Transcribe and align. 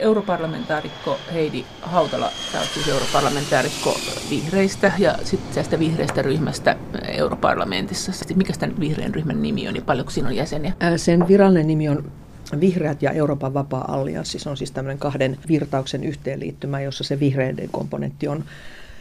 europarlamentaarikko 0.00 1.18
Heidi 1.32 1.64
Hautala, 1.82 2.30
tämä 2.52 2.62
on 2.62 2.68
siis 2.74 2.88
europarlamentaarikko 2.88 4.00
vihreistä 4.30 4.92
ja 4.98 5.14
sitten 5.24 5.54
tästä 5.54 5.78
vihreistä 5.78 6.22
ryhmästä 6.22 6.76
europarlamentissa. 7.08 8.12
Mikä 8.34 8.52
tämän 8.58 8.80
vihreän 8.80 9.14
ryhmän 9.14 9.42
nimi 9.42 9.68
on 9.68 9.76
ja 9.76 9.82
paljonko 9.82 10.10
siinä 10.10 10.28
on 10.28 10.36
jäseniä? 10.36 10.72
Sen 10.96 11.28
virallinen 11.28 11.66
nimi 11.66 11.88
on 11.88 12.12
Vihreät 12.60 13.02
ja 13.02 13.10
Euroopan 13.10 13.54
vapaa-allianssi, 13.54 14.38
se 14.38 14.50
on 14.50 14.56
siis 14.56 14.70
tämmöinen 14.70 14.98
kahden 14.98 15.38
virtauksen 15.48 16.04
yhteenliittymä, 16.04 16.80
jossa 16.80 17.04
se 17.04 17.20
vihreiden 17.20 17.68
komponentti 17.70 18.28
on 18.28 18.44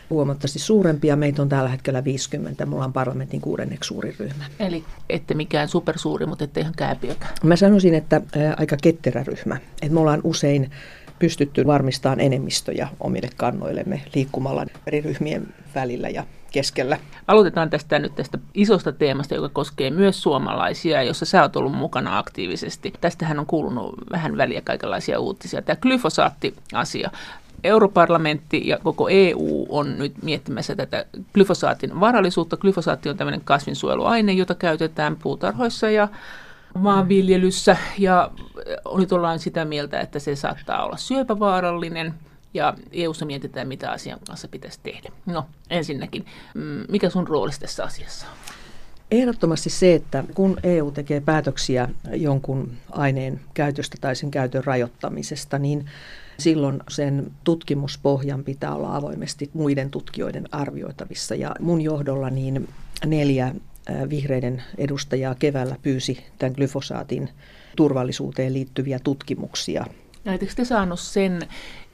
huomattavasti 0.09 0.59
suurempia. 0.59 1.15
Meitä 1.15 1.41
on 1.41 1.49
tällä 1.49 1.69
hetkellä 1.69 2.03
50. 2.03 2.65
Mulla 2.65 2.85
on 2.85 2.93
parlamentin 2.93 3.41
kuudenneksi 3.41 3.87
suurin 3.87 4.15
ryhmä. 4.19 4.43
Eli 4.59 4.83
ette 5.09 5.33
mikään 5.33 5.67
supersuuri, 5.67 6.25
mutta 6.25 6.43
ette 6.43 6.59
ihan 6.59 6.73
kääpiökään. 6.77 7.31
Mä 7.43 7.55
sanoisin, 7.55 7.93
että 7.93 8.21
aika 8.57 8.77
ketterä 8.81 9.23
ryhmä. 9.23 9.57
Että 9.81 9.93
me 9.93 9.99
ollaan 9.99 10.21
usein 10.23 10.71
pystytty 11.19 11.65
varmistamaan 11.65 12.19
enemmistöjä 12.19 12.87
omille 12.99 13.29
kannoillemme 13.37 14.01
liikkumalla 14.15 14.65
eri 14.87 15.01
ryhmien 15.01 15.53
välillä 15.75 16.09
ja 16.09 16.25
keskellä. 16.51 16.97
Aloitetaan 17.27 17.69
tästä 17.69 17.99
nyt 17.99 18.15
tästä 18.15 18.37
isosta 18.53 18.91
teemasta, 18.91 19.35
joka 19.35 19.49
koskee 19.49 19.89
myös 19.89 20.23
suomalaisia, 20.23 21.03
jossa 21.03 21.25
sä 21.25 21.41
oot 21.41 21.55
ollut 21.55 21.75
mukana 21.75 22.17
aktiivisesti. 22.17 22.93
Tästähän 23.01 23.39
on 23.39 23.45
kuulunut 23.45 23.95
vähän 24.11 24.37
väliä 24.37 24.61
kaikenlaisia 24.61 25.19
uutisia. 25.19 25.61
Tämä 25.61 25.75
glyfosaatti-asia. 25.75 27.11
Europarlamentti 27.63 28.67
ja 28.67 28.77
koko 28.83 29.09
EU 29.09 29.65
on 29.69 29.97
nyt 29.97 30.23
miettimässä 30.23 30.75
tätä 30.75 31.05
glyfosaatin 31.33 31.99
varallisuutta. 31.99 32.57
Glyfosaatti 32.57 33.09
on 33.09 33.17
tämmöinen 33.17 33.41
kasvinsuojeluaine, 33.41 34.33
jota 34.33 34.55
käytetään 34.55 35.15
puutarhoissa 35.15 35.89
ja 35.89 36.07
maanviljelyssä 36.77 37.77
ja 37.97 38.31
nyt 38.97 39.11
ollaan 39.11 39.39
sitä 39.39 39.65
mieltä, 39.65 39.99
että 39.99 40.19
se 40.19 40.35
saattaa 40.35 40.85
olla 40.85 40.97
syöpävaarallinen 40.97 42.13
ja 42.53 42.73
EUssa 42.91 43.25
mietitään, 43.25 43.67
mitä 43.67 43.91
asian 43.91 44.19
kanssa 44.27 44.47
pitäisi 44.47 44.79
tehdä. 44.83 45.09
No, 45.25 45.45
ensinnäkin, 45.69 46.25
mm, 46.53 46.83
mikä 46.89 47.09
sun 47.09 47.27
rooli 47.27 47.51
tässä 47.59 47.83
asiassa 47.83 48.25
on? 48.27 48.33
Ehdottomasti 49.11 49.69
se, 49.69 49.93
että 49.93 50.23
kun 50.33 50.57
EU 50.63 50.91
tekee 50.91 51.21
päätöksiä 51.21 51.89
jonkun 52.13 52.71
aineen 52.91 53.39
käytöstä 53.53 53.97
tai 54.01 54.15
sen 54.15 54.31
käytön 54.31 54.63
rajoittamisesta, 54.63 55.59
niin 55.59 55.89
silloin 56.39 56.79
sen 56.89 57.31
tutkimuspohjan 57.43 58.43
pitää 58.43 58.75
olla 58.75 58.95
avoimesti 58.95 59.49
muiden 59.53 59.89
tutkijoiden 59.89 60.45
arvioitavissa. 60.51 61.35
Ja 61.35 61.55
mun 61.59 61.81
johdolla 61.81 62.29
niin 62.29 62.67
neljä 63.05 63.55
vihreiden 64.09 64.63
edustajaa 64.77 65.35
keväällä 65.35 65.75
pyysi 65.81 66.23
tämän 66.37 66.53
glyfosaatin 66.55 67.29
turvallisuuteen 67.75 68.53
liittyviä 68.53 68.99
tutkimuksia 69.03 69.85
Oletteko 70.27 70.51
te 70.55 70.65
saanut 70.65 70.99
sen 70.99 71.41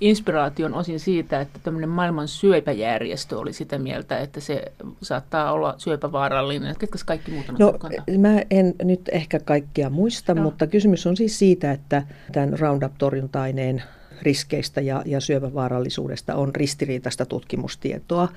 inspiraation 0.01 0.73
osin 0.73 0.99
siitä, 0.99 1.41
että 1.41 1.59
tämmöinen 1.63 1.89
maailman 1.89 2.27
syöpäjärjestö 2.27 3.39
oli 3.39 3.53
sitä 3.53 3.79
mieltä, 3.79 4.17
että 4.17 4.39
se 4.39 4.71
saattaa 5.01 5.51
olla 5.51 5.75
syöpävaarallinen? 5.77 6.75
Ketkä 6.79 6.97
kaikki 7.05 7.31
muut 7.31 7.49
on 7.49 7.55
no, 7.59 7.73
mä 8.17 8.41
en 8.51 8.73
nyt 8.83 9.09
ehkä 9.11 9.39
kaikkia 9.39 9.89
muista, 9.89 10.33
no. 10.33 10.41
mutta 10.41 10.67
kysymys 10.67 11.07
on 11.07 11.17
siis 11.17 11.39
siitä, 11.39 11.71
että 11.71 12.03
tämän 12.31 12.59
Roundup-torjunta-aineen 12.59 13.83
riskeistä 14.21 14.81
ja, 14.81 15.01
ja 15.05 15.19
syöpävaarallisuudesta 15.19 16.35
on 16.35 16.55
ristiriitaista 16.55 17.25
tutkimustietoa. 17.25 18.27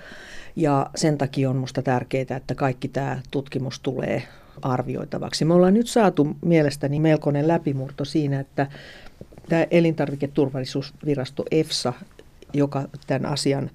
Ja 0.57 0.91
sen 0.97 1.19
takia 1.19 1.51
on 1.51 1.57
minusta 1.57 1.83
tärkeää, 1.83 2.37
että 2.37 2.55
kaikki 2.55 2.89
tämä 2.89 3.21
tutkimus 3.31 3.81
tulee 3.81 4.23
arvioitavaksi. 4.63 5.45
Me 5.45 5.55
ollaan 5.55 5.75
nyt 5.75 5.89
saatu 5.89 6.37
mielestäni 6.45 7.01
melkoinen 7.01 7.49
läpimurto 7.49 8.05
siinä, 8.05 8.41
että 8.41 8.67
tämä 9.49 9.67
elintarviketurvallisuusvirasto 9.71 11.45
EFSA, 11.51 11.93
joka 12.53 12.89
tämän 13.07 13.33
asian 13.33 13.71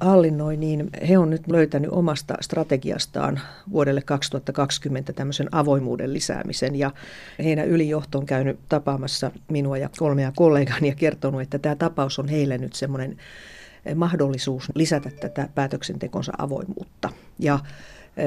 hallinnoi, 0.00 0.56
niin 0.56 0.90
he 1.08 1.18
on 1.18 1.30
nyt 1.30 1.46
löytänyt 1.46 1.90
omasta 1.90 2.34
strategiastaan 2.40 3.40
vuodelle 3.72 4.02
2020 4.02 5.12
tämmöisen 5.12 5.48
avoimuuden 5.52 6.12
lisäämisen. 6.12 6.76
Ja 6.76 6.90
heidän 7.38 7.68
ylijohto 7.68 8.18
on 8.18 8.26
käynyt 8.26 8.58
tapaamassa 8.68 9.30
minua 9.48 9.78
ja 9.78 9.90
kolmea 9.98 10.32
kollegaani 10.36 10.88
ja 10.88 10.94
kertonut, 10.94 11.40
että 11.40 11.58
tämä 11.58 11.74
tapaus 11.74 12.18
on 12.18 12.28
heille 12.28 12.58
nyt 12.58 12.72
semmoinen 12.72 13.16
mahdollisuus 13.94 14.72
lisätä 14.74 15.10
tätä 15.20 15.48
päätöksentekonsa 15.54 16.32
avoimuutta. 16.38 17.10
Ja 17.38 17.58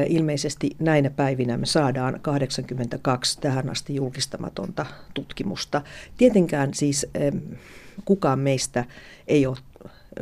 ilmeisesti 0.07 0.75
näinä 0.79 1.09
päivinä 1.09 1.57
me 1.57 1.65
saadaan 1.65 2.19
82 2.21 3.41
tähän 3.41 3.69
asti 3.69 3.95
julkistamatonta 3.95 4.85
tutkimusta. 5.13 5.81
Tietenkään 6.17 6.73
siis 6.73 7.07
kukaan 8.05 8.39
meistä 8.39 8.85
ei 9.27 9.45
ole 9.45 9.57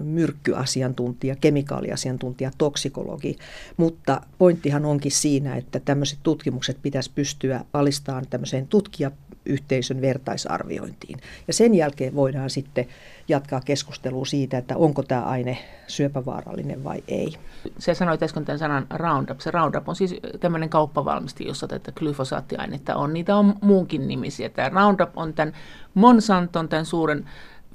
myrkkyasiantuntija, 0.02 1.36
kemikaaliasiantuntija, 1.36 2.52
toksikologi, 2.58 3.38
mutta 3.78 4.22
pointtihan 4.38 4.86
onkin 4.86 5.12
siinä, 5.12 5.56
että 5.56 5.80
tämmöiset 5.80 6.20
tutkimukset 6.24 6.78
pitäisi 6.82 7.12
pystyä 7.16 7.66
alistamaan 7.74 8.28
tämmöiseen 8.30 8.68
tutkijayhteisön 8.68 10.02
vertaisarviointiin. 10.02 11.20
Ja 11.48 11.54
sen 11.54 11.76
jälkeen 11.76 12.16
voidaan 12.16 12.50
sitten 12.50 12.88
jatkaa 13.28 13.62
keskustelua 13.66 14.26
siitä, 14.26 14.58
että 14.58 14.78
onko 14.78 15.04
tämä 15.04 15.22
aine 15.22 15.58
syöpävaarallinen 15.88 16.84
vai 16.84 17.04
ei. 17.08 17.34
Se 17.80 17.94
sanoit 17.94 18.24
äsken 18.24 18.46
tämän 18.46 18.60
sanan 18.60 18.88
Roundup. 18.90 19.40
Se 19.40 19.52
Roundup 19.52 19.90
on 19.90 19.96
siis 19.96 20.16
tämmöinen 20.40 20.70
kauppavalmisti, 20.70 21.46
jossa 21.46 21.68
tätä 21.68 21.92
glyfosaattiainetta 21.92 22.96
on. 22.96 23.14
Niitä 23.14 23.36
on 23.36 23.56
muunkin 23.62 24.08
nimisiä. 24.08 24.50
Tämä 24.50 24.70
Roundup 24.70 25.10
on 25.16 25.34
tämän 25.34 25.54
Monsanton, 25.94 26.70
tämän 26.70 26.86
suuren 26.86 27.26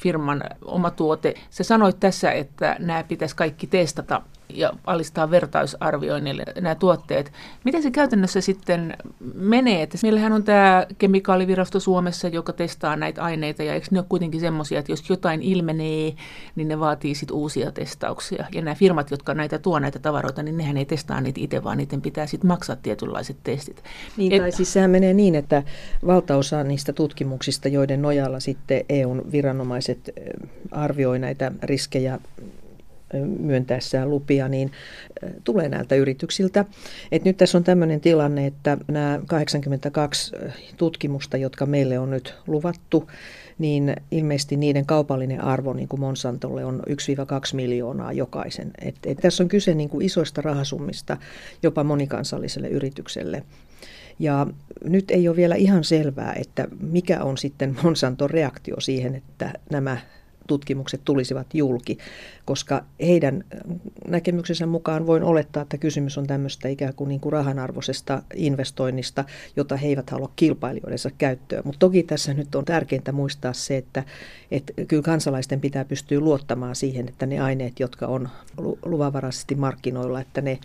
firman 0.02 0.42
oma 0.64 0.90
tuote. 0.90 1.34
Se 1.50 1.64
sanoi 1.64 1.92
tässä, 1.92 2.32
että 2.32 2.76
nämä 2.78 3.04
pitäisi 3.04 3.36
kaikki 3.36 3.66
testata 3.66 4.22
ja 4.48 4.72
alistaa 4.86 5.30
vertaisarvioinnille 5.30 6.44
nämä 6.60 6.74
tuotteet. 6.74 7.32
Miten 7.64 7.82
se 7.82 7.90
käytännössä 7.90 8.40
sitten 8.40 8.96
menee? 9.34 9.82
Että 9.82 9.98
meillähän 10.02 10.32
on 10.32 10.44
tämä 10.44 10.86
kemikaalivirasto 10.98 11.80
Suomessa, 11.80 12.28
joka 12.28 12.52
testaa 12.52 12.96
näitä 12.96 13.22
aineita, 13.22 13.62
ja 13.62 13.74
eikö 13.74 13.86
ne 13.90 13.98
ole 13.98 14.06
kuitenkin 14.08 14.40
semmoisia, 14.40 14.78
että 14.78 14.92
jos 14.92 15.10
jotain 15.10 15.42
ilmenee, 15.42 16.14
niin 16.56 16.68
ne 16.68 16.80
vaatii 16.80 17.14
sitten 17.14 17.36
uusia 17.36 17.72
testauksia. 17.72 18.44
Ja 18.52 18.62
nämä 18.62 18.74
firmat, 18.74 19.10
jotka 19.10 19.34
näitä 19.34 19.58
tuo 19.58 19.78
näitä 19.78 19.98
tavaroita, 19.98 20.42
niin 20.42 20.56
nehän 20.56 20.76
ei 20.76 20.84
testaa 20.84 21.20
niitä 21.20 21.40
itse, 21.40 21.64
vaan 21.64 21.78
niiden 21.78 22.00
pitää 22.00 22.26
sitten 22.26 22.48
maksaa 22.48 22.76
tietynlaiset 22.76 23.36
testit. 23.44 23.82
Niin, 24.16 24.32
Et, 24.32 24.40
tai 24.40 24.52
siis 24.52 24.72
sehän 24.72 24.90
menee 24.90 25.14
niin, 25.14 25.34
että 25.34 25.62
valtaosa 26.06 26.64
niistä 26.64 26.92
tutkimuksista, 26.92 27.68
joiden 27.68 28.02
nojalla 28.02 28.40
sitten 28.40 28.84
EUn 28.88 29.22
viranomaiset 29.32 30.10
arvioi 30.70 31.18
näitä 31.18 31.52
riskejä 31.62 32.18
myöntäessään 33.38 34.10
lupia, 34.10 34.48
niin 34.48 34.72
tulee 35.44 35.68
näiltä 35.68 35.94
yrityksiltä. 35.94 36.64
Et 37.12 37.24
nyt 37.24 37.36
tässä 37.36 37.58
on 37.58 37.64
tämmöinen 37.64 38.00
tilanne, 38.00 38.46
että 38.46 38.78
nämä 38.88 39.20
82 39.26 40.32
tutkimusta, 40.76 41.36
jotka 41.36 41.66
meille 41.66 41.98
on 41.98 42.10
nyt 42.10 42.34
luvattu, 42.46 43.10
niin 43.58 43.96
ilmeisesti 44.10 44.56
niiden 44.56 44.86
kaupallinen 44.86 45.44
arvo 45.44 45.72
niin 45.72 45.88
kuin 45.88 46.00
Monsantolle 46.00 46.64
on 46.64 46.82
1-2 46.90 46.92
miljoonaa 47.52 48.12
jokaisen. 48.12 48.70
Et, 48.80 48.96
et 49.06 49.18
tässä 49.18 49.42
on 49.42 49.48
kyse 49.48 49.74
niin 49.74 49.88
kuin 49.88 50.06
isoista 50.06 50.42
rahasummista 50.42 51.16
jopa 51.62 51.84
monikansalliselle 51.84 52.68
yritykselle. 52.68 53.42
Ja 54.18 54.46
nyt 54.84 55.10
ei 55.10 55.28
ole 55.28 55.36
vielä 55.36 55.54
ihan 55.54 55.84
selvää, 55.84 56.32
että 56.32 56.68
mikä 56.80 57.22
on 57.22 57.38
sitten 57.38 57.76
Monsanton 57.82 58.30
reaktio 58.30 58.80
siihen, 58.80 59.14
että 59.14 59.52
nämä 59.70 59.98
tutkimukset 60.46 61.00
tulisivat 61.04 61.54
julki, 61.54 61.98
koska 62.44 62.84
heidän 63.00 63.44
näkemyksensä 64.08 64.66
mukaan 64.66 65.06
voin 65.06 65.22
olettaa, 65.22 65.62
että 65.62 65.78
kysymys 65.78 66.18
on 66.18 66.26
tämmöistä 66.26 66.68
ikään 66.68 66.94
kuin, 66.94 67.08
niin 67.08 67.20
kuin 67.20 67.32
rahanarvoisesta 67.32 68.22
investoinnista, 68.34 69.24
jota 69.56 69.76
he 69.76 69.88
eivät 69.88 70.10
halua 70.10 70.32
kilpailijoidensa 70.36 71.10
käyttöön. 71.18 71.62
Mutta 71.64 71.78
toki 71.78 72.02
tässä 72.02 72.34
nyt 72.34 72.54
on 72.54 72.64
tärkeintä 72.64 73.12
muistaa 73.12 73.52
se, 73.52 73.76
että, 73.76 74.04
että 74.50 74.72
kyllä 74.88 75.02
kansalaisten 75.02 75.60
pitää 75.60 75.84
pystyä 75.84 76.20
luottamaan 76.20 76.76
siihen, 76.76 77.08
että 77.08 77.26
ne 77.26 77.40
aineet, 77.40 77.80
jotka 77.80 78.06
on 78.06 78.28
luvanvaraisesti 78.84 79.54
markkinoilla, 79.54 80.20
että 80.20 80.40
ne 80.40 80.58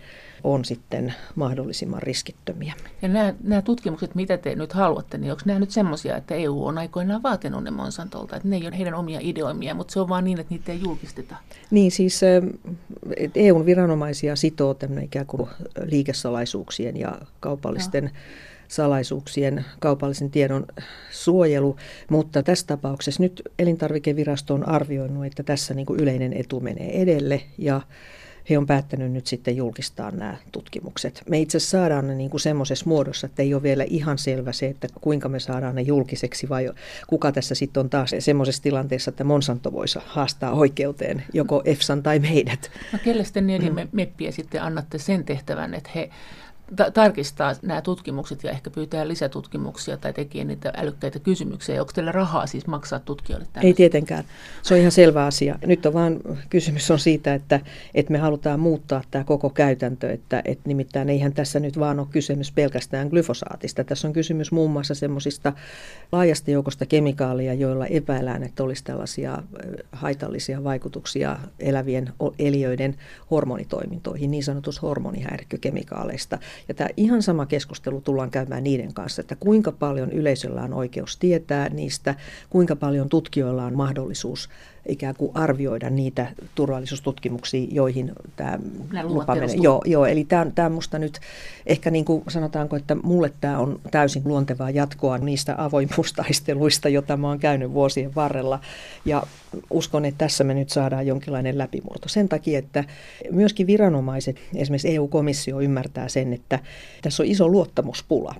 on 0.44 0.64
sitten 0.64 1.14
mahdollisimman 1.34 2.02
riskittömiä. 2.02 2.74
Ja 3.02 3.08
nämä, 3.08 3.34
nämä 3.42 3.62
tutkimukset, 3.62 4.14
mitä 4.14 4.36
te 4.36 4.54
nyt 4.54 4.72
haluatte, 4.72 5.18
niin 5.18 5.30
onko 5.30 5.42
nämä 5.44 5.58
nyt 5.58 5.70
semmoisia, 5.70 6.16
että 6.16 6.34
EU 6.34 6.66
on 6.66 6.78
aikoinaan 6.78 7.22
vaatinut 7.22 7.64
ne 7.64 7.70
Monsantolta, 7.70 8.36
että 8.36 8.48
ne 8.48 8.56
ei 8.56 8.66
ole 8.66 8.78
heidän 8.78 8.94
omia 8.94 9.18
ideoimia, 9.22 9.67
mutta 9.74 9.92
se 9.92 10.00
on 10.00 10.08
vaan 10.08 10.24
niin, 10.24 10.40
että 10.40 10.54
niitä 10.54 10.72
ei 10.72 10.80
julkisteta? 10.84 11.36
Niin 11.70 11.90
siis 11.90 12.20
EUn 13.34 13.66
viranomaisia 13.66 14.36
sitoo 14.36 14.74
tämmöinen 14.74 15.04
ikään 15.04 15.26
kuin 15.26 15.48
liikesalaisuuksien 15.84 16.96
ja 16.96 17.18
kaupallisten 17.40 18.04
no 18.04 18.10
salaisuuksien 18.68 19.64
kaupallisen 19.80 20.30
tiedon 20.30 20.66
suojelu, 21.10 21.76
mutta 22.10 22.42
tässä 22.42 22.66
tapauksessa 22.66 23.22
nyt 23.22 23.42
elintarvikevirasto 23.58 24.54
on 24.54 24.68
arvioinut, 24.68 25.24
että 25.24 25.42
tässä 25.42 25.74
niin 25.74 25.86
kuin 25.86 26.00
yleinen 26.00 26.32
etu 26.32 26.60
menee 26.60 27.02
edelle. 27.02 27.42
Ja 27.58 27.80
he 28.50 28.58
on 28.58 28.66
päättänyt 28.66 29.12
nyt 29.12 29.26
sitten 29.26 29.56
julkistaa 29.56 30.10
nämä 30.10 30.36
tutkimukset. 30.52 31.22
Me 31.28 31.38
itse 31.40 31.58
saadaan 31.58 32.06
ne 32.06 32.14
niin 32.14 32.30
kuin 32.30 32.40
semmoisessa 32.40 32.86
muodossa, 32.88 33.26
että 33.26 33.42
ei 33.42 33.54
ole 33.54 33.62
vielä 33.62 33.84
ihan 33.84 34.18
selvä 34.18 34.52
se, 34.52 34.66
että 34.66 34.88
kuinka 35.00 35.28
me 35.28 35.40
saadaan 35.40 35.74
ne 35.74 35.82
julkiseksi 35.82 36.48
vai 36.48 36.70
kuka 37.06 37.32
tässä 37.32 37.54
sitten 37.54 37.80
on 37.80 37.90
taas 37.90 38.14
semmoisessa 38.18 38.62
tilanteessa, 38.62 39.08
että 39.08 39.24
Monsanto 39.24 39.72
voisi 39.72 39.98
haastaa 40.06 40.52
oikeuteen, 40.52 41.22
joko 41.32 41.62
EFSAn 41.64 42.02
tai 42.02 42.18
meidät. 42.18 42.70
No 42.92 42.98
kelle 43.04 43.24
sitten 43.24 43.46
neljä 43.46 43.70
mm. 43.70 43.88
meppiä 43.92 44.30
sitten 44.30 44.62
annatte 44.62 44.98
sen 44.98 45.24
tehtävän, 45.24 45.74
että 45.74 45.90
he 45.94 46.10
ta- 46.76 46.90
tarkistaa 46.90 47.52
nämä 47.62 47.82
tutkimukset 47.82 48.44
ja 48.44 48.50
ehkä 48.50 48.70
pyytää 48.70 49.08
lisätutkimuksia 49.08 49.96
tai 49.96 50.12
tekee 50.12 50.44
niitä 50.44 50.72
älykkäitä 50.76 51.18
kysymyksiä. 51.18 51.80
Onko 51.80 51.92
teillä 51.94 52.12
rahaa 52.12 52.46
siis 52.46 52.66
maksaa 52.66 52.98
tutkijoille 52.98 53.46
tämmöistä? 53.52 53.66
Ei 53.66 53.74
tietenkään. 53.74 54.24
Se 54.62 54.74
on 54.74 54.80
ihan 54.80 54.92
selvä 54.92 55.26
asia. 55.26 55.58
Nyt 55.66 55.86
on 55.86 55.94
vaan 55.94 56.20
kysymys 56.50 56.90
on 56.90 56.98
siitä, 56.98 57.34
että, 57.34 57.60
että 57.94 58.12
me 58.12 58.18
halutaan 58.18 58.60
muuttaa 58.60 59.02
tämä 59.10 59.24
koko 59.24 59.50
käytäntö, 59.50 60.10
että, 60.12 60.42
että 60.44 60.68
nimittäin 60.68 61.08
eihän 61.08 61.32
tässä 61.32 61.60
nyt 61.60 61.78
vaan 61.78 62.00
ole 62.00 62.06
kysymys 62.10 62.52
pelkästään 62.52 63.08
glyfosaatista. 63.08 63.84
Tässä 63.84 64.08
on 64.08 64.14
kysymys 64.14 64.52
muun 64.52 64.70
muassa 64.70 64.94
semmoisista 64.94 65.52
laajasta 66.12 66.50
joukosta 66.50 66.86
kemikaalia, 66.86 67.54
joilla 67.54 67.86
epäillään, 67.86 68.42
että 68.42 68.62
olisi 68.62 68.84
tällaisia 68.84 69.42
haitallisia 69.92 70.64
vaikutuksia 70.64 71.38
elävien 71.60 72.12
eliöiden 72.38 72.96
hormonitoimintoihin, 73.30 74.30
niin 74.30 74.44
sanotus 74.44 74.82
hormonihäirikkö-kemikaaleista. 74.82 76.38
Ja 76.68 76.74
tämä 76.74 76.88
ihan 76.96 77.22
sama 77.22 77.46
keskustelu 77.46 78.00
tullaan 78.00 78.30
käymään 78.30 78.64
niiden 78.64 78.94
kanssa, 78.94 79.20
että 79.20 79.36
kuinka 79.36 79.72
paljon 79.72 80.12
yleisöllä 80.12 80.62
on 80.62 80.74
oikeus 80.74 81.16
tietää 81.16 81.68
niistä, 81.68 82.14
kuinka 82.50 82.76
paljon 82.76 83.08
tutkijoilla 83.08 83.64
on 83.64 83.76
mahdollisuus 83.76 84.48
ikään 84.88 85.14
kuin 85.14 85.30
arvioida 85.34 85.90
niitä 85.90 86.26
turvallisuustutkimuksia, 86.54 87.66
joihin 87.70 88.12
tämä 88.36 88.58
lupa 89.02 89.34
menee. 89.34 89.56
Joo, 89.60 89.82
joo, 89.84 90.06
eli 90.06 90.24
tämä, 90.24 90.66
on 90.66 90.72
minusta 90.72 90.98
nyt 90.98 91.20
ehkä 91.66 91.90
niin 91.90 92.04
kuin 92.04 92.22
sanotaanko, 92.28 92.76
että 92.76 92.94
mulle 92.94 93.32
tämä 93.40 93.58
on 93.58 93.80
täysin 93.90 94.22
luontevaa 94.24 94.70
jatkoa 94.70 95.18
niistä 95.18 95.54
avoimuustaisteluista, 95.58 96.88
joita 96.88 97.16
mä 97.16 97.28
oon 97.28 97.38
käynyt 97.38 97.72
vuosien 97.72 98.14
varrella. 98.14 98.60
Ja 99.04 99.22
uskon, 99.70 100.04
että 100.04 100.18
tässä 100.18 100.44
me 100.44 100.54
nyt 100.54 100.70
saadaan 100.70 101.06
jonkinlainen 101.06 101.58
läpimurto. 101.58 102.08
Sen 102.08 102.28
takia, 102.28 102.58
että 102.58 102.84
myöskin 103.30 103.66
viranomaiset, 103.66 104.36
esimerkiksi 104.54 104.94
EU-komissio 104.94 105.60
ymmärtää 105.60 106.08
sen, 106.08 106.32
että 106.32 106.58
tässä 107.02 107.22
on 107.22 107.26
iso 107.26 107.48
luottamuspula 107.48 108.34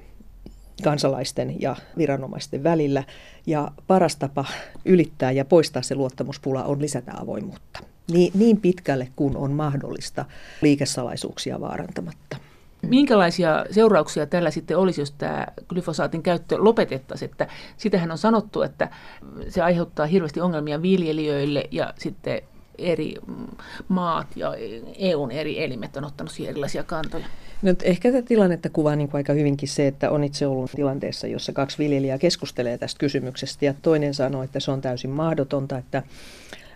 kansalaisten 0.84 1.60
ja 1.60 1.76
viranomaisten 1.96 2.62
välillä. 2.62 3.04
Ja 3.46 3.70
paras 3.86 4.16
tapa 4.16 4.44
ylittää 4.84 5.32
ja 5.32 5.44
poistaa 5.44 5.82
se 5.82 5.94
luottamuspula 5.94 6.64
on 6.64 6.80
lisätä 6.82 7.12
avoimuutta. 7.20 7.80
Niin, 8.12 8.32
niin 8.34 8.60
pitkälle 8.60 9.08
kuin 9.16 9.36
on 9.36 9.52
mahdollista 9.52 10.24
liikesalaisuuksia 10.62 11.60
vaarantamatta. 11.60 12.36
Minkälaisia 12.82 13.66
seurauksia 13.70 14.26
tällä 14.26 14.50
sitten 14.50 14.78
olisi, 14.78 15.00
jos 15.00 15.10
tämä 15.10 15.46
glyfosaatin 15.68 16.22
käyttö 16.22 16.56
lopetettaisiin? 16.58 17.30
Että 17.30 17.48
sitähän 17.76 18.10
on 18.10 18.18
sanottu, 18.18 18.62
että 18.62 18.90
se 19.48 19.62
aiheuttaa 19.62 20.06
hirveästi 20.06 20.40
ongelmia 20.40 20.82
viljelijöille 20.82 21.64
ja 21.70 21.94
sitten 21.98 22.42
eri 22.78 23.14
maat 23.88 24.26
ja 24.36 24.54
EUn 24.98 25.30
eri 25.30 25.64
elimet 25.64 25.96
on 25.96 26.04
ottanut 26.04 26.32
siihen 26.32 26.50
erilaisia 26.50 26.82
kantoja. 26.82 27.26
No, 27.62 27.74
ehkä 27.82 28.12
tätä 28.12 28.28
tilannetta 28.28 28.70
kuvaa 28.70 28.96
niin 28.96 29.10
aika 29.12 29.32
hyvinkin 29.32 29.68
se, 29.68 29.86
että 29.86 30.10
on 30.10 30.24
itse 30.24 30.46
ollut 30.46 30.70
tilanteessa, 30.70 31.26
jossa 31.26 31.52
kaksi 31.52 31.78
viljelijää 31.78 32.18
keskustelee 32.18 32.78
tästä 32.78 32.98
kysymyksestä 32.98 33.64
ja 33.64 33.74
toinen 33.82 34.14
sanoo, 34.14 34.42
että 34.42 34.60
se 34.60 34.70
on 34.70 34.80
täysin 34.80 35.10
mahdotonta, 35.10 35.78
että 35.78 36.02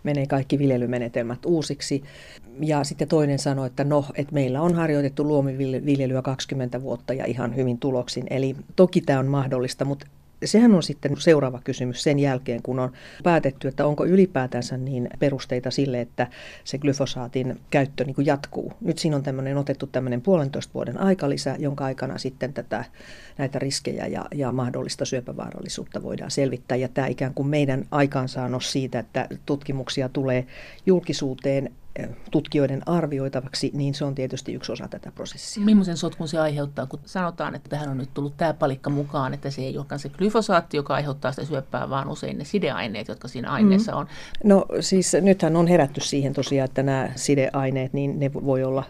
menee 0.02 0.26
kaikki 0.26 0.58
viljelymenetelmät 0.58 1.46
uusiksi. 1.46 2.02
Ja 2.60 2.84
sitten 2.84 3.08
toinen 3.08 3.38
sanoi, 3.38 3.66
että 3.66 3.84
no, 3.84 4.04
että 4.14 4.34
meillä 4.34 4.60
on 4.60 4.74
harjoitettu 4.74 5.24
luomiviljelyä 5.24 6.22
20 6.22 6.82
vuotta 6.82 7.14
ja 7.14 7.24
ihan 7.24 7.56
hyvin 7.56 7.78
tuloksin. 7.78 8.26
Eli 8.30 8.56
toki 8.76 9.00
tämä 9.00 9.18
on 9.18 9.26
mahdollista, 9.26 9.84
mutta 9.84 10.06
sehän 10.44 10.74
on 10.74 10.82
sitten 10.82 11.16
seuraava 11.18 11.60
kysymys 11.64 12.02
sen 12.02 12.18
jälkeen, 12.18 12.62
kun 12.62 12.78
on 12.78 12.92
päätetty, 13.22 13.68
että 13.68 13.86
onko 13.86 14.06
ylipäätänsä 14.06 14.76
niin 14.76 15.08
perusteita 15.18 15.70
sille, 15.70 16.00
että 16.00 16.26
se 16.64 16.78
glyfosaatin 16.78 17.60
käyttö 17.70 18.04
niin 18.04 18.26
jatkuu. 18.26 18.72
Nyt 18.80 18.98
siinä 18.98 19.16
on 19.16 19.22
tämmöinen, 19.22 19.58
otettu 19.58 19.86
tämmöinen 19.86 20.20
puolentoista 20.20 20.74
vuoden 20.74 21.00
aikalisä, 21.00 21.56
jonka 21.58 21.84
aikana 21.84 22.18
sitten 22.18 22.52
tätä, 22.52 22.84
näitä 23.38 23.58
riskejä 23.58 24.06
ja, 24.06 24.24
ja 24.34 24.52
mahdollista 24.52 25.04
syöpävaarallisuutta 25.04 26.02
voidaan 26.02 26.30
selvittää. 26.30 26.76
Ja 26.76 26.88
tämä 26.88 27.06
ikään 27.06 27.34
kuin 27.34 27.48
meidän 27.48 27.86
aikaansaannos 27.90 28.72
siitä, 28.72 28.98
että 28.98 29.28
tutkimuksia 29.46 30.08
tulee 30.08 30.46
julkisuuteen 30.86 31.72
tutkijoiden 32.30 32.82
arvioitavaksi, 32.88 33.70
niin 33.74 33.94
se 33.94 34.04
on 34.04 34.14
tietysti 34.14 34.54
yksi 34.54 34.72
osa 34.72 34.88
tätä 34.88 35.12
prosessia. 35.14 35.64
Millaisen 35.64 35.96
sotkun 35.96 36.28
se 36.28 36.38
aiheuttaa, 36.38 36.86
kun 36.86 37.00
sanotaan, 37.04 37.54
että 37.54 37.68
tähän 37.68 37.88
on 37.88 37.98
nyt 37.98 38.14
tullut 38.14 38.36
tämä 38.36 38.54
palikka 38.54 38.90
mukaan, 38.90 39.34
että 39.34 39.50
se 39.50 39.62
ei 39.62 39.78
olekaan 39.78 39.98
se 39.98 40.08
glyfosaatti, 40.08 40.76
joka 40.76 40.94
aiheuttaa 40.94 41.32
sitä 41.32 41.44
syöppää, 41.44 41.90
vaan 41.90 42.08
usein 42.08 42.38
ne 42.38 42.44
sideaineet, 42.44 43.08
jotka 43.08 43.28
siinä 43.28 43.50
aineessa 43.50 43.92
mm. 43.92 43.98
on. 43.98 44.06
No 44.44 44.66
siis 44.80 45.16
nythän 45.20 45.56
on 45.56 45.66
herätty 45.66 46.00
siihen 46.00 46.32
tosiaan, 46.32 46.64
että 46.64 46.82
nämä 46.82 47.08
sideaineet, 47.16 47.92
niin 47.92 48.20
ne 48.20 48.32
voi 48.32 48.64
olla 48.64 48.84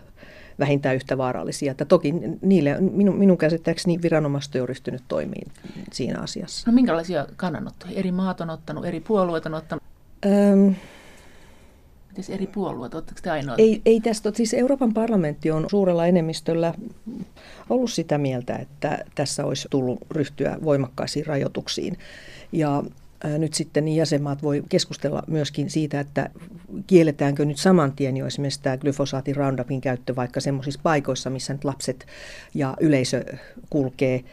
vähintään 0.58 0.96
yhtä 0.96 1.18
vaarallisia. 1.18 1.70
Että 1.70 1.84
toki 1.84 2.14
niille, 2.42 2.80
minun, 2.80 3.18
minun 3.18 3.38
käsittääkseni 3.38 4.02
viranomaiset 4.02 4.54
on 4.54 4.68
ryhtynyt 4.68 5.02
toimiin 5.08 5.52
siinä 5.92 6.20
asiassa. 6.20 6.70
No 6.70 6.74
minkälaisia 6.74 7.26
kannanottoja? 7.36 7.92
Eri 7.96 8.12
maat 8.12 8.40
on 8.40 8.50
ottanut, 8.50 8.84
eri 8.84 9.00
puolueet 9.00 9.46
on 9.46 9.54
ottanut? 9.54 9.82
Öm, 10.26 10.74
Miten 12.16 12.34
eri 12.34 12.46
puolueet, 12.46 12.94
oletteko 12.94 13.20
te 13.22 13.30
ainoa? 13.30 13.54
Ei, 13.58 13.82
ei 13.86 14.00
tästä, 14.00 14.32
siis 14.34 14.54
Euroopan 14.54 14.94
parlamentti 14.94 15.50
on 15.50 15.66
suurella 15.70 16.06
enemmistöllä 16.06 16.74
ollut 17.70 17.90
sitä 17.90 18.18
mieltä, 18.18 18.56
että 18.56 19.04
tässä 19.14 19.44
olisi 19.44 19.68
tullut 19.70 19.98
ryhtyä 20.10 20.58
voimakkaisiin 20.64 21.26
rajoituksiin. 21.26 21.98
Ja 22.52 22.82
nyt 23.38 23.54
sitten 23.54 23.84
niin 23.84 23.96
jäsenmaat 23.96 24.42
voi 24.42 24.62
keskustella 24.68 25.22
myöskin 25.26 25.70
siitä, 25.70 26.00
että 26.00 26.30
kielletäänkö 26.86 27.44
nyt 27.44 27.58
saman 27.58 27.92
tien 27.92 28.16
jo 28.16 28.26
esimerkiksi 28.26 28.62
tämä 28.62 28.76
glyfosaatin 28.76 29.36
Roundupin 29.36 29.80
käyttö 29.80 30.16
vaikka 30.16 30.40
semmoisissa 30.40 30.80
paikoissa, 30.82 31.30
missä 31.30 31.52
nyt 31.52 31.64
lapset 31.64 32.06
ja 32.54 32.76
yleisö 32.80 33.24
kulkee 33.70 34.24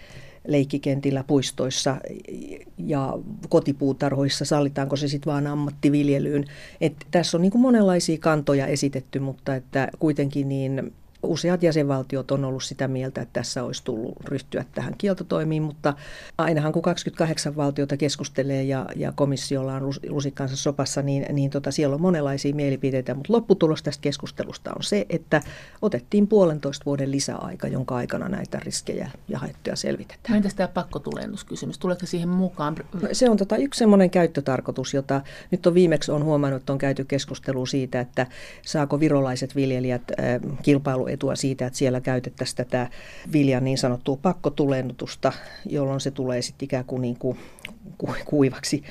leikkikentillä, 0.47 1.23
puistoissa 1.23 1.97
ja 2.77 3.17
kotipuutarhoissa, 3.49 4.45
sallitaanko 4.45 4.95
se 4.95 5.07
sitten 5.07 5.31
vaan 5.31 5.47
ammattiviljelyyn. 5.47 6.45
Et 6.81 6.93
tässä 7.11 7.37
on 7.37 7.41
niin 7.41 7.51
monenlaisia 7.59 8.17
kantoja 8.17 8.67
esitetty, 8.67 9.19
mutta 9.19 9.55
että 9.55 9.89
kuitenkin 9.99 10.49
niin 10.49 10.93
Useat 11.23 11.63
jäsenvaltiot 11.63 12.31
on 12.31 12.45
ollut 12.45 12.63
sitä 12.63 12.87
mieltä, 12.87 13.21
että 13.21 13.33
tässä 13.33 13.63
olisi 13.63 13.83
tullut 13.83 14.13
ryhtyä 14.25 14.65
tähän 14.71 14.93
kieltotoimiin, 14.97 15.63
mutta 15.63 15.93
ainahan 16.37 16.73
kun 16.73 16.81
28 16.81 17.55
valtiota 17.55 17.97
keskustelee 17.97 18.63
ja, 18.63 18.85
ja 18.95 19.11
komissiolla 19.15 19.73
on 19.73 19.93
lusikkansa 20.09 20.55
sopassa, 20.55 21.01
niin, 21.01 21.25
niin 21.33 21.49
tota, 21.49 21.71
siellä 21.71 21.93
on 21.93 22.01
monenlaisia 22.01 22.55
mielipiteitä, 22.55 23.13
mutta 23.13 23.33
lopputulos 23.33 23.83
tästä 23.83 24.01
keskustelusta 24.01 24.71
on 24.75 24.83
se, 24.83 25.05
että 25.09 25.41
otettiin 25.81 26.27
puolentoista 26.27 26.85
vuoden 26.85 27.11
lisäaika, 27.11 27.67
jonka 27.67 27.95
aikana 27.95 28.29
näitä 28.29 28.59
riskejä 28.59 29.11
ja 29.27 29.39
haittoja 29.39 29.75
selvitetään. 29.75 30.35
Entäs 30.35 30.53
tämä 30.53 30.67
pakkotulennuskysymys, 30.67 31.77
tuleeko 31.79 32.05
siihen 32.05 32.29
mukaan? 32.29 32.75
Se 33.11 33.29
on 33.29 33.37
tota 33.37 33.57
yksi 33.57 33.77
semmoinen 33.77 34.09
käyttötarkoitus, 34.09 34.93
jota 34.93 35.21
nyt 35.51 35.67
on 35.67 35.73
viimeksi 35.73 36.11
on 36.11 36.23
huomannut, 36.23 36.61
että 36.61 36.73
on 36.73 36.79
käyty 36.79 37.05
keskustelua 37.05 37.65
siitä, 37.65 37.99
että 37.99 38.27
saako 38.65 38.99
virolaiset 38.99 39.55
viljelijät 39.55 40.01
äh, 40.19 40.57
kilpailu 40.61 41.08
etua 41.09 41.35
siitä, 41.35 41.67
että 41.67 41.79
siellä 41.79 42.01
käytettäisiin 42.01 42.57
tätä 42.57 42.89
viljan 43.33 43.63
niin 43.63 43.77
sanottua 43.77 44.17
pakkotulennutusta, 44.21 45.33
jolloin 45.65 45.99
se 45.99 46.11
tulee 46.11 46.41
sitten 46.41 46.65
ikään 46.65 46.85
kuin, 46.85 47.01
niin 47.01 47.17
kuin 47.17 47.37
kuivaksi 48.25 48.83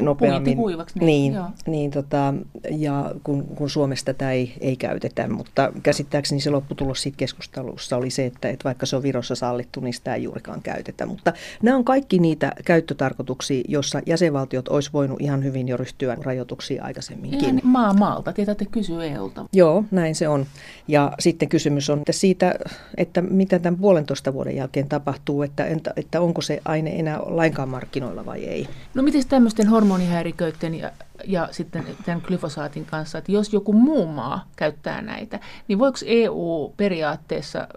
nopeammin. 0.00 0.56
Kuivaksi, 0.56 0.98
niin, 0.98 1.32
niin, 1.32 1.44
niin 1.66 1.90
tota, 1.90 2.34
ja 2.70 3.14
kun, 3.24 3.44
kun 3.44 3.70
Suomessa 3.70 4.06
tätä 4.06 4.32
ei, 4.32 4.52
ei 4.60 4.76
käytetä, 4.76 5.28
mutta 5.28 5.72
käsittääkseni 5.82 6.40
se 6.40 6.50
lopputulos 6.50 7.02
siitä 7.02 7.16
keskustelussa 7.16 7.96
oli 7.96 8.10
se, 8.10 8.26
että, 8.26 8.48
että 8.48 8.64
vaikka 8.64 8.86
se 8.86 8.96
on 8.96 9.02
Virossa 9.02 9.34
sallittu, 9.34 9.80
niin 9.80 9.94
sitä 9.94 10.14
ei 10.14 10.22
juurikaan 10.22 10.62
käytetä. 10.62 11.06
Mutta 11.06 11.32
nämä 11.62 11.76
on 11.76 11.84
kaikki 11.84 12.18
niitä 12.18 12.52
käyttötarkoituksia, 12.64 13.62
joissa 13.68 14.00
jäsenvaltiot 14.06 14.68
olisi 14.68 14.90
voinut 14.92 15.20
ihan 15.20 15.44
hyvin 15.44 15.68
jo 15.68 15.76
ryhtyä 15.76 16.16
rajoituksiin 16.20 16.82
aikaisemminkin. 16.82 17.40
Ihan 17.40 17.60
maa 17.62 17.92
maalta, 17.92 18.32
te 18.32 18.64
kysyä 18.70 19.04
EUlta. 19.04 19.44
Joo, 19.52 19.84
näin 19.90 20.14
se 20.14 20.28
on. 20.28 20.46
Ja 20.88 21.12
sitten 21.18 21.48
kysymys 21.48 21.90
on 21.90 21.98
että 21.98 22.12
siitä, 22.12 22.54
että 22.96 23.22
mitä 23.22 23.58
tämän 23.58 23.80
puolentoista 23.80 24.32
vuoden 24.32 24.56
jälkeen 24.56 24.88
tapahtuu, 24.88 25.42
että, 25.42 25.66
että 25.96 26.20
onko 26.20 26.42
se 26.42 26.60
aine 26.64 26.90
enää 26.90 27.20
lainkaan 27.26 27.68
markkinoilla 27.68 28.26
vai 28.26 28.44
ei. 28.44 28.68
No 28.94 29.02
miten 29.02 29.22
tämmöisten 29.28 29.68
hormonihäiriköiden 29.78 30.74
ja, 30.74 30.90
ja 31.24 31.48
sitten 31.50 31.84
tämän 32.04 32.22
glyfosaatin 32.26 32.84
kanssa, 32.84 33.18
että 33.18 33.32
jos 33.32 33.52
joku 33.52 33.72
muu 33.72 34.06
maa 34.06 34.44
käyttää 34.56 35.02
näitä, 35.02 35.40
niin 35.68 35.78
voiko 35.78 35.98
EU 36.06 36.74
periaatteessa 36.76 37.68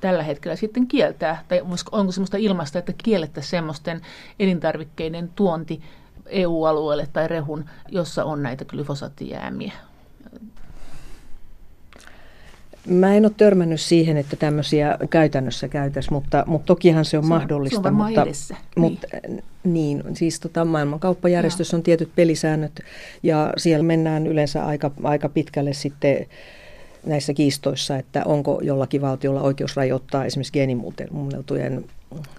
tällä 0.00 0.22
hetkellä 0.22 0.56
sitten 0.56 0.86
kieltää, 0.86 1.44
tai 1.48 1.60
onko 1.92 2.12
sellaista 2.12 2.36
ilmasta, 2.36 2.78
että 2.78 2.92
kiellettäisiin 3.04 3.50
semmoisten 3.50 4.00
elintarvikkeiden 4.38 5.30
tuonti 5.34 5.82
EU-alueelle 6.26 7.08
tai 7.12 7.28
rehun, 7.28 7.64
jossa 7.88 8.24
on 8.24 8.42
näitä 8.42 8.64
glyfosaattijäämiä? 8.64 9.72
Mä 12.86 13.14
en 13.14 13.24
ole 13.24 13.32
törmännyt 13.36 13.80
siihen, 13.80 14.16
että 14.16 14.36
tämmöisiä 14.36 14.98
käytännössä 15.10 15.68
käytäisiin, 15.68 16.14
mutta, 16.14 16.44
mutta 16.46 16.66
tokihan 16.66 17.04
se 17.04 17.18
on 17.18 17.24
se 17.24 17.28
mahdollista. 17.28 17.82
Se 17.82 17.88
on 17.88 17.94
mutta, 17.94 18.22
edessä. 18.22 18.56
mutta 18.76 19.06
niin. 19.28 19.42
niin, 19.64 20.02
siis 20.16 20.40
tota, 20.40 20.64
maailmankauppajärjestössä 20.64 21.76
on 21.76 21.82
tietyt 21.82 22.10
pelisäännöt 22.14 22.80
ja 23.22 23.52
siellä 23.56 23.82
mennään 23.82 24.26
yleensä 24.26 24.66
aika, 24.66 24.90
aika 25.02 25.28
pitkälle 25.28 25.72
sitten 25.72 26.26
näissä 27.06 27.34
kiistoissa, 27.34 27.96
että 27.96 28.22
onko 28.24 28.60
jollakin 28.62 29.00
valtiolla 29.00 29.42
oikeus 29.42 29.76
rajoittaa 29.76 30.24
esimerkiksi 30.24 30.52
geenimuunneltujen 30.52 31.84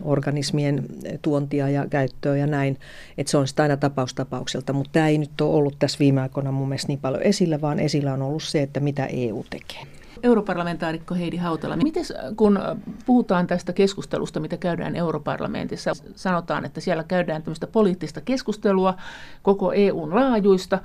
organismien 0.01 0.85
tuontia 1.21 1.69
ja 1.69 1.87
käyttöä 1.89 2.37
ja 2.37 2.47
näin. 2.47 2.77
Että 3.17 3.31
se 3.31 3.37
on 3.37 3.47
sitten 3.47 3.63
aina 3.63 3.77
tapaustapaukselta, 3.77 4.73
mutta 4.73 4.89
tämä 4.93 5.07
ei 5.07 5.17
nyt 5.17 5.41
ole 5.41 5.55
ollut 5.55 5.75
tässä 5.79 5.99
viime 5.99 6.21
aikoina 6.21 6.51
mun 6.51 6.69
mielestä 6.69 6.87
niin 6.87 6.99
paljon 6.99 7.21
esillä, 7.21 7.61
vaan 7.61 7.79
esillä 7.79 8.13
on 8.13 8.21
ollut 8.21 8.43
se, 8.43 8.61
että 8.61 8.79
mitä 8.79 9.05
EU 9.05 9.45
tekee. 9.49 10.00
Europarlamentaarikko 10.23 11.15
Heidi 11.15 11.37
Hautala, 11.37 11.77
miten 11.77 12.03
kun 12.35 12.59
puhutaan 13.05 13.47
tästä 13.47 13.73
keskustelusta, 13.73 14.39
mitä 14.39 14.57
käydään 14.57 14.95
europarlamentissa, 14.95 15.91
sanotaan, 16.15 16.65
että 16.65 16.81
siellä 16.81 17.03
käydään 17.03 17.43
tämmöistä 17.43 17.67
poliittista 17.67 18.21
keskustelua 18.21 18.93
koko 19.41 19.73
EUn 19.73 20.15
laajuista, 20.15 20.79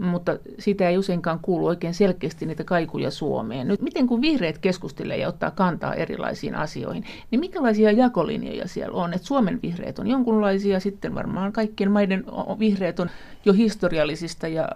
mutta 0.00 0.38
siitä 0.58 0.88
ei 0.88 0.98
useinkaan 0.98 1.38
kuulu 1.42 1.66
oikein 1.66 1.94
selkeästi 1.94 2.46
niitä 2.46 2.64
kaikuja 2.64 3.10
Suomeen. 3.10 3.68
Nyt 3.68 3.80
miten 3.80 4.06
kun 4.06 4.20
vihreät 4.20 4.58
keskustelee 4.58 5.16
ja 5.16 5.28
ottaa 5.28 5.50
kantaa 5.50 5.94
erilaisiin 5.94 6.54
asioihin, 6.54 7.04
niin 7.30 7.40
minkälaisia 7.40 7.92
jakolinjoja 7.92 8.68
siellä 8.68 8.94
on? 8.94 9.14
Että 9.14 9.26
Suomen 9.26 9.58
vihreät 9.62 9.98
on 9.98 10.06
jonkunlaisia, 10.06 10.80
sitten 10.80 11.14
varmaan 11.14 11.52
kaikkien 11.52 11.90
maiden 11.90 12.24
vihreät 12.58 13.00
on 13.00 13.10
jo 13.44 13.52
historiallisista 13.52 14.48
ja 14.48 14.68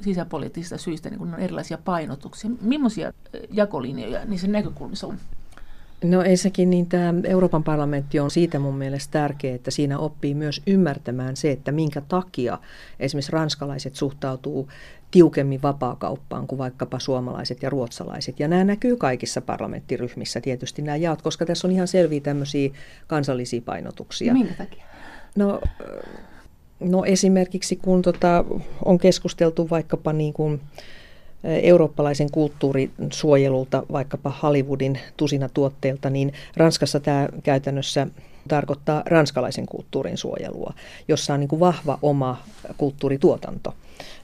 sisäpoliittisista 0.00 0.78
syistä 0.78 1.10
niin 1.10 1.20
on 1.20 1.34
erilaisia 1.34 1.78
painotuksia. 1.84 2.50
Millaisia 2.60 3.12
jakolinjoja 3.52 4.24
niissä 4.24 4.48
näkökulmissa 4.48 5.06
on? 5.06 5.16
No 6.04 6.22
ensinnäkin 6.22 6.70
niin 6.70 6.86
tämä 6.86 7.14
Euroopan 7.24 7.64
parlamentti 7.64 8.20
on 8.20 8.30
siitä 8.30 8.58
mun 8.58 8.74
mielestä 8.74 9.12
tärkeä, 9.12 9.54
että 9.54 9.70
siinä 9.70 9.98
oppii 9.98 10.34
myös 10.34 10.62
ymmärtämään 10.66 11.36
se, 11.36 11.50
että 11.50 11.72
minkä 11.72 12.00
takia 12.00 12.58
esimerkiksi 13.00 13.32
ranskalaiset 13.32 13.94
suhtautuu 13.94 14.68
tiukemmin 15.10 15.62
vapaakauppaan 15.62 16.46
kuin 16.46 16.58
vaikkapa 16.58 16.98
suomalaiset 16.98 17.62
ja 17.62 17.70
ruotsalaiset. 17.70 18.40
Ja 18.40 18.48
nämä 18.48 18.64
näkyy 18.64 18.96
kaikissa 18.96 19.40
parlamenttiryhmissä 19.40 20.40
tietysti 20.40 20.82
nämä 20.82 20.96
jaot, 20.96 21.22
koska 21.22 21.46
tässä 21.46 21.66
on 21.66 21.72
ihan 21.72 21.88
selviä 21.88 22.20
tämmöisiä 22.20 22.70
kansallisia 23.06 23.62
painotuksia. 23.64 24.32
Minkä 24.32 24.54
takia? 24.54 24.84
No, 25.36 25.60
no 26.80 27.04
esimerkiksi 27.04 27.76
kun 27.76 28.02
tota, 28.02 28.44
on 28.84 28.98
keskusteltu 28.98 29.70
vaikkapa 29.70 30.12
niin 30.12 30.32
kuin 30.32 30.60
eurooppalaisen 31.44 32.30
kulttuurin 32.30 32.90
suojelulta, 33.12 33.82
vaikkapa 33.92 34.32
Hollywoodin 34.42 34.98
tusina 35.16 35.48
tuotteilta, 35.48 36.10
niin 36.10 36.32
Ranskassa 36.56 37.00
tämä 37.00 37.28
käytännössä 37.42 38.06
tarkoittaa 38.48 39.02
ranskalaisen 39.06 39.66
kulttuurin 39.66 40.16
suojelua, 40.16 40.74
jossa 41.08 41.34
on 41.34 41.40
niin 41.40 41.48
kuin 41.48 41.60
vahva 41.60 41.98
oma 42.02 42.42
kulttuurituotanto. 42.76 43.74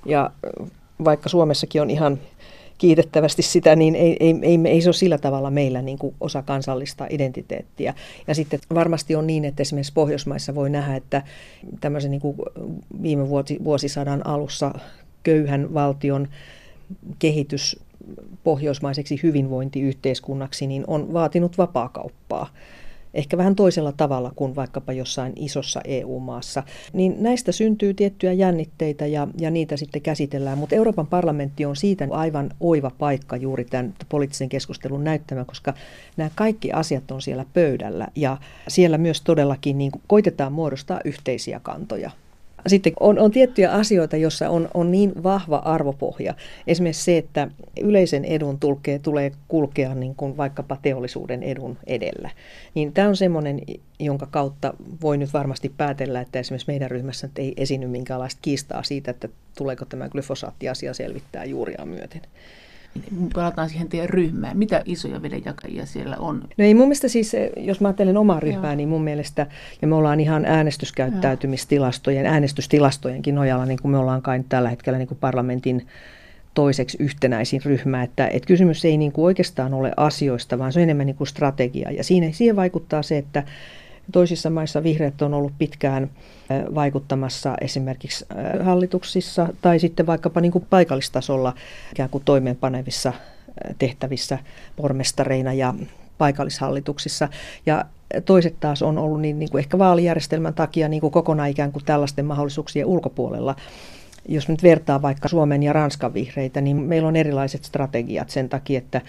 Ja 0.07 0.31
vaikka 1.05 1.29
Suomessakin 1.29 1.83
on 1.83 1.91
ihan 1.91 2.19
kiitettävästi 2.79 3.43
sitä, 3.43 3.77
niin 3.77 3.95
ei, 3.95 4.17
ei, 4.21 4.35
ei, 4.43 4.59
ei 4.65 4.81
se 4.81 4.89
ole 4.89 4.95
sillä 4.95 5.19
tavalla 5.19 5.51
meillä 5.51 5.83
niin 5.83 5.99
kuin 5.99 6.15
osa 6.21 6.43
kansallista 6.43 7.07
identiteettiä. 7.11 7.95
Ja 8.27 8.35
sitten 8.35 8.61
varmasti 8.75 9.17
on 9.17 9.27
niin, 9.27 9.45
että 9.45 9.63
esimerkiksi 9.63 9.93
Pohjoismaissa 9.93 10.55
voi 10.55 10.71
nähdä, 10.71 10.97
että 10.97 11.23
tämmöisen 11.81 12.11
niin 12.11 12.21
kuin 12.21 12.37
viime 13.03 13.29
vuosisadan 13.65 14.27
alussa 14.27 14.75
köyhän 15.23 15.75
valtion 15.75 16.29
kehitys 17.19 17.81
pohjoismaiseksi 18.45 19.21
hyvinvointiyhteiskunnaksi 19.23 20.67
niin 20.67 20.85
on 20.87 21.13
vaatinut 21.13 21.59
vapaakauppaa. 21.59 22.51
Ehkä 23.15 23.37
vähän 23.37 23.57
toisella 23.57 23.93
tavalla 23.93 24.33
kuin 24.37 24.57
vaikkapa 24.57 24.93
jossain 24.93 25.33
isossa 25.37 25.81
EU-maassa. 25.85 26.63
Niin 26.93 27.17
näistä 27.21 27.53
syntyy 27.53 27.95
tiettyjä 27.95 28.33
jännitteitä 28.33 29.07
ja, 29.07 29.29
ja 29.39 29.51
niitä 29.51 29.77
sitten 29.77 30.03
käsitellään. 30.03 30.59
Mutta 30.59 30.75
Euroopan 30.75 31.07
parlamentti 31.07 31.65
on 31.65 31.77
siitä 31.77 32.09
aivan 32.11 32.51
oiva 32.61 32.91
paikka 32.99 33.37
juuri 33.37 33.65
tämän 33.65 33.95
poliittisen 34.09 34.49
keskustelun 34.49 35.05
näyttämä, 35.05 35.45
koska 35.45 35.75
nämä 36.17 36.31
kaikki 36.35 36.73
asiat 36.73 37.11
on 37.11 37.23
siellä 37.23 37.45
pöydällä. 37.53 38.09
Ja 38.15 38.37
siellä 38.69 38.99
myös 38.99 39.21
todellakin 39.21 39.79
niin 39.79 39.93
koitetaan 40.07 40.53
muodostaa 40.53 41.01
yhteisiä 41.05 41.61
kantoja 41.61 42.11
sitten 42.67 42.93
on, 43.01 43.19
on 43.19 43.31
tiettyjä 43.31 43.73
asioita, 43.73 44.17
joissa 44.17 44.51
on, 44.51 44.69
on 44.75 44.91
niin 44.91 45.23
vahva 45.23 45.57
arvopohja. 45.57 46.35
Esimerkiksi 46.67 47.05
se, 47.05 47.19
että 47.19 47.49
yleisen 47.81 48.25
edun 48.25 48.61
tulkee, 48.61 48.99
tulee 48.99 49.33
kulkea 49.49 49.95
niin 49.95 50.15
kuin 50.15 50.37
vaikkapa 50.37 50.77
teollisuuden 50.83 51.43
edun 51.43 51.79
edellä. 51.87 52.31
Niin 52.75 52.93
tämä 52.93 53.09
on 53.09 53.17
semmoinen, 53.17 53.61
jonka 53.99 54.27
kautta 54.27 54.75
voi 55.03 55.19
nyt 55.19 55.33
varmasti 55.33 55.73
päätellä, 55.77 56.21
että 56.21 56.39
esimerkiksi 56.39 56.71
meidän 56.71 56.91
ryhmässä 56.91 57.29
ei 57.39 57.53
esiinny 57.57 57.87
minkäänlaista 57.87 58.39
kiistaa 58.43 58.83
siitä, 58.83 59.11
että 59.11 59.29
tuleeko 59.59 59.85
tämä 59.85 60.09
glyfosaattiasia 60.09 60.95
selvittää 60.95 61.45
juuria 61.45 61.85
myöten 61.85 62.23
palataan 63.35 63.69
siihen 63.69 63.89
teidän 63.89 64.09
ryhmään. 64.09 64.59
Mitä 64.59 64.83
isoja 64.85 65.23
vedenjakajia 65.23 65.87
siellä 65.87 66.17
on? 66.17 66.41
No 66.57 66.65
ei 66.65 66.75
mun 66.75 66.85
mielestä 66.85 67.09
siis, 67.09 67.33
jos 67.57 67.81
mä 67.81 67.89
ajattelen 67.89 68.17
omaa 68.17 68.41
ryhmää, 68.41 68.71
Joo. 68.71 68.77
niin 68.77 68.89
mun 68.89 69.05
mielestä, 69.05 69.47
ja 69.83 69.89
me 69.89 69.95
ollaan 69.95 70.21
ihan 70.21 70.45
äänestyskäyttäytymistilastojen, 70.45 72.27
äänestystilastojenkin 72.27 73.35
nojalla, 73.35 73.67
niin 73.67 73.79
kuin 73.83 73.93
me 73.93 73.99
ollaan 73.99 74.23
kai 74.23 74.45
tällä 74.49 74.69
hetkellä 74.69 74.99
niin 74.99 75.09
kuin 75.09 75.19
parlamentin 75.19 75.87
toiseksi 76.55 76.97
yhtenäisin 77.01 77.61
ryhmä, 77.65 78.03
että, 78.03 78.29
että 78.29 78.47
kysymys 78.47 78.85
ei 78.85 78.97
niin 78.97 79.13
kuin 79.13 79.25
oikeastaan 79.25 79.75
ole 79.75 79.93
asioista, 79.97 80.59
vaan 80.59 80.73
se 80.73 80.79
on 80.79 80.83
enemmän 80.83 81.07
niin 81.07 81.17
kuin 81.17 81.29
strategia. 81.29 81.91
Ja 81.91 82.05
siinä, 82.05 82.33
siihen 82.33 82.57
vaikuttaa 82.57 83.03
se, 83.03 83.19
että 83.19 83.43
Toisissa 84.13 84.51
maissa 84.51 84.83
vihreät 84.83 85.23
on 85.23 85.35
ollut 85.35 85.53
pitkään 85.59 86.11
vaikuttamassa 86.75 87.55
esimerkiksi 87.61 88.27
hallituksissa 88.63 89.49
tai 89.63 89.79
sitten 89.79 90.07
vaikkapa 90.07 90.41
niin 90.41 90.53
kuin 90.53 90.67
paikallistasolla 90.71 91.55
ikään 91.93 92.11
kuin 92.11 92.25
toimeenpanevissa 92.25 93.13
tehtävissä 93.79 94.39
pormestareina 94.77 95.53
ja 95.53 95.75
paikallishallituksissa. 96.19 97.29
Ja 97.67 97.85
toiset 98.25 98.61
taas 98.61 98.83
on 98.83 98.99
ollut 98.99 99.21
niin, 99.21 99.39
niin 99.39 99.51
kuin 99.51 99.59
ehkä 99.59 99.79
vaalijärjestelmän 99.79 100.55
takia 100.55 100.89
niin 100.89 101.01
kuin 101.01 101.11
kokonaan 101.11 101.51
ikään 101.51 101.73
kuin 101.73 101.85
tällaisten 101.85 102.25
mahdollisuuksien 102.25 102.87
ulkopuolella. 102.87 103.57
Jos 104.29 104.49
nyt 104.49 104.63
vertaa 104.63 105.03
vaikka 105.03 105.29
Suomen 105.29 105.63
ja 105.63 105.73
Ranskan 105.73 106.15
vihreitä, 106.15 106.61
niin 106.61 106.77
meillä 106.77 107.09
on 107.09 107.17
erilaiset 107.17 107.65
strategiat 107.65 108.31
sen 108.31 108.49
takia, 108.49 108.79
että 108.79 109.01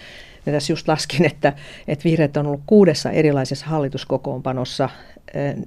ja 0.46 0.52
tässä 0.52 0.72
just 0.72 0.88
laskin, 0.88 1.24
että, 1.26 1.52
että 1.88 2.04
vihreät 2.04 2.36
on 2.36 2.46
ollut 2.46 2.60
kuudessa 2.66 3.10
erilaisessa 3.10 3.66
hallituskokoonpanossa 3.66 4.88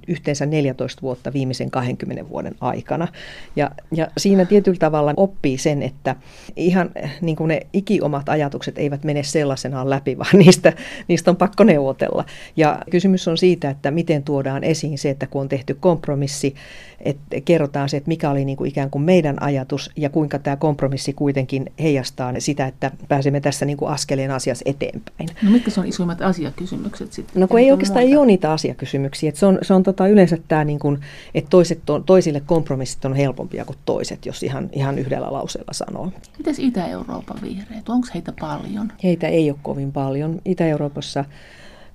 yhteensä 0.08 0.46
14 0.46 1.02
vuotta 1.02 1.32
viimeisen 1.32 1.70
20 1.70 2.28
vuoden 2.28 2.54
aikana. 2.60 3.08
Ja, 3.56 3.70
ja 3.92 4.08
siinä 4.18 4.44
tietyllä 4.44 4.78
tavalla 4.78 5.14
oppii 5.16 5.58
sen, 5.58 5.82
että 5.82 6.16
ihan 6.56 6.90
niin 7.20 7.36
kuin 7.36 7.48
ne 7.48 7.66
ikiomat 7.72 8.28
ajatukset 8.28 8.78
eivät 8.78 9.04
mene 9.04 9.22
sellaisenaan 9.22 9.90
läpi, 9.90 10.18
vaan 10.18 10.38
niistä, 10.38 10.72
niistä 11.08 11.30
on 11.30 11.36
pakko 11.36 11.64
neuvotella. 11.64 12.24
Ja 12.56 12.78
kysymys 12.90 13.28
on 13.28 13.38
siitä, 13.38 13.70
että 13.70 13.90
miten 13.90 14.22
tuodaan 14.22 14.64
esiin 14.64 14.98
se, 14.98 15.10
että 15.10 15.26
kun 15.26 15.40
on 15.40 15.48
tehty 15.48 15.76
kompromissi, 15.80 16.54
että 17.00 17.40
kerrotaan 17.44 17.88
se, 17.88 17.96
että 17.96 18.08
mikä 18.08 18.30
oli 18.30 18.44
niin 18.44 18.56
kuin 18.56 18.68
ikään 18.68 18.90
kuin 18.90 19.02
meidän 19.02 19.42
ajatus 19.42 19.90
ja 19.96 20.10
kuinka 20.10 20.38
tämä 20.38 20.56
kompromissi 20.56 21.12
kuitenkin 21.12 21.72
heijastaa 21.82 22.32
sitä, 22.38 22.66
että 22.66 22.90
pääsemme 23.08 23.40
tässä 23.40 23.64
niin 23.66 23.76
kuin 23.76 23.90
askeleen 23.90 24.30
asiassa 24.30 24.62
eteenpäin. 24.66 25.28
No 25.42 25.50
mitkä 25.50 25.70
on 25.78 25.86
isoimmat 25.86 26.22
asiakysymykset 26.22 27.12
sitten? 27.12 27.40
No 27.40 27.48
kun 27.48 27.60
ei 27.60 27.72
oikeastaan 27.72 28.04
muuta? 28.04 28.12
ei 28.12 28.18
ole 28.18 28.26
niitä 28.26 28.52
asiakysymyksiä. 28.52 29.28
Että 29.28 29.38
se 29.38 29.46
on, 29.46 29.49
se 29.62 29.74
on 29.74 29.82
tota 29.82 30.06
yleensä 30.06 30.38
tämä, 30.48 30.64
niin 30.64 30.78
kuin, 30.78 30.98
että 31.34 31.50
toiset 31.50 31.90
on, 31.90 32.04
toisille 32.04 32.40
kompromissit 32.40 33.04
on 33.04 33.14
helpompia 33.14 33.64
kuin 33.64 33.78
toiset, 33.84 34.26
jos 34.26 34.42
ihan, 34.42 34.68
ihan 34.72 34.98
yhdellä 34.98 35.32
lauseella 35.32 35.72
sanoo. 35.72 36.12
Mites 36.38 36.58
Itä-Euroopan 36.58 37.38
vihreät? 37.42 37.88
Onko 37.88 38.06
heitä 38.14 38.32
paljon? 38.40 38.92
Heitä 39.04 39.28
ei 39.28 39.50
ole 39.50 39.58
kovin 39.62 39.92
paljon. 39.92 40.40
Itä-Euroopassa 40.44 41.24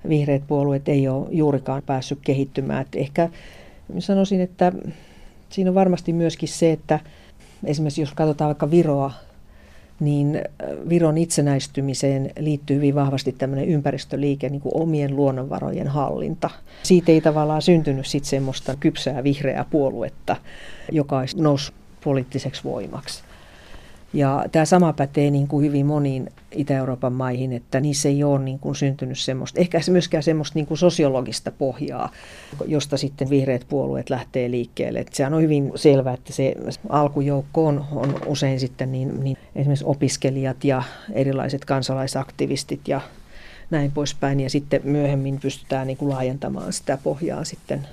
vihreät 0.08 0.42
puolueet 0.46 0.88
ei 0.88 1.08
ole 1.08 1.28
juurikaan 1.30 1.82
päässyt 1.86 2.18
kehittymään. 2.22 2.82
Et 2.82 2.94
ehkä 2.94 3.28
sanoisin, 3.98 4.40
että 4.40 4.72
siinä 5.48 5.70
on 5.70 5.74
varmasti 5.74 6.12
myöskin 6.12 6.48
se, 6.48 6.72
että 6.72 7.00
esimerkiksi 7.64 8.00
jos 8.00 8.12
katsotaan 8.14 8.48
vaikka 8.48 8.70
Viroa, 8.70 9.12
niin 10.00 10.42
Viron 10.88 11.18
itsenäistymiseen 11.18 12.30
liittyy 12.38 12.76
hyvin 12.76 12.94
vahvasti 12.94 13.32
tämmöinen 13.32 13.68
ympäristöliike, 13.68 14.48
niin 14.48 14.60
kuin 14.60 14.76
omien 14.76 15.16
luonnonvarojen 15.16 15.88
hallinta. 15.88 16.50
Siitä 16.82 17.12
ei 17.12 17.20
tavallaan 17.20 17.62
syntynyt 17.62 18.06
sitten 18.06 18.30
semmoista 18.30 18.76
kypsää 18.80 19.24
vihreää 19.24 19.64
puoluetta, 19.70 20.36
joka 20.92 21.18
olisi 21.18 21.42
noussut 21.42 21.74
poliittiseksi 22.04 22.64
voimaksi. 22.64 23.25
Ja 24.16 24.44
tämä 24.52 24.64
sama 24.64 24.92
pätee 24.92 25.30
niin 25.30 25.48
kuin 25.48 25.66
hyvin 25.66 25.86
moniin 25.86 26.28
Itä-Euroopan 26.52 27.12
maihin, 27.12 27.52
että 27.52 27.80
niissä 27.80 28.08
ei 28.08 28.24
ole 28.24 28.38
niin 28.38 28.58
kuin 28.58 28.74
syntynyt 28.74 29.18
semmoista, 29.18 29.60
ehkä 29.60 29.80
myöskään 29.90 30.22
semmoista 30.22 30.54
niin 30.54 30.66
kuin 30.66 30.78
sosiologista 30.78 31.50
pohjaa, 31.50 32.10
josta 32.66 32.96
sitten 32.96 33.30
vihreät 33.30 33.66
puolueet 33.68 34.10
lähtee 34.10 34.50
liikkeelle. 34.50 34.98
Että 34.98 35.16
sehän 35.16 35.34
on 35.34 35.42
hyvin 35.42 35.72
selvää, 35.74 36.14
että 36.14 36.32
se 36.32 36.54
alkujoukko 36.88 37.66
on, 37.66 37.84
on 37.92 38.14
usein 38.26 38.60
sitten 38.60 38.92
niin, 38.92 39.24
niin 39.24 39.36
esimerkiksi 39.56 39.84
opiskelijat 39.88 40.64
ja 40.64 40.82
erilaiset 41.12 41.64
kansalaisaktivistit 41.64 42.88
ja 42.88 43.00
näin 43.70 43.92
poispäin. 43.92 44.40
Ja 44.40 44.50
sitten 44.50 44.80
myöhemmin 44.84 45.40
pystytään 45.40 45.86
niin 45.86 45.96
kuin 45.96 46.08
laajentamaan 46.08 46.72
sitä 46.72 46.98
pohjaa 47.02 47.44
sitten 47.44 47.86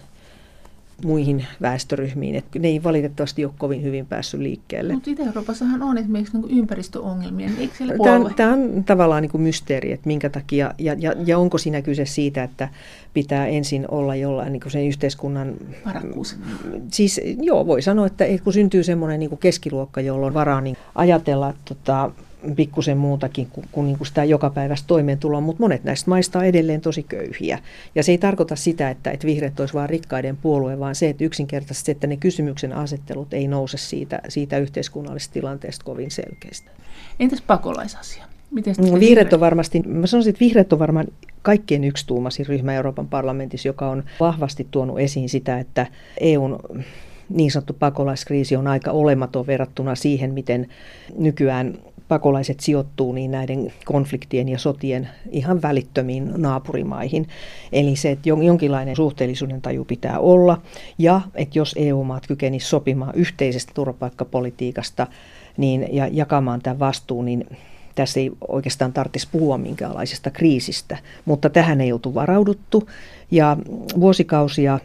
muihin 1.04 1.46
väestöryhmiin. 1.62 2.36
Et 2.36 2.46
ne 2.60 2.68
ei 2.68 2.84
valitettavasti 2.84 3.46
ole 3.46 3.54
kovin 3.58 3.84
hyvin 3.84 4.06
päässyt 4.06 4.40
liikkeelle. 4.40 4.94
Mutta 4.94 5.10
Itä-Euroopassahan 5.10 5.82
on 5.82 5.98
esimerkiksi 5.98 6.38
niin 6.38 6.60
ympäristöongelmia. 6.60 7.50
Eikö 7.60 7.76
siellä 7.78 7.94
tämä, 8.04 8.16
on, 8.16 8.34
tämä 8.36 8.54
on 8.54 8.84
tavallaan 8.84 9.22
niin 9.22 9.32
kuin 9.32 9.42
mysteeri, 9.42 9.92
että 9.92 10.08
minkä 10.08 10.30
takia, 10.30 10.74
ja, 10.78 10.96
ja, 11.00 11.14
ja 11.26 11.38
onko 11.38 11.58
siinä 11.58 11.82
kyse 11.82 12.06
siitä, 12.06 12.44
että 12.44 12.70
pitää 13.14 13.48
ensin 13.48 13.86
olla 13.92 14.16
jollain 14.16 14.54
niin 14.54 14.62
kuin 14.62 14.72
sen 14.72 14.88
yhteiskunnan... 14.88 15.54
Varakkuus. 15.86 16.38
Siis 16.92 17.22
joo, 17.42 17.68
voi 17.68 17.82
sanoa, 17.82 18.08
että 18.08 18.26
kun 18.44 18.54
syntyy 18.54 18.84
semmoinen 18.84 19.20
niin 19.20 19.30
kuin 19.30 19.40
keskiluokka, 19.40 20.02
jolla 20.02 20.28
on 20.28 20.34
varaa 20.34 20.62
niin 20.62 20.78
ajatella 20.96 21.54
tota, 21.66 22.12
pikkusen 22.56 22.98
muutakin 22.98 23.48
kuin, 23.48 23.68
kuin, 23.72 23.88
niin 23.88 23.98
kuin 23.98 24.08
sitä 24.08 24.24
jokapäiväistä 24.24 24.88
toimeentuloa, 24.88 25.42
mutta 25.42 25.64
monet 25.64 25.84
näistä 25.84 26.10
maista 26.10 26.40
on 26.40 26.46
edelleen 26.46 26.82
tosi 26.82 27.04
köyhiä. 27.04 27.60
Ja 27.96 28.04
se 28.04 28.12
ei 28.12 28.18
tarkoita 28.18 28.56
sitä, 28.56 28.90
että, 28.90 29.12
että 29.12 29.28
vihreät 29.28 29.60
olisi 29.60 29.74
vain 29.74 29.90
rikkaiden 29.90 30.38
puolue, 30.38 30.80
vaan 30.80 30.96
se, 30.96 31.10
että 31.10 31.24
yksinkertaisesti, 31.24 31.92
että 31.92 32.08
ne 32.08 32.18
kysymyksen 32.18 32.74
asettelut 32.74 33.34
ei 33.34 33.48
nouse 33.48 33.78
siitä, 33.78 34.22
siitä 34.28 34.58
yhteiskunnallisesta 34.58 35.34
tilanteesta 35.34 35.86
kovin 35.86 36.12
selkeästi. 36.12 36.70
Entäs 37.20 37.42
pakolaisasia? 37.42 38.26
Miten 38.52 38.76
no, 38.78 39.00
vihreät 39.00 39.34
on 39.34 39.40
varmasti, 39.40 39.82
mä 39.86 40.08
sanoisin, 40.08 40.30
että 40.30 40.40
vihreät 40.40 40.74
on 40.74 40.80
varmaan 40.80 41.08
kaikkien 41.42 41.84
yksituumaisin 41.84 42.46
ryhmä 42.46 42.74
Euroopan 42.74 43.08
parlamentissa, 43.08 43.70
joka 43.70 43.90
on 43.90 44.04
vahvasti 44.20 44.68
tuonut 44.72 45.00
esiin 45.00 45.30
sitä, 45.30 45.60
että 45.60 45.88
EUn 46.20 46.60
niin 47.30 47.52
sanottu 47.52 47.74
pakolaiskriisi 47.74 48.56
on 48.56 48.68
aika 48.68 48.92
olematon 48.92 49.48
verrattuna 49.48 49.96
siihen, 49.96 50.34
miten 50.34 50.68
nykyään 51.18 51.80
pakolaiset 52.13 52.60
sijoittuu 52.60 53.13
niin 53.13 53.32
näiden 53.32 53.74
konfliktien 53.86 54.50
ja 54.50 54.60
sotien 54.60 55.10
ihan 55.32 55.62
välittömiin 55.62 56.32
naapurimaihin. 56.38 57.27
Eli 57.72 57.96
se, 57.96 58.12
että 58.12 58.29
jonkinlainen 58.29 58.96
suhteellisuuden 58.96 59.62
taju 59.62 59.86
pitää 59.86 60.20
olla 60.20 60.62
ja 60.98 61.22
että 61.36 61.60
jos 61.60 61.75
EU-maat 61.77 62.27
kykenisivät 62.27 62.70
sopimaan 62.70 63.15
yhteisestä 63.15 63.72
turvapaikkapolitiikasta 63.75 65.08
niin, 65.58 65.88
ja 65.91 66.08
jakamaan 66.12 66.62
tämän 66.62 66.79
vastuun, 66.79 67.25
niin 67.25 67.46
tässä 67.96 68.20
ei 68.20 68.32
oikeastaan 68.48 68.93
tarvitsisi 68.93 69.27
puhua 69.32 69.58
minkäänlaisesta 69.58 70.32
kriisistä, 70.32 70.98
mutta 71.25 71.50
tähän 71.50 71.82
ei 71.82 71.93
oltu 71.93 72.13
varauduttu. 72.13 72.89
Ja 73.32 73.58
vuosikausia 74.00 74.79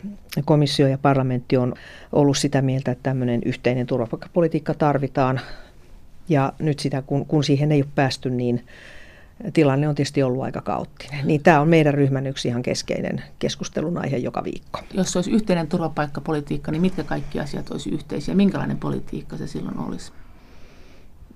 komissio 0.44 0.86
ja 0.86 0.98
parlamentti 0.98 1.56
on 1.56 1.74
ollut 2.12 2.38
sitä 2.38 2.62
mieltä, 2.62 2.90
että 2.90 3.02
tämmöinen 3.02 3.40
yhteinen 3.44 3.86
turvapaikkapolitiikka 3.86 4.74
tarvitaan. 4.74 5.40
Ja 6.28 6.52
nyt 6.58 6.78
sitä, 6.78 7.02
kun, 7.02 7.26
kun 7.26 7.44
siihen 7.44 7.72
ei 7.72 7.82
ole 7.82 7.88
päästy, 7.94 8.30
niin 8.30 8.66
tilanne 9.52 9.88
on 9.88 9.94
tietysti 9.94 10.22
ollut 10.22 10.42
aika 10.42 10.60
kaoottinen. 10.60 11.26
Niin 11.26 11.42
tämä 11.42 11.60
on 11.60 11.68
meidän 11.68 11.94
ryhmän 11.94 12.26
yksi 12.26 12.48
ihan 12.48 12.62
keskeinen 12.62 13.22
keskustelun 13.38 13.98
aihe 13.98 14.16
joka 14.16 14.44
viikko. 14.44 14.80
Jos 14.94 15.16
olisi 15.16 15.30
yhteinen 15.30 15.66
turvapaikkapolitiikka, 15.66 16.72
niin 16.72 16.82
mitkä 16.82 17.04
kaikki 17.04 17.40
asiat 17.40 17.70
olisi 17.70 17.90
yhteisiä? 17.90 18.34
Minkälainen 18.34 18.76
politiikka 18.76 19.36
se 19.36 19.46
silloin 19.46 19.78
olisi? 19.78 20.12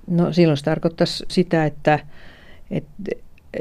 No 0.06 0.32
silloin 0.32 0.56
se 0.56 0.64
tarkoittaisi 0.64 1.24
sitä, 1.28 1.66
että, 1.66 1.98
että 2.70 2.90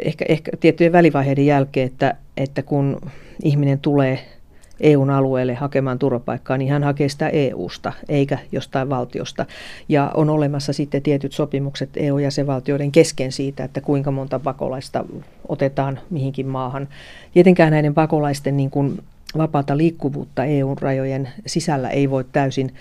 ehkä, 0.05 0.25
ehkä 0.29 0.51
tiettyjen 0.59 0.93
välivaiheiden 0.93 1.45
jälkeen, 1.45 1.87
että, 1.87 2.15
että 2.37 2.63
kun 2.63 3.01
ihminen 3.43 3.79
tulee 3.79 4.40
EUn 4.81 5.09
alueelle 5.09 5.53
hakemaan 5.53 5.99
turvapaikkaa, 5.99 6.57
niin 6.57 6.71
hän 6.71 6.83
hakee 6.83 7.09
sitä 7.09 7.29
EUsta 7.29 7.93
eikä 8.09 8.37
jostain 8.51 8.89
valtiosta. 8.89 9.45
Ja 9.89 10.11
on 10.13 10.29
olemassa 10.29 10.73
sitten 10.73 11.01
tietyt 11.01 11.33
sopimukset 11.33 11.89
EU-jäsenvaltioiden 11.95 12.91
kesken 12.91 13.31
siitä, 13.31 13.63
että 13.63 13.81
kuinka 13.81 14.11
monta 14.11 14.39
pakolaista 14.39 15.05
otetaan 15.47 15.99
mihinkin 16.09 16.47
maahan. 16.47 16.87
Tietenkään 17.33 17.71
näiden 17.71 17.93
pakolaisten 17.93 18.57
niin 18.57 18.69
kuin 18.69 18.99
vapaata 19.37 19.77
liikkuvuutta 19.77 20.45
EU-rajojen 20.45 21.29
sisällä 21.45 21.89
ei 21.89 22.09
voi 22.09 22.25
täysin 22.31 22.73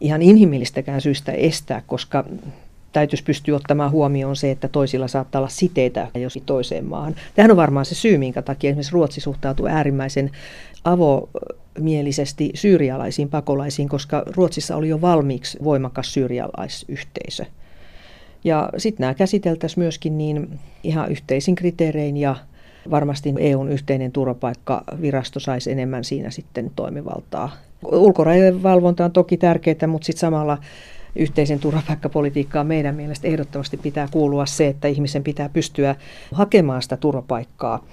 ihan 0.00 0.22
inhimillistäkään 0.22 1.00
syystä 1.00 1.32
estää, 1.32 1.82
koska 1.86 2.24
täytyisi 2.92 3.24
pystyä 3.24 3.56
ottamaan 3.56 3.90
huomioon 3.90 4.36
se, 4.36 4.50
että 4.50 4.68
toisilla 4.68 5.08
saattaa 5.08 5.38
olla 5.38 5.48
siteitä 5.48 6.08
jos 6.14 6.38
toiseen 6.46 6.84
maahan. 6.84 7.14
Tähän 7.34 7.50
on 7.50 7.56
varmaan 7.56 7.86
se 7.86 7.94
syy, 7.94 8.18
minkä 8.18 8.42
takia 8.42 8.70
esimerkiksi 8.70 8.92
Ruotsi 8.92 9.20
suhtautuu 9.20 9.66
äärimmäisen 9.66 10.30
avomielisesti 10.86 12.50
syyrialaisiin 12.54 13.28
pakolaisiin, 13.28 13.88
koska 13.88 14.22
Ruotsissa 14.26 14.76
oli 14.76 14.88
jo 14.88 15.00
valmiiksi 15.00 15.58
voimakas 15.64 16.14
syyrialaisyhteisö. 16.14 17.44
Ja 18.44 18.68
sitten 18.76 19.04
nämä 19.04 19.14
käsiteltäisiin 19.14 19.80
myöskin 19.80 20.18
niin 20.18 20.58
ihan 20.82 21.10
yhteisin 21.10 21.54
kriteerein 21.54 22.16
ja 22.16 22.36
varmasti 22.90 23.34
EUn 23.38 23.68
yhteinen 23.68 24.12
turvapaikkavirasto 24.12 25.40
saisi 25.40 25.72
enemmän 25.72 26.04
siinä 26.04 26.30
sitten 26.30 26.70
toimivaltaa. 26.76 27.50
Ulkorajojen 27.84 28.62
valvonta 28.62 29.04
on 29.04 29.12
toki 29.12 29.36
tärkeää, 29.36 29.86
mutta 29.86 30.06
sitten 30.06 30.20
samalla 30.20 30.58
yhteisen 31.16 31.58
turvapaikkapolitiikkaan 31.58 32.66
meidän 32.66 32.94
mielestä 32.94 33.28
ehdottomasti 33.28 33.76
pitää 33.76 34.08
kuulua 34.10 34.46
se, 34.46 34.66
että 34.66 34.88
ihmisen 34.88 35.24
pitää 35.24 35.48
pystyä 35.48 35.94
hakemaan 36.32 36.82
sitä 36.82 36.96
turvapaikkaa 36.96 37.84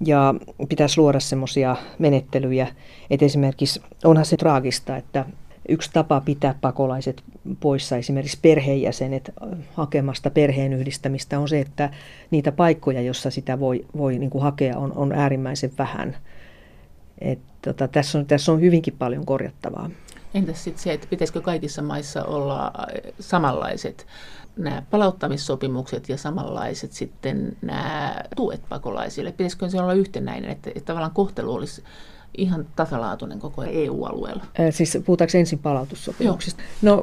ja 0.00 0.34
pitäisi 0.68 1.00
luoda 1.00 1.20
semmoisia 1.20 1.76
menettelyjä, 1.98 2.68
että 3.10 3.26
esimerkiksi 3.26 3.82
onhan 4.04 4.24
se 4.24 4.36
traagista, 4.36 4.96
että 4.96 5.24
yksi 5.68 5.90
tapa 5.92 6.20
pitää 6.20 6.54
pakolaiset 6.60 7.22
poissa, 7.60 7.96
esimerkiksi 7.96 8.38
perheenjäsenet 8.42 9.30
hakemasta 9.74 10.30
perheen 10.30 10.72
yhdistämistä, 10.72 11.40
on 11.40 11.48
se, 11.48 11.60
että 11.60 11.90
niitä 12.30 12.52
paikkoja, 12.52 13.00
jossa 13.00 13.30
sitä 13.30 13.60
voi, 13.60 13.86
voi 13.96 14.18
niin 14.18 14.30
kuin 14.30 14.42
hakea, 14.42 14.78
on, 14.78 14.92
on 14.92 15.12
äärimmäisen 15.12 15.72
vähän. 15.78 16.16
Et, 17.18 17.38
tota, 17.62 17.88
tässä, 17.88 18.18
on, 18.18 18.26
tässä 18.26 18.52
on 18.52 18.60
hyvinkin 18.60 18.94
paljon 18.98 19.26
korjattavaa. 19.26 19.90
Entäs 20.34 20.64
sitten 20.64 20.82
se, 20.82 20.92
että 20.92 21.06
pitäisikö 21.10 21.40
kaikissa 21.40 21.82
maissa 21.82 22.24
olla 22.24 22.72
samanlaiset 23.20 24.06
nämä 24.56 24.82
palauttamissopimukset 24.90 26.08
ja 26.08 26.16
samanlaiset 26.16 26.92
sitten 26.92 27.56
nämä 27.62 28.16
tuet 28.36 28.60
pakolaisille? 28.68 29.32
Pitäisikö 29.32 29.68
se 29.68 29.80
olla 29.80 29.92
yhtenäinen, 29.92 30.50
että, 30.50 30.70
että 30.70 30.86
tavallaan 30.86 31.14
kohtelu 31.14 31.54
olisi 31.54 31.82
ihan 32.36 32.66
tasalaatuinen 32.76 33.38
koko 33.38 33.62
EU-alueella? 33.62 34.44
Siis 34.70 34.98
puhutaanko 35.06 35.38
ensin 35.38 35.58
palautussopimuksista? 35.58 36.62
Joo. 36.82 36.96
No 36.96 37.02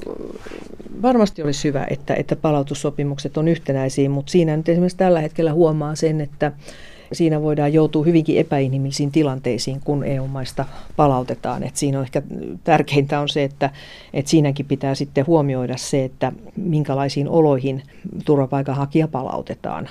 varmasti 1.02 1.44
olisi 1.44 1.68
hyvä, 1.68 1.88
että, 1.90 2.16
että 2.16 2.36
palautussopimukset 2.36 3.38
on 3.38 3.48
yhtenäisiä, 3.48 4.10
mutta 4.10 4.32
siinä 4.32 4.58
nyt 4.58 4.70
esimerkiksi 4.70 4.98
tällä 4.98 5.22
hetkellä 5.22 5.54
huomaa 5.54 5.96
sen, 5.96 6.22
että 6.22 6.52
siinä 7.14 7.42
voidaan 7.42 7.74
joutua 7.74 8.06
hyvinkin 8.06 8.38
epäinhimillisiin 8.38 9.12
tilanteisiin, 9.12 9.82
kun 9.84 10.04
EU-maista 10.04 10.66
palautetaan. 10.96 11.64
Et 11.64 11.76
siinä 11.76 11.98
on 11.98 12.04
ehkä 12.04 12.22
tärkeintä 12.64 13.20
on 13.20 13.30
se, 13.30 13.44
että, 13.44 13.70
että 14.14 14.32
siinäkin 14.32 14.66
pitää 14.66 14.96
sitten 14.96 15.28
huomioida 15.28 15.78
se, 15.78 16.04
että 16.04 16.32
minkälaisiin 16.56 17.30
oloihin 17.30 17.84
turvapaikanhakija 18.26 19.08
palautetaan. 19.08 19.90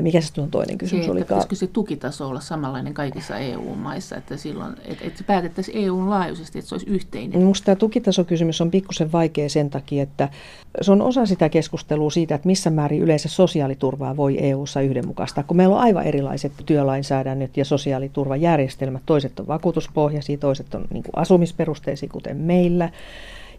Mikä 0.00 0.20
se 0.20 0.40
on 0.40 0.50
toinen 0.50 0.78
kysymys? 0.78 1.06
Se, 1.06 1.12
että 1.12 1.24
pitäisikö 1.24 1.54
se 1.54 1.66
tukitaso 1.66 2.28
olla 2.28 2.40
samanlainen 2.40 2.94
kaikissa 2.94 3.38
EU-maissa, 3.38 4.16
että 4.16 4.36
silloin, 4.36 4.74
että, 4.84 5.04
että 5.04 5.24
päätettäisiin 5.24 5.84
EUn 5.84 6.10
laajuisesti, 6.10 6.58
että 6.58 6.68
se 6.68 6.74
olisi 6.74 6.90
yhteinen? 6.90 7.38
Minusta 7.38 7.64
tämä 7.64 7.76
tukitasokysymys 7.76 8.60
on 8.60 8.70
pikkusen 8.70 9.12
vaikea 9.12 9.48
sen 9.48 9.70
takia, 9.70 10.02
että 10.02 10.28
se 10.80 10.92
on 10.92 11.02
osa 11.02 11.26
sitä 11.26 11.48
keskustelua 11.48 12.10
siitä, 12.10 12.34
että 12.34 12.46
missä 12.46 12.70
määrin 12.70 13.02
yleensä 13.02 13.28
sosiaaliturvaa 13.28 14.16
voi 14.16 14.36
EU-ssa 14.40 14.80
yhdenmukaistaa, 14.80 15.44
kun 15.44 15.56
meillä 15.56 15.74
on 15.74 15.82
aivan 15.82 16.04
erilaiset 16.04 16.52
työlainsäädännöt 16.66 17.56
ja 17.56 17.64
sosiaaliturvajärjestelmät. 17.64 19.02
Toiset 19.06 19.40
on 19.40 19.46
vakuutuspohjaisia, 19.46 20.38
toiset 20.38 20.74
on 20.74 20.84
niin 20.92 21.04
asumisperusteisia, 21.16 22.08
kuten 22.12 22.36
meillä. 22.36 22.90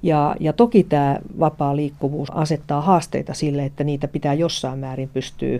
Ja, 0.04 0.36
ja 0.40 0.54
toki 0.54 0.84
tämä 0.84 1.20
vapaa 1.40 1.76
liikkuvuus 1.76 2.32
asettaa 2.32 2.82
haasteita 2.82 3.34
sille, 3.34 3.66
että 3.66 3.84
niitä 3.84 4.08
pitää 4.08 4.34
jossain 4.34 4.80
määrin 4.80 5.10
pystyä 5.14 5.60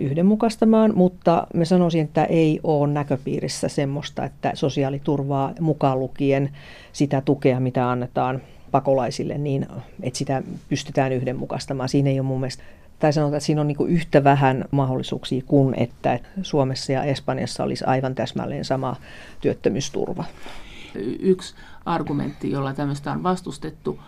yhdenmukaistamaan, 0.00 0.92
mutta 0.94 1.46
me 1.54 1.64
sanoisin, 1.64 2.04
että 2.04 2.24
ei 2.24 2.60
ole 2.62 2.92
näköpiirissä 2.92 3.68
semmoista, 3.68 4.24
että 4.24 4.52
sosiaaliturvaa 4.54 5.52
mukaan 5.60 6.00
lukien 6.00 6.50
sitä 6.92 7.20
tukea, 7.20 7.60
mitä 7.60 7.90
annetaan 7.90 8.40
pakolaisille, 8.70 9.38
niin 9.38 9.66
että 10.02 10.18
sitä 10.18 10.42
pystytään 10.68 11.12
yhdenmukaistamaan. 11.12 11.88
Siinä 11.88 12.10
ei 12.10 12.20
ole 12.20 12.26
mun 12.26 12.40
mielestä 12.40 12.62
tai 12.98 13.12
sanotaan, 13.12 13.36
että 13.36 13.46
siinä 13.46 13.60
on 13.60 13.66
niin 13.66 13.88
yhtä 13.88 14.24
vähän 14.24 14.64
mahdollisuuksia 14.70 15.42
kuin 15.46 15.74
että 15.78 16.20
Suomessa 16.42 16.92
ja 16.92 17.02
Espanjassa 17.02 17.64
olisi 17.64 17.84
aivan 17.84 18.14
täsmälleen 18.14 18.64
sama 18.64 18.96
työttömyysturva. 19.40 20.24
Yksi 21.20 21.54
argumentti, 21.84 22.50
jolla 22.50 22.74
tämmöistä 22.74 23.12
on 23.12 23.22
vastustettu, 23.22 23.98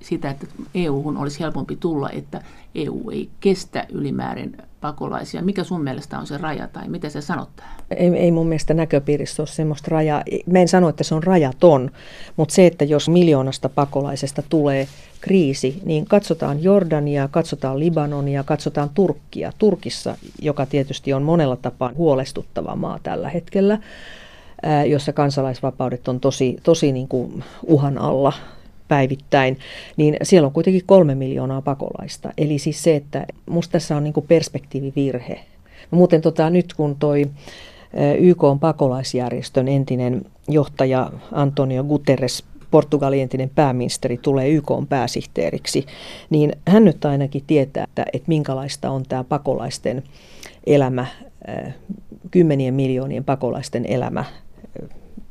sitä, 0.00 0.30
että 0.30 0.46
EU-hun 0.74 1.16
olisi 1.16 1.40
helpompi 1.40 1.76
tulla, 1.76 2.10
että 2.10 2.42
EU 2.74 3.10
ei 3.10 3.30
kestä 3.40 3.86
ylimäärin 3.92 4.56
pakolaisia. 4.80 5.42
Mikä 5.42 5.64
sun 5.64 5.82
mielestä 5.82 6.18
on 6.18 6.26
se 6.26 6.38
raja 6.38 6.68
tai 6.68 6.88
mitä 6.88 7.08
se 7.08 7.20
sanot 7.20 7.48
Ei, 7.90 8.08
ei 8.08 8.32
mun 8.32 8.46
mielestä 8.46 8.74
näköpiirissä 8.74 9.42
ole 9.42 9.46
semmoista 9.46 9.88
rajaa. 9.90 10.22
Mä 10.46 10.58
en 10.58 10.68
sano, 10.68 10.88
että 10.88 11.04
se 11.04 11.14
on 11.14 11.22
rajaton, 11.22 11.90
mutta 12.36 12.54
se, 12.54 12.66
että 12.66 12.84
jos 12.84 13.08
miljoonasta 13.08 13.68
pakolaisesta 13.68 14.42
tulee 14.48 14.88
kriisi, 15.20 15.82
niin 15.84 16.04
katsotaan 16.04 16.62
Jordania, 16.62 17.28
katsotaan 17.28 17.78
Libanonia, 17.78 18.44
katsotaan 18.44 18.90
Turkkia. 18.94 19.52
Turkissa, 19.58 20.16
joka 20.42 20.66
tietysti 20.66 21.12
on 21.12 21.22
monella 21.22 21.56
tapaa 21.56 21.92
huolestuttava 21.96 22.76
maa 22.76 22.98
tällä 23.02 23.28
hetkellä, 23.28 23.78
jossa 24.86 25.12
kansalaisvapaudet 25.12 26.08
on 26.08 26.20
tosi, 26.20 26.56
tosi 26.62 26.92
niin 26.92 27.08
kuin 27.08 27.44
uhan 27.62 27.98
alla 27.98 28.32
päivittäin, 28.88 29.58
niin 29.96 30.16
siellä 30.22 30.46
on 30.46 30.52
kuitenkin 30.52 30.82
kolme 30.86 31.14
miljoonaa 31.14 31.62
pakolaista. 31.62 32.32
Eli 32.38 32.58
siis 32.58 32.82
se, 32.82 32.96
että 32.96 33.26
musta 33.50 33.72
tässä 33.72 33.96
on 33.96 34.04
niin 34.04 34.14
kuin 34.14 34.26
perspektiivivirhe. 34.28 35.40
Muuten 35.90 36.20
tota, 36.20 36.50
nyt 36.50 36.74
kun 36.74 36.96
toi 36.98 37.24
YK 38.18 38.44
on 38.44 38.58
pakolaisjärjestön 38.58 39.68
entinen 39.68 40.22
johtaja 40.48 41.10
Antonio 41.32 41.84
Guterres 41.84 42.44
Portugalin 42.70 43.22
entinen 43.22 43.50
pääministeri 43.54 44.18
tulee 44.22 44.48
YK 44.48 44.68
pääsihteeriksi, 44.88 45.86
niin 46.30 46.52
hän 46.68 46.84
nyt 46.84 47.04
ainakin 47.04 47.42
tietää, 47.46 47.84
että, 47.84 48.04
että 48.12 48.28
minkälaista 48.28 48.90
on 48.90 49.02
tämä 49.08 49.24
pakolaisten 49.24 50.02
elämä, 50.66 51.06
kymmenien 52.30 52.74
miljoonien 52.74 53.24
pakolaisten 53.24 53.86
elämä 53.86 54.24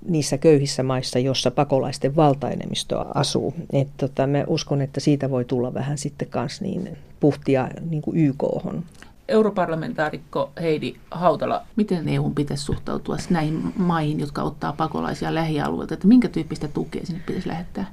niissä 0.07 0.37
köyhissä 0.37 0.83
maissa, 0.83 1.19
jossa 1.19 1.51
pakolaisten 1.51 2.15
valtaenemmistö 2.15 2.99
asuu. 2.99 3.53
Et 3.73 3.87
tota, 3.97 4.27
mä 4.27 4.43
uskon, 4.47 4.81
että 4.81 4.99
siitä 4.99 5.29
voi 5.29 5.45
tulla 5.45 5.73
vähän 5.73 5.97
sitten 5.97 6.27
kanssa 6.27 6.65
niin 6.65 6.97
puhtia 7.19 7.69
niin 7.89 8.01
kuin 8.01 8.17
YK-hon. 8.17 8.83
Europarlamentaarikko 9.27 10.51
Heidi 10.61 10.95
Hautala, 11.11 11.61
miten 11.75 12.09
EU 12.09 12.29
pitäisi 12.29 12.63
suhtautua 12.63 13.17
näihin 13.29 13.73
maihin, 13.77 14.19
jotka 14.19 14.43
ottaa 14.43 14.73
pakolaisia 14.73 15.35
lähialueilta, 15.35 15.93
että 15.93 16.07
minkä 16.07 16.27
tyyppistä 16.27 16.67
tukea 16.67 17.05
sinne 17.05 17.21
pitäisi 17.25 17.47
lähettää? 17.47 17.85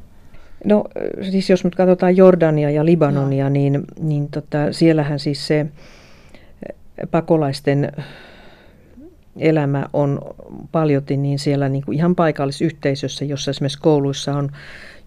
No 0.65 0.85
siis 1.31 1.51
jos 1.51 1.65
nyt 1.65 1.75
katsotaan 1.75 2.17
Jordania 2.17 2.71
ja 2.71 2.85
Libanonia, 2.85 3.45
no. 3.45 3.51
niin, 3.51 3.85
niin 4.01 4.29
tota, 4.29 4.59
siellähän 4.71 5.19
siis 5.19 5.47
se 5.47 5.67
pakolaisten 7.11 7.93
elämä 9.37 9.87
on 9.93 10.21
paljoti 10.73 11.17
niin 11.17 11.39
siellä 11.39 11.69
niin 11.69 11.85
kuin 11.85 11.97
ihan 11.97 12.15
paikallisyhteisössä, 12.15 13.25
jossa 13.25 13.51
esimerkiksi 13.51 13.81
kouluissa 13.81 14.35
on 14.35 14.51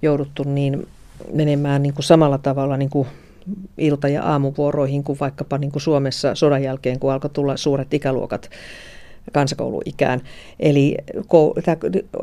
jouduttu 0.02 0.44
niin 0.44 0.88
menemään 1.34 1.84
niin 1.84 1.94
kuin 1.94 2.04
samalla 2.04 2.38
tavalla 2.38 2.78
niin 2.78 2.90
kuin 2.90 3.08
ilta- 3.78 4.08
ja 4.08 4.24
aamuvuoroihin 4.24 5.04
kuin 5.04 5.20
vaikkapa 5.20 5.58
niin 5.58 5.72
kuin 5.72 5.82
Suomessa 5.82 6.36
sodan 6.36 6.64
jälkeen, 6.64 7.00
kun 7.00 7.14
alkoi 7.14 7.30
tulla 7.30 7.58
suuret 7.58 7.94
ikäluokat 7.94 8.50
kansakouluikään. 9.32 10.22
Eli 10.60 10.98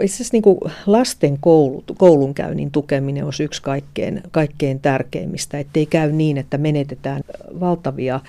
itse 0.00 0.14
asiassa 0.14 0.32
niin 0.32 0.42
kuin 0.42 0.58
lasten 0.86 1.38
koulut, 1.40 1.84
koulunkäynnin 1.98 2.70
tukeminen 2.70 3.24
on 3.24 3.32
yksi 3.40 3.62
kaikkein, 3.62 4.22
kaikkein 4.30 4.80
tärkeimmistä, 4.80 5.58
ettei 5.58 5.86
käy 5.86 6.12
niin, 6.12 6.38
että 6.38 6.58
menetetään 6.58 7.22
valtavia 7.60 8.20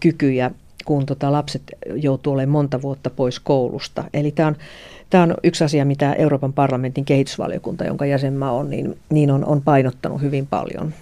kykyjä 0.00 0.50
kun 0.84 1.06
tota 1.06 1.32
lapset 1.32 1.62
joutuu 1.94 2.32
olemaan 2.32 2.52
monta 2.52 2.82
vuotta 2.82 3.10
pois 3.10 3.40
koulusta. 3.40 4.04
Eli 4.14 4.30
tämä 4.30 4.48
on, 4.48 4.56
on 5.30 5.36
yksi 5.42 5.64
asia, 5.64 5.84
mitä 5.84 6.12
Euroopan 6.12 6.52
parlamentin 6.52 7.04
kehitysvaliokunta, 7.04 7.84
jonka 7.84 8.06
jäsenmaa 8.06 8.52
on, 8.52 8.70
niin, 8.70 8.98
niin 9.10 9.30
on, 9.30 9.44
on 9.44 9.62
painottanut 9.62 10.20
hyvin 10.20 10.46
paljon. 10.46 10.94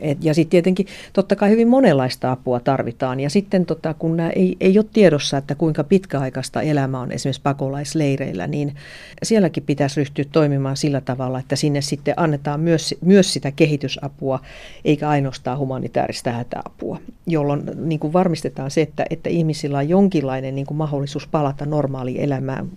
Et, 0.00 0.24
ja 0.24 0.34
sitten 0.34 0.50
tietenkin 0.50 0.86
totta 1.12 1.36
kai 1.36 1.50
hyvin 1.50 1.68
monenlaista 1.68 2.32
apua 2.32 2.60
tarvitaan. 2.60 3.20
Ja 3.20 3.30
sitten 3.30 3.66
tota, 3.66 3.94
kun 3.94 4.16
nämä 4.16 4.30
ei, 4.30 4.56
ei 4.60 4.78
ole 4.78 4.86
tiedossa, 4.92 5.36
että 5.36 5.54
kuinka 5.54 5.84
pitkäaikaista 5.84 6.62
elämä 6.62 7.00
on 7.00 7.12
esimerkiksi 7.12 7.42
pakolaisleireillä, 7.42 8.46
niin 8.46 8.74
sielläkin 9.22 9.62
pitäisi 9.62 10.00
ryhtyä 10.00 10.24
toimimaan 10.32 10.76
sillä 10.76 11.00
tavalla, 11.00 11.38
että 11.38 11.56
sinne 11.56 11.80
sitten 11.80 12.14
annetaan 12.16 12.60
myös, 12.60 12.94
myös 13.00 13.32
sitä 13.32 13.50
kehitysapua, 13.50 14.40
eikä 14.84 15.08
ainoastaan 15.08 15.58
humanitaarista 15.58 16.32
hätäapua, 16.32 17.00
jolloin 17.26 17.62
niin 17.74 18.00
kuin 18.00 18.12
varmistetaan 18.12 18.70
se, 18.70 18.82
että, 18.82 19.04
että 19.10 19.30
ihmisillä 19.30 19.78
on 19.78 19.88
jonkinlainen 19.88 20.54
niin 20.54 20.66
kuin 20.66 20.78
mahdollisuus 20.78 21.26
palata 21.26 21.66
normaaliin 21.66 22.20
elämään 22.20 22.68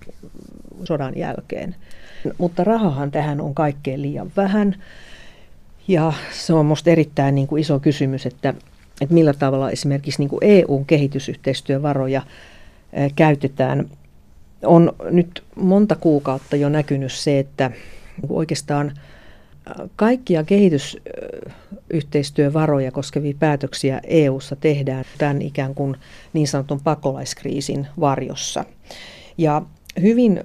sodan 0.84 1.14
jälkeen. 1.18 1.76
Mutta 2.38 2.64
rahahan 2.64 3.12
tähän 3.12 3.42
on 3.42 3.56
kaikkein 3.56 4.02
liian 4.02 4.32
vähän. 4.38 4.76
Ja 5.88 6.13
se 6.32 6.54
on 6.54 6.65
minusta 6.65 6.89
erittäin 6.89 7.36
niin 7.36 7.48
kuin 7.48 7.62
iso 7.62 7.80
kysymys, 7.80 8.26
että, 8.26 8.54
että 9.02 9.13
millä 9.13 9.34
tavalla 9.34 9.72
esimerkiksi 9.72 10.19
niin 10.19 10.30
kuin 10.30 10.39
EUn 10.41 10.86
kehitysyhteistyövaroja 10.86 12.22
käytetään. 13.15 13.89
On 14.63 14.93
nyt 15.12 15.43
monta 15.56 15.96
kuukautta 15.96 16.56
jo 16.56 16.69
näkynyt 16.69 17.12
se, 17.12 17.39
että 17.39 17.72
oikeastaan 18.30 18.91
kaikkia 19.96 20.43
kehitysyhteistyövaroja 20.43 22.91
koskevia 22.91 23.34
päätöksiä 23.39 24.02
EU:ssa 24.04 24.56
tehdään 24.56 25.06
tämän 25.17 25.41
ikään 25.41 25.76
kuin 25.76 25.96
niin 26.34 26.48
sanotun 26.48 26.82
pakolaiskriisin 26.84 27.88
varjossa. 28.00 28.65
Ja 29.38 29.62
hyvin 30.02 30.43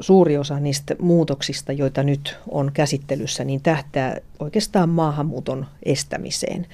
suuri 0.00 0.38
osa 0.38 0.60
niistä 0.60 0.94
muutoksista, 0.98 1.72
joita 1.72 2.02
nyt 2.02 2.36
on 2.50 2.70
käsittelyssä, 2.74 3.44
niin 3.44 3.62
tähtää 3.62 4.16
oikeastaan 4.40 4.88
maahanmuuton 4.88 5.66
estämiseen. 5.82 6.66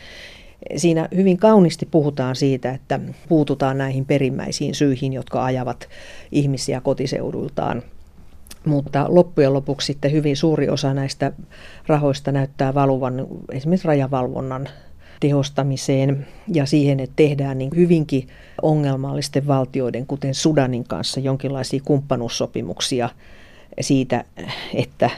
Siinä 0.76 1.08
hyvin 1.14 1.36
kauniisti 1.36 1.86
puhutaan 1.86 2.36
siitä, 2.36 2.70
että 2.70 3.00
puututaan 3.28 3.78
näihin 3.78 4.04
perimmäisiin 4.04 4.74
syihin, 4.74 5.12
jotka 5.12 5.44
ajavat 5.44 5.88
ihmisiä 6.32 6.80
kotiseudultaan. 6.80 7.82
Mutta 8.64 9.06
loppujen 9.08 9.54
lopuksi 9.54 9.86
sitten 9.86 10.12
hyvin 10.12 10.36
suuri 10.36 10.68
osa 10.68 10.94
näistä 10.94 11.32
rahoista 11.86 12.32
näyttää 12.32 12.74
valuvan 12.74 13.26
esimerkiksi 13.52 13.88
rajavalvonnan 13.88 14.68
tehostamiseen 15.22 16.26
ja 16.54 16.66
siihen, 16.66 17.00
että 17.00 17.16
tehdään 17.16 17.58
niin 17.58 17.70
hyvinkin 17.76 18.28
ongelmallisten 18.62 19.46
valtioiden, 19.46 20.06
kuten 20.06 20.34
Sudanin 20.34 20.84
kanssa, 20.84 21.20
jonkinlaisia 21.20 21.80
kumppanuussopimuksia 21.84 23.08
siitä, 23.80 24.24
että 24.74 25.10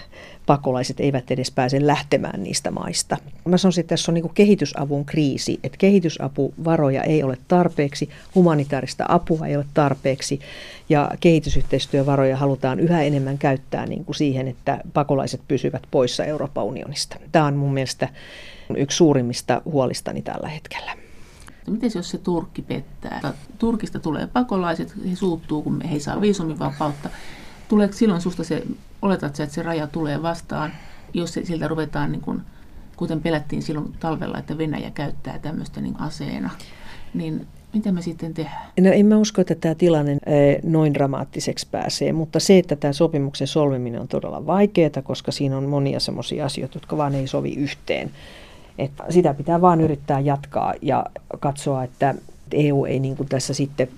pakolaiset 0.47 1.01
eivät 1.01 1.31
edes 1.31 1.51
pääse 1.51 1.87
lähtemään 1.87 2.43
niistä 2.43 2.71
maista. 2.71 3.17
Mä 3.45 3.57
sanoisin, 3.57 3.81
että 3.81 3.89
tässä 3.89 4.13
on 4.13 4.15
niin 4.15 4.35
kehitysavun 4.35 5.05
kriisi, 5.05 5.61
että 5.65 5.79
kehitysapuvaroja 5.79 7.03
ei 7.03 7.23
ole 7.23 7.39
tarpeeksi, 7.49 8.09
humanitaarista 8.35 9.05
apua 9.09 9.47
ei 9.47 9.57
ole 9.57 9.67
tarpeeksi 9.75 10.41
ja 10.89 11.11
kehitysyhteistyövaroja 11.21 12.37
halutaan 12.37 12.81
yhä 12.81 13.03
enemmän 13.03 13.39
käyttää 13.39 13.87
niin 13.87 14.05
kuin 14.05 14.17
siihen, 14.17 14.49
että 14.49 14.81
pakolaiset 14.93 15.41
pysyvät 15.49 15.83
poissa 15.91 16.25
Euroopan 16.25 16.65
unionista. 16.65 17.17
Tämä 17.33 17.47
on 17.47 17.57
mun 17.57 17.75
mielestä 17.75 18.09
yksi 18.77 18.97
suurimmista 18.97 19.63
huolistani 19.65 20.23
tällä 20.23 20.49
hetkellä. 20.49 20.93
Miten 21.67 21.91
jos 21.95 22.11
se 22.11 22.19
Turkki 22.19 22.63
pettää? 22.63 23.35
Turkista 23.59 23.99
tulee 23.99 24.27
pakolaiset, 24.27 24.95
he 25.11 25.17
suuttuu, 25.17 25.63
kun 25.63 25.81
he 25.81 25.95
ei 25.95 26.01
saa 26.01 26.21
viisumivapautta. 26.21 27.09
Tuleeko 27.69 27.95
silloin 27.95 28.21
susta 28.21 28.45
se, 28.45 28.63
oletat 29.03 29.41
että 29.41 29.55
se 29.55 29.63
raja 29.63 29.87
tulee 29.87 30.23
vastaan, 30.23 30.73
jos 31.15 31.33
se, 31.33 31.45
siltä 31.45 31.69
ruvetaan, 31.69 32.13
niin 32.13 32.23
kuin, 32.23 32.43
kuten 32.97 33.21
pelättiin 33.21 33.63
silloin 33.63 33.93
talvella, 34.01 34.39
että 34.39 34.59
Venäjä 34.59 34.91
käyttää 34.91 35.39
tämmöistä 35.39 35.81
niin 35.81 36.01
aseena, 36.01 36.51
niin 37.15 37.47
mitä 37.75 37.93
me 37.93 38.03
sitten 38.03 38.35
tehdään? 38.35 38.67
No 38.81 38.91
en 38.93 39.07
mä 39.07 39.19
usko, 39.19 39.41
että 39.41 39.55
tämä 39.55 39.75
tilanne 39.75 40.13
eh, 40.13 40.59
noin 40.63 40.95
dramaattiseksi 40.95 41.69
pääsee, 41.71 42.13
mutta 42.13 42.41
se, 42.41 42.59
että 42.59 42.77
tämä 42.77 42.93
sopimuksen 42.93 43.47
solmiminen 43.47 44.01
on 44.01 44.09
todella 44.09 44.47
vaikeaa, 44.47 45.03
koska 45.05 45.33
siinä 45.33 45.59
on 45.59 45.65
monia 45.65 46.01
sellaisia 46.01 46.45
asioita, 46.47 46.77
jotka 46.77 46.97
vaan 46.97 47.15
ei 47.15 47.27
sovi 47.27 47.55
yhteen. 47.55 48.11
Että 48.79 49.05
sitä 49.11 49.35
pitää 49.35 49.61
vaan 49.61 49.81
yrittää 49.81 50.21
jatkaa 50.21 50.75
ja 50.83 51.07
katsoa, 51.41 51.85
että 51.85 52.15
EU 52.53 52.85
ei 52.85 53.01
niin 53.01 53.17
kuin 53.17 53.29
tässä 53.29 53.55
sitten 53.55 53.89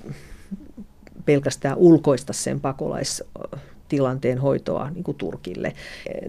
pelkästään 1.24 1.76
ulkoista 1.76 2.32
sen 2.32 2.60
pakolaistilanteen 2.60 4.38
hoitoa 4.38 4.90
niin 4.90 5.04
kuin 5.04 5.16
Turkille. 5.16 5.72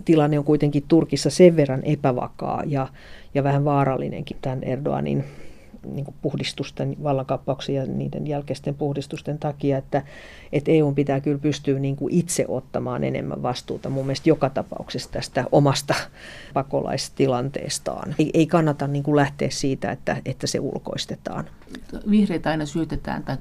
Tilanne 0.06 0.40
on 0.40 0.46
kuitenkin 0.46 0.84
Turkissa 0.88 1.30
sen 1.30 1.56
verran 1.56 1.84
epävakaa 1.84 2.64
ja, 2.66 2.88
ja 3.34 3.44
vähän 3.44 3.66
vaarallinenkin 3.66 4.38
tämän 4.42 4.64
Erdoganin 4.64 5.26
niin 5.96 6.06
puhdistusten, 6.22 6.96
vallankaappauksen 7.04 7.76
ja 7.76 7.86
niiden 7.86 8.28
jälkeisten 8.28 8.76
puhdistusten 8.76 9.40
takia, 9.40 9.78
että, 9.78 10.04
että 10.52 10.72
EU 10.72 10.92
pitää 10.92 11.20
kyllä 11.20 11.38
pystyä 11.38 11.80
niin 11.80 11.96
kuin 11.96 12.14
itse 12.14 12.46
ottamaan 12.48 13.04
enemmän 13.04 13.44
vastuuta 13.44 13.90
mun 13.90 14.06
mielestä 14.06 14.30
joka 14.30 14.50
tapauksessa 14.50 15.12
tästä 15.12 15.46
omasta 15.52 15.96
pakolaistilanteestaan. 16.54 18.16
Ei, 18.20 18.32
ei 18.34 18.48
kannata 18.48 18.88
niin 18.88 19.04
kuin 19.04 19.16
lähteä 19.16 19.50
siitä, 19.50 19.92
että, 19.92 20.18
että 20.26 20.48
se 20.48 20.60
ulkoistetaan. 20.60 21.46
Vihreitä 22.10 22.50
aina 22.50 22.66
syytetään 22.66 23.24
tai 23.24 23.38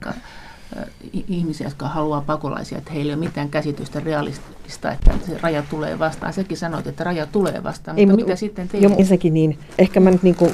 ihmisiä, 1.28 1.66
jotka 1.66 1.88
haluaa 1.88 2.20
pakolaisia, 2.20 2.78
että 2.78 2.92
heillä 2.92 3.10
ei 3.10 3.14
ole 3.14 3.24
mitään 3.26 3.48
käsitystä 3.48 4.00
realistista, 4.00 4.92
että 4.92 5.10
se 5.26 5.38
raja 5.42 5.62
tulee 5.70 5.98
vastaan. 5.98 6.32
Sekin 6.32 6.56
sanoit, 6.56 6.86
että 6.86 7.04
raja 7.04 7.26
tulee 7.26 7.62
vastaan, 7.62 7.98
ei, 7.98 8.06
mutta, 8.06 8.16
mutta 8.16 8.26
mitä 8.26 8.36
sitten 8.36 8.68
tehdään? 8.68 8.92
Jo, 8.92 8.98
ensinnäkin 8.98 9.34
niin, 9.34 9.58
ehkä 9.78 10.00
mä 10.00 10.10
nyt 10.10 10.22
niin 10.22 10.34
kuin 10.34 10.52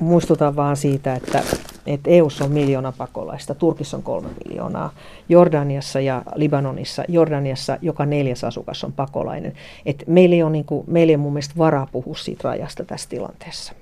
muistutan 0.00 0.56
vaan 0.56 0.76
siitä, 0.76 1.14
että, 1.14 1.42
että 1.86 2.10
EU:ssa 2.10 2.44
on 2.44 2.52
miljoona 2.52 2.92
pakolaista, 2.92 3.54
Turkissa 3.54 3.96
on 3.96 4.02
kolme 4.02 4.28
miljoonaa, 4.44 4.92
Jordaniassa 5.28 6.00
ja 6.00 6.22
Libanonissa, 6.34 7.04
Jordaniassa 7.08 7.78
joka 7.82 8.06
neljäs 8.06 8.44
asukas 8.44 8.84
on 8.84 8.92
pakolainen. 8.92 9.52
Et 9.86 10.04
meillä, 10.06 10.34
ei 10.34 10.42
ole 10.42 10.52
niin 10.52 10.64
kuin, 10.64 10.84
meillä 10.86 11.10
ei 11.10 11.16
mun 11.16 11.32
mielestä 11.32 11.54
varaa 11.58 11.88
puhua 11.92 12.14
siitä 12.14 12.48
rajasta 12.48 12.84
tässä 12.84 13.08
tilanteessa. 13.08 13.72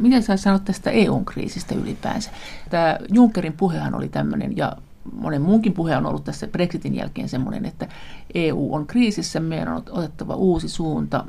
Miten 0.00 0.22
sä 0.22 0.36
sanot 0.36 0.64
tästä 0.64 0.90
EU-kriisistä 0.90 1.74
ylipäänsä? 1.74 2.30
Tämä 2.70 2.98
Junckerin 3.12 3.52
puhehan 3.52 3.94
oli 3.94 4.08
tämmöinen, 4.08 4.56
ja 4.56 4.76
monen 5.12 5.42
muunkin 5.42 5.72
puhe 5.72 5.96
on 5.96 6.06
ollut 6.06 6.24
tässä 6.24 6.46
Brexitin 6.46 6.94
jälkeen 6.94 7.28
semmoinen, 7.28 7.64
että 7.64 7.88
EU 8.34 8.74
on 8.74 8.86
kriisissä, 8.86 9.40
meidän 9.40 9.68
on 9.68 9.82
otettava 9.90 10.34
uusi 10.34 10.68
suunta. 10.68 11.24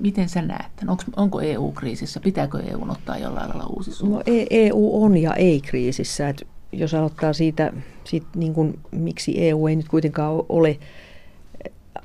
Miten 0.00 0.28
sä 0.28 0.42
näet 0.42 0.72
Onko, 0.88 1.02
onko 1.16 1.40
EU 1.40 1.72
kriisissä? 1.72 2.20
Pitääkö 2.20 2.58
EU 2.58 2.86
ottaa 2.88 3.18
jollain 3.18 3.48
lailla 3.48 3.66
uusi 3.66 3.92
suunta? 3.92 4.16
No, 4.16 4.22
EU 4.50 5.02
on 5.04 5.16
ja 5.16 5.34
ei 5.34 5.60
kriisissä. 5.60 6.28
Et 6.28 6.46
jos 6.72 6.94
aloittaa 6.94 7.32
siitä, 7.32 7.72
siitä 8.04 8.26
niin 8.36 8.54
kuin, 8.54 8.78
miksi 8.90 9.48
EU 9.48 9.66
ei 9.66 9.76
nyt 9.76 9.88
kuitenkaan 9.88 10.42
ole 10.48 10.78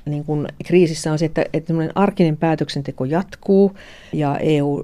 niin 0.04 0.24
kuin 0.24 0.48
kriisissä 0.66 1.12
on 1.12 1.18
se, 1.18 1.24
että, 1.24 1.44
että 1.52 1.74
arkinen 1.94 2.36
päätöksenteko 2.36 3.04
jatkuu 3.04 3.76
ja 4.12 4.38
EU 4.38 4.82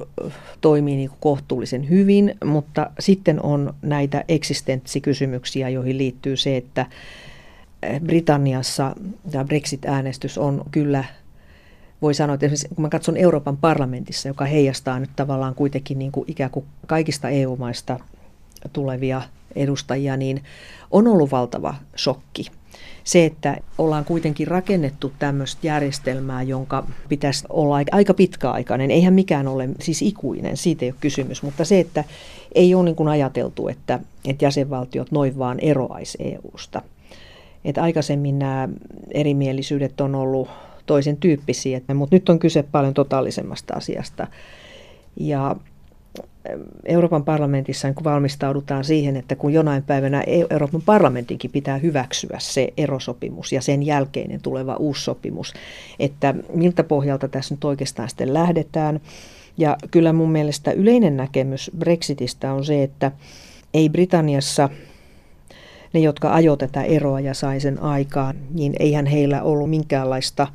toimii 0.61 0.97
niin 0.97 1.11
kohtuullisen 1.21 1.89
hyvin, 1.89 2.35
mutta 2.45 2.91
sitten 2.99 3.43
on 3.43 3.75
näitä 3.83 4.25
eksistenssikysymyksiä, 4.29 5.69
joihin 5.69 5.99
liittyy 5.99 6.37
se, 6.37 6.57
että 6.57 6.87
Britanniassa 8.05 8.97
tämä 9.31 9.45
Brexit-äänestys 9.45 10.39
on 10.39 10.65
kyllä 10.71 11.05
voi 12.03 12.15
sanoa, 12.15 12.35
että 12.35 12.47
kun 12.75 12.83
mä 12.83 12.89
katson 12.89 13.17
Euroopan 13.17 13.57
parlamentissa, 13.57 14.29
joka 14.29 14.45
heijastaa 14.45 14.99
nyt 14.99 15.11
tavallaan 15.17 15.55
kuitenkin 15.55 15.99
niin 15.99 16.13
kuin 16.13 16.31
ikään 16.31 16.51
kuin 16.51 16.67
kaikista 16.87 17.29
EU-maista 17.29 18.01
tulevia 18.73 19.23
edustajia, 19.57 20.17
niin 20.17 20.43
on 20.91 21.07
ollut 21.07 21.31
valtava 21.31 21.75
shokki. 21.97 22.47
Se, 23.05 23.25
että 23.25 23.57
ollaan 23.79 24.05
kuitenkin 24.05 24.47
rakennettu 24.47 25.13
tämmöistä 25.19 25.67
järjestelmää, 25.67 26.43
jonka 26.43 26.87
pitäisi 27.09 27.45
olla 27.49 27.77
aika 27.93 28.15
pitkäaikainen, 28.15 28.91
eihän 28.91 29.15
mikään 29.15 29.49
ole 29.49 29.69
siis 29.81 30.03
ikuinen, 30.03 30.57
siitä 30.57 30.85
ei 30.85 30.91
ole 30.91 30.97
kysymys, 31.01 31.43
mutta 31.43 31.65
se, 31.65 31.81
että 31.81 32.05
ei 32.55 32.75
ole 32.75 32.85
niin 32.85 32.97
kuin 32.97 33.09
ajateltu, 33.09 33.69
että, 33.69 34.01
että 34.25 34.45
jäsenvaltiot 34.45 35.11
noin 35.11 35.39
vaan 35.39 35.61
eroaisi 35.61 36.19
EU-sta. 36.21 36.83
Että 37.65 37.83
aikaisemmin 37.83 38.39
nämä 38.39 38.69
erimielisyydet 39.11 40.01
on 40.01 40.15
ollut 40.15 40.49
toisen 40.87 41.17
tyyppisiä, 41.17 41.81
mutta 41.95 42.17
nyt 42.17 42.29
on 42.29 42.39
kyse 42.39 42.63
paljon 42.63 42.95
totaalisemmasta 42.95 43.75
asiasta. 43.77 44.27
Ja 45.17 45.57
Euroopan 46.85 47.25
parlamentissa 47.25 47.89
niin 47.89 48.05
valmistaudutaan 48.05 48.85
siihen, 48.85 49.17
että 49.17 49.37
kun 49.37 49.53
jonain 49.53 49.83
päivänä 49.83 50.21
e- 50.21 50.47
Euroopan 50.51 50.83
parlamentinkin 50.83 51.51
pitää 51.51 51.79
hyväksyä 51.79 52.37
se 52.41 52.69
erosopimus 52.77 53.53
ja 53.53 53.63
sen 53.63 53.83
jälkeinen 53.83 54.41
tuleva 54.41 54.77
uusi 54.77 55.05
sopimus, 55.05 55.55
että 55.99 56.35
miltä 56.55 56.85
pohjalta 56.85 57.29
tässä 57.29 57.55
nyt 57.55 57.65
oikeastaan 57.65 58.09
sitten 58.09 58.35
lähdetään. 58.35 59.01
Ja 59.59 59.77
kyllä 59.91 60.13
mun 60.13 60.33
mielestä 60.33 60.73
yleinen 60.73 61.17
näkemys 61.17 61.71
Brexitistä 61.79 62.53
on 62.53 62.65
se, 62.65 62.83
että 62.83 63.13
ei 63.75 63.89
Britanniassa 63.89 64.69
ne, 65.93 66.01
jotka 66.01 66.35
ajoivat 66.35 66.59
tätä 66.59 66.83
eroa 66.83 67.21
ja 67.21 67.35
sai 67.35 67.61
sen 67.61 67.83
aikaan, 67.83 68.37
niin 68.55 68.73
eihän 68.79 69.07
heillä 69.07 69.43
ollut 69.43 69.71
minkäänlaista 69.71 70.47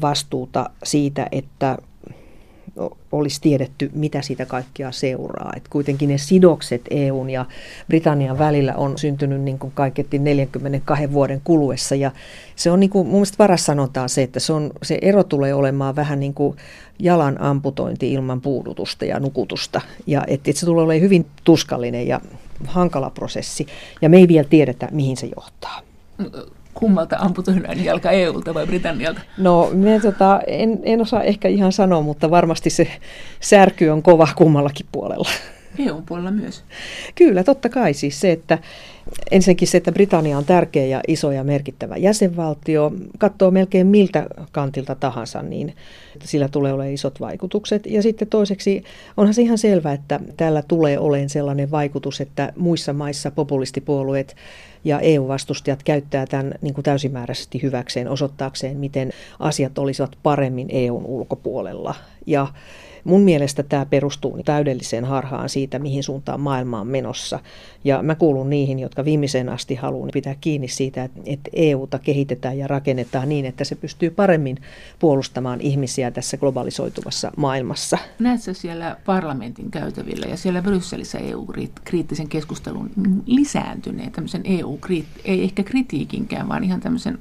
vastuuta 0.00 0.70
siitä, 0.84 1.26
että 1.32 1.78
olisi 3.12 3.40
tiedetty, 3.40 3.90
mitä 3.94 4.22
siitä 4.22 4.46
kaikkea 4.46 4.92
seuraa. 4.92 5.52
Et 5.56 5.68
kuitenkin 5.68 6.08
ne 6.08 6.18
sidokset 6.18 6.82
EUn 6.90 7.30
ja 7.30 7.46
Britannian 7.88 8.38
välillä 8.38 8.74
on 8.76 8.98
syntynyt 8.98 9.40
niin 9.40 9.58
kuin 9.58 9.72
kaiketti 9.74 10.18
42 10.18 11.12
vuoden 11.12 11.40
kuluessa. 11.44 11.94
Ja 11.94 12.10
se 12.56 12.70
on 12.70 12.80
niin 12.80 12.90
kuin, 12.90 13.06
mun 13.06 13.14
mielestä 13.14 13.36
paras 13.36 13.66
sanotaan 13.66 14.08
se, 14.08 14.22
että 14.22 14.40
se, 14.40 14.52
on, 14.52 14.70
se 14.82 14.98
ero 15.02 15.24
tulee 15.24 15.54
olemaan 15.54 15.96
vähän 15.96 16.20
niin 16.20 16.34
kuin 16.34 16.56
jalan 16.98 17.40
amputointi 17.40 18.12
ilman 18.12 18.40
puudutusta 18.40 19.04
ja 19.04 19.20
nukutusta. 19.20 19.80
Ja 20.06 20.24
että 20.26 20.50
et 20.50 20.56
se 20.56 20.66
tulee 20.66 20.84
olemaan 20.84 21.02
hyvin 21.02 21.26
tuskallinen 21.44 22.06
ja 22.06 22.20
hankala 22.66 23.10
prosessi. 23.10 23.66
Ja 24.02 24.08
me 24.08 24.16
ei 24.16 24.28
vielä 24.28 24.48
tiedetä, 24.48 24.88
mihin 24.92 25.16
se 25.16 25.28
johtaa 25.36 25.80
kummalta 26.74 27.16
amputoidaan 27.16 27.84
jalka 27.84 28.10
EUlta 28.10 28.54
vai 28.54 28.66
Britannialta? 28.66 29.20
No 29.38 29.70
me, 29.72 30.00
tota, 30.00 30.40
en, 30.46 30.80
en 30.82 31.00
osaa 31.00 31.22
ehkä 31.22 31.48
ihan 31.48 31.72
sanoa, 31.72 32.00
mutta 32.00 32.30
varmasti 32.30 32.70
se 32.70 32.88
särky 33.40 33.88
on 33.88 34.02
kova 34.02 34.28
kummallakin 34.36 34.86
puolella. 34.92 35.28
EUn 35.78 36.02
puolella 36.02 36.30
myös? 36.30 36.64
Kyllä, 37.14 37.44
totta 37.44 37.68
kai 37.68 37.94
siis 37.94 38.20
se, 38.20 38.32
että 38.32 38.58
ensinnäkin 39.30 39.68
se, 39.68 39.76
että 39.76 39.92
Britannia 39.92 40.38
on 40.38 40.44
tärkeä 40.44 40.86
ja 40.86 41.00
iso 41.08 41.32
ja 41.32 41.44
merkittävä 41.44 41.96
jäsenvaltio, 41.96 42.92
katsoo 43.18 43.50
melkein 43.50 43.86
miltä 43.86 44.26
kantilta 44.52 44.94
tahansa, 44.94 45.42
niin 45.42 45.74
sillä 46.24 46.48
tulee 46.48 46.72
olemaan 46.72 46.94
isot 46.94 47.20
vaikutukset. 47.20 47.86
Ja 47.86 48.02
sitten 48.02 48.28
toiseksi 48.28 48.84
onhan 49.16 49.34
se 49.34 49.42
ihan 49.42 49.58
selvää, 49.58 49.92
että 49.92 50.20
tällä 50.36 50.62
tulee 50.62 50.98
olemaan 50.98 51.28
sellainen 51.28 51.70
vaikutus, 51.70 52.20
että 52.20 52.52
muissa 52.56 52.92
maissa 52.92 53.30
populistipuolueet 53.30 54.36
ja 54.84 55.00
EU-vastustajat 55.00 55.82
käyttää 55.82 56.26
tämän 56.26 56.54
niin 56.62 56.74
kuin 56.74 56.84
täysimääräisesti 56.84 57.62
hyväkseen 57.62 58.08
osoittaakseen, 58.08 58.76
miten 58.76 59.10
asiat 59.38 59.78
olisivat 59.78 60.16
paremmin 60.22 60.68
EUn 60.70 61.06
ulkopuolella. 61.06 61.94
Ja 62.26 62.46
Mun 63.04 63.20
mielestä 63.20 63.62
tämä 63.62 63.86
perustuu 63.86 64.38
täydelliseen 64.44 65.04
harhaan 65.04 65.48
siitä, 65.48 65.78
mihin 65.78 66.02
suuntaan 66.02 66.40
maailma 66.40 66.80
on 66.80 66.86
menossa. 66.86 67.40
Ja 67.84 68.02
mä 68.02 68.14
kuulun 68.14 68.50
niihin, 68.50 68.78
jotka 68.78 69.04
viimeiseen 69.04 69.48
asti 69.48 69.74
haluan 69.74 70.10
pitää 70.12 70.34
kiinni 70.40 70.68
siitä, 70.68 71.04
että 71.04 71.50
EUta 71.52 71.98
kehitetään 71.98 72.58
ja 72.58 72.66
rakennetaan 72.66 73.28
niin, 73.28 73.46
että 73.46 73.64
se 73.64 73.74
pystyy 73.74 74.10
paremmin 74.10 74.58
puolustamaan 74.98 75.60
ihmisiä 75.60 76.10
tässä 76.10 76.36
globalisoituvassa 76.36 77.32
maailmassa. 77.36 77.98
Näetkö 78.18 78.54
siellä 78.54 78.96
parlamentin 79.06 79.70
käytävillä 79.70 80.26
ja 80.26 80.36
siellä 80.36 80.62
Brysselissä 80.62 81.18
EU-kriittisen 81.18 82.28
keskustelun 82.28 82.90
lisääntyneen, 83.26 84.12
tämmöisen 84.12 84.42
EU, 84.44 84.78
ei 85.24 85.42
ehkä 85.44 85.62
kritiikinkään, 85.62 86.48
vaan 86.48 86.64
ihan 86.64 86.80
tämmöisen 86.80 87.18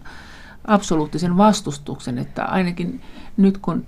absoluuttisen 0.67 1.37
vastustuksen, 1.37 2.17
että 2.17 2.45
ainakin 2.45 3.01
nyt 3.37 3.57
kun 3.57 3.85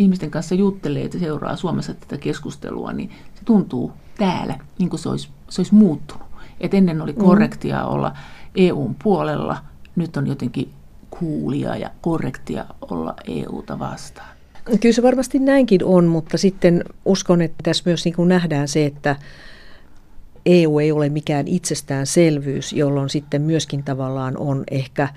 ihmisten 0.00 0.30
kanssa 0.30 0.54
juttelee, 0.54 1.04
että 1.04 1.18
seuraa 1.18 1.56
Suomessa 1.56 1.94
tätä 1.94 2.16
keskustelua, 2.16 2.92
niin 2.92 3.10
se 3.34 3.44
tuntuu 3.44 3.92
täällä 4.18 4.58
niin 4.78 4.90
kuin 4.90 5.00
se 5.00 5.08
olisi, 5.08 5.28
se 5.48 5.60
olisi 5.60 5.74
muuttunut. 5.74 6.26
Et 6.60 6.74
ennen 6.74 7.02
oli 7.02 7.12
mm. 7.12 7.18
korrektia 7.18 7.82
mm. 7.82 7.88
olla 7.88 8.12
EUn 8.56 8.96
puolella, 9.02 9.56
nyt 9.96 10.16
on 10.16 10.26
jotenkin 10.26 10.70
kuulia 11.10 11.76
ja 11.76 11.90
korrektia 12.00 12.64
olla 12.90 13.14
EUta 13.28 13.78
vastaan. 13.78 14.28
Kyllä 14.80 14.94
se 14.94 15.02
varmasti 15.02 15.38
näinkin 15.38 15.84
on, 15.84 16.04
mutta 16.04 16.38
sitten 16.38 16.84
uskon, 17.04 17.42
että 17.42 17.62
tässä 17.62 17.82
myös 17.86 18.04
niin 18.04 18.14
kuin 18.14 18.28
nähdään 18.28 18.68
se, 18.68 18.86
että 18.86 19.16
EU 20.46 20.78
ei 20.78 20.92
ole 20.92 21.08
mikään 21.08 21.48
itsestäänselvyys, 21.48 22.72
jolloin 22.72 23.08
sitten 23.08 23.42
myöskin 23.42 23.82
tavallaan 23.82 24.36
on 24.36 24.64
ehkä 24.70 25.08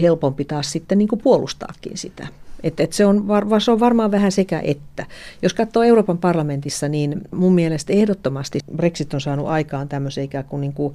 helpompi 0.00 0.44
taas 0.44 0.72
sitten 0.72 0.98
niin 0.98 1.08
kuin 1.08 1.20
puolustaakin 1.22 1.98
sitä. 1.98 2.26
Et, 2.62 2.80
et 2.80 2.92
se, 2.92 3.06
on 3.06 3.28
var, 3.28 3.60
se 3.60 3.70
on 3.70 3.80
varmaan 3.80 4.10
vähän 4.10 4.32
sekä 4.32 4.60
että. 4.64 5.06
Jos 5.42 5.54
katsoo 5.54 5.82
Euroopan 5.82 6.18
parlamentissa, 6.18 6.88
niin 6.88 7.20
mun 7.34 7.54
mielestä 7.54 7.92
ehdottomasti 7.92 8.58
Brexit 8.76 9.14
on 9.14 9.20
saanut 9.20 9.46
aikaan 9.46 9.88
tämmöisen 9.88 10.24
ikään 10.24 10.44
kuin, 10.44 10.60
niin 10.60 10.72
kuin 10.72 10.94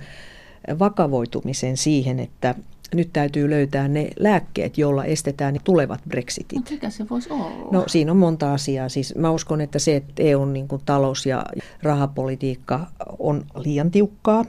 vakavoitumisen 0.80 1.78
siihen, 1.78 2.19
että 2.19 2.56
nyt 2.93 3.10
täytyy 3.13 3.49
löytää 3.49 3.88
ne 3.88 4.10
lääkkeet, 4.19 4.78
joilla 4.78 5.06
estetään 5.06 5.60
tulevat 5.63 5.99
Brexitit. 6.10 6.69
Mikä 6.69 6.89
se 6.89 7.10
voisi 7.10 7.30
olla? 7.34 7.67
No 7.71 7.84
siinä 7.88 8.12
on 8.12 8.17
monta 8.17 8.54
asiaa. 8.54 8.89
Siis 8.89 9.15
mä 9.15 9.32
uskon, 9.32 9.62
että 9.62 9.80
se, 9.80 9.95
että 9.95 10.23
EUn 10.23 10.54
niin 10.54 10.67
kuin 10.67 10.82
talous- 10.86 11.26
ja 11.26 11.45
rahapolitiikka 11.84 12.88
on 13.19 13.45
liian 13.56 13.91
tiukkaa. 13.91 14.45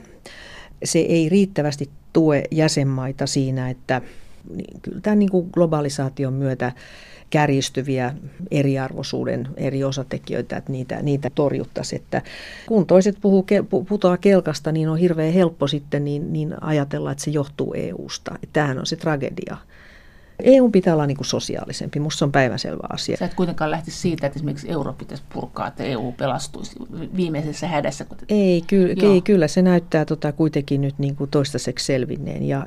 Se 0.83 0.99
ei 0.99 1.29
riittävästi 1.29 1.89
tue 2.13 2.43
jäsenmaita 2.51 3.27
siinä, 3.27 3.69
että 3.69 4.01
niin 4.55 4.81
kyllä 4.81 5.01
tämän 5.01 5.19
niin 5.19 5.31
kuin 5.31 5.49
globalisaation 5.53 6.33
myötä 6.33 6.71
kärjistyviä 7.29 8.13
eriarvoisuuden 8.51 9.47
eri 9.57 9.83
osatekijöitä, 9.83 10.57
että 10.57 10.71
niitä, 10.71 11.01
niitä 11.01 11.29
torjuttaisiin. 11.29 12.01
Että 12.01 12.21
kun 12.67 12.85
toiset 12.85 13.17
puhuu, 13.21 13.45
putoaa 13.89 14.17
kelkasta, 14.17 14.71
niin 14.71 14.89
on 14.89 14.97
hirveän 14.97 15.33
helppo 15.33 15.67
sitten 15.67 16.05
niin, 16.05 16.33
niin 16.33 16.63
ajatella, 16.63 17.11
että 17.11 17.23
se 17.23 17.31
johtuu 17.31 17.73
EU-sta. 17.77 18.35
Että 18.35 18.53
tämähän 18.53 18.79
on 18.79 18.85
se 18.85 18.95
tragedia. 18.95 19.57
EU 20.43 20.69
pitää 20.69 20.93
olla 20.93 21.05
niin 21.05 21.17
kuin 21.17 21.27
sosiaalisempi, 21.27 21.99
minusta 21.99 22.19
se 22.19 22.25
on 22.25 22.31
päivänselvä 22.31 22.87
asia. 22.89 23.17
Sä 23.17 23.25
et 23.25 23.33
kuitenkaan 23.33 23.71
lähti 23.71 23.91
siitä, 23.91 24.27
että 24.27 24.37
esimerkiksi 24.37 24.71
euro 24.71 24.93
pitäisi 24.93 25.23
purkaa, 25.33 25.67
että 25.67 25.83
EU 25.83 26.11
pelastuisi 26.11 26.75
viimeisessä 27.15 27.67
hädässä. 27.67 28.05
Ei, 28.29 28.61
ky- 28.67 28.95
ei, 29.01 29.21
kyllä 29.21 29.47
se 29.47 29.61
näyttää 29.61 30.05
tota 30.05 30.31
kuitenkin 30.31 30.81
nyt 30.81 30.99
niin 30.99 31.15
kuin 31.15 31.29
toistaiseksi 31.29 31.85
selvinneen 31.85 32.43
ja 32.43 32.65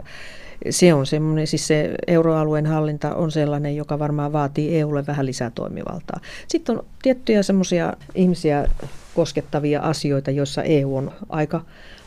se 0.71 0.95
on 0.95 1.07
semmoinen, 1.07 1.47
siis 1.47 1.67
se 1.67 1.95
euroalueen 2.07 2.67
hallinta 2.67 3.15
on 3.15 3.31
sellainen, 3.31 3.77
joka 3.77 3.99
varmaan 3.99 4.33
vaatii 4.33 4.79
EUlle 4.79 5.07
vähän 5.07 5.27
lisää 5.27 5.51
toimivaltaa. 5.55 6.21
Sitten 6.49 6.79
on 6.79 6.85
tiettyjä 7.03 7.43
semmoisia 7.43 7.93
ihmisiä 8.15 8.69
koskettavia 9.15 9.81
asioita, 9.81 10.31
joissa 10.31 10.63
EU 10.63 10.97
on 10.97 11.13
aika 11.29 11.61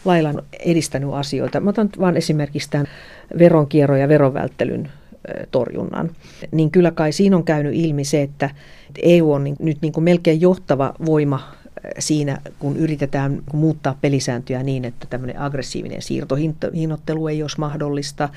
lailla 0.05 0.43
edistänyt 0.59 1.13
asioita. 1.13 1.59
Mä 1.59 1.69
otan 1.69 1.89
vain 1.99 2.17
esimerkiksi 2.17 2.69
tämän 2.69 2.87
veronkierron 3.39 3.99
ja 3.99 4.07
verovälttelyn 4.07 4.91
torjunnan, 5.51 6.11
niin 6.51 6.71
kyllä 6.71 6.91
kai 6.91 7.11
siinä 7.11 7.35
on 7.35 7.43
käynyt 7.43 7.75
ilmi 7.75 8.03
se, 8.03 8.21
että 8.21 8.49
EU 9.01 9.31
on 9.31 9.43
nyt 9.59 9.81
niin 9.81 9.93
kuin 9.93 10.03
melkein 10.03 10.41
johtava 10.41 10.93
voima 11.05 11.53
siinä, 11.99 12.41
kun 12.59 12.77
yritetään 12.77 13.41
muuttaa 13.53 13.97
pelisääntöjä 14.01 14.63
niin, 14.63 14.85
että 14.85 15.07
tämmöinen 15.09 15.39
aggressiivinen 15.39 16.01
siirtohinnoittelu 16.01 17.27
ei 17.27 17.41
olisi 17.41 17.59
mahdollista, 17.59 18.29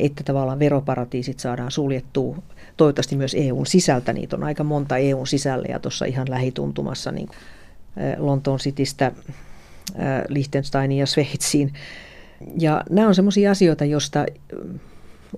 että 0.00 0.24
tavallaan 0.24 0.58
veroparatiisit 0.58 1.40
saadaan 1.40 1.70
suljettua 1.70 2.42
toivottavasti 2.76 3.16
myös 3.16 3.36
EUn 3.38 3.66
sisältä. 3.66 4.12
Niitä 4.12 4.36
on 4.36 4.44
aika 4.44 4.64
monta 4.64 4.96
EUn 4.96 5.26
sisällä 5.26 5.66
ja 5.68 5.78
tuossa 5.78 6.04
ihan 6.04 6.30
lähituntumassa 6.30 7.12
niin 7.12 7.28
Lontoon 8.18 8.58
Citystä 8.58 9.12
Liechtensteinin 10.28 10.98
ja 10.98 11.06
Sveitsiin. 11.06 11.72
Ja 12.58 12.84
nämä 12.90 13.08
on 13.08 13.14
sellaisia 13.14 13.50
asioita, 13.50 13.84
joista 13.84 14.26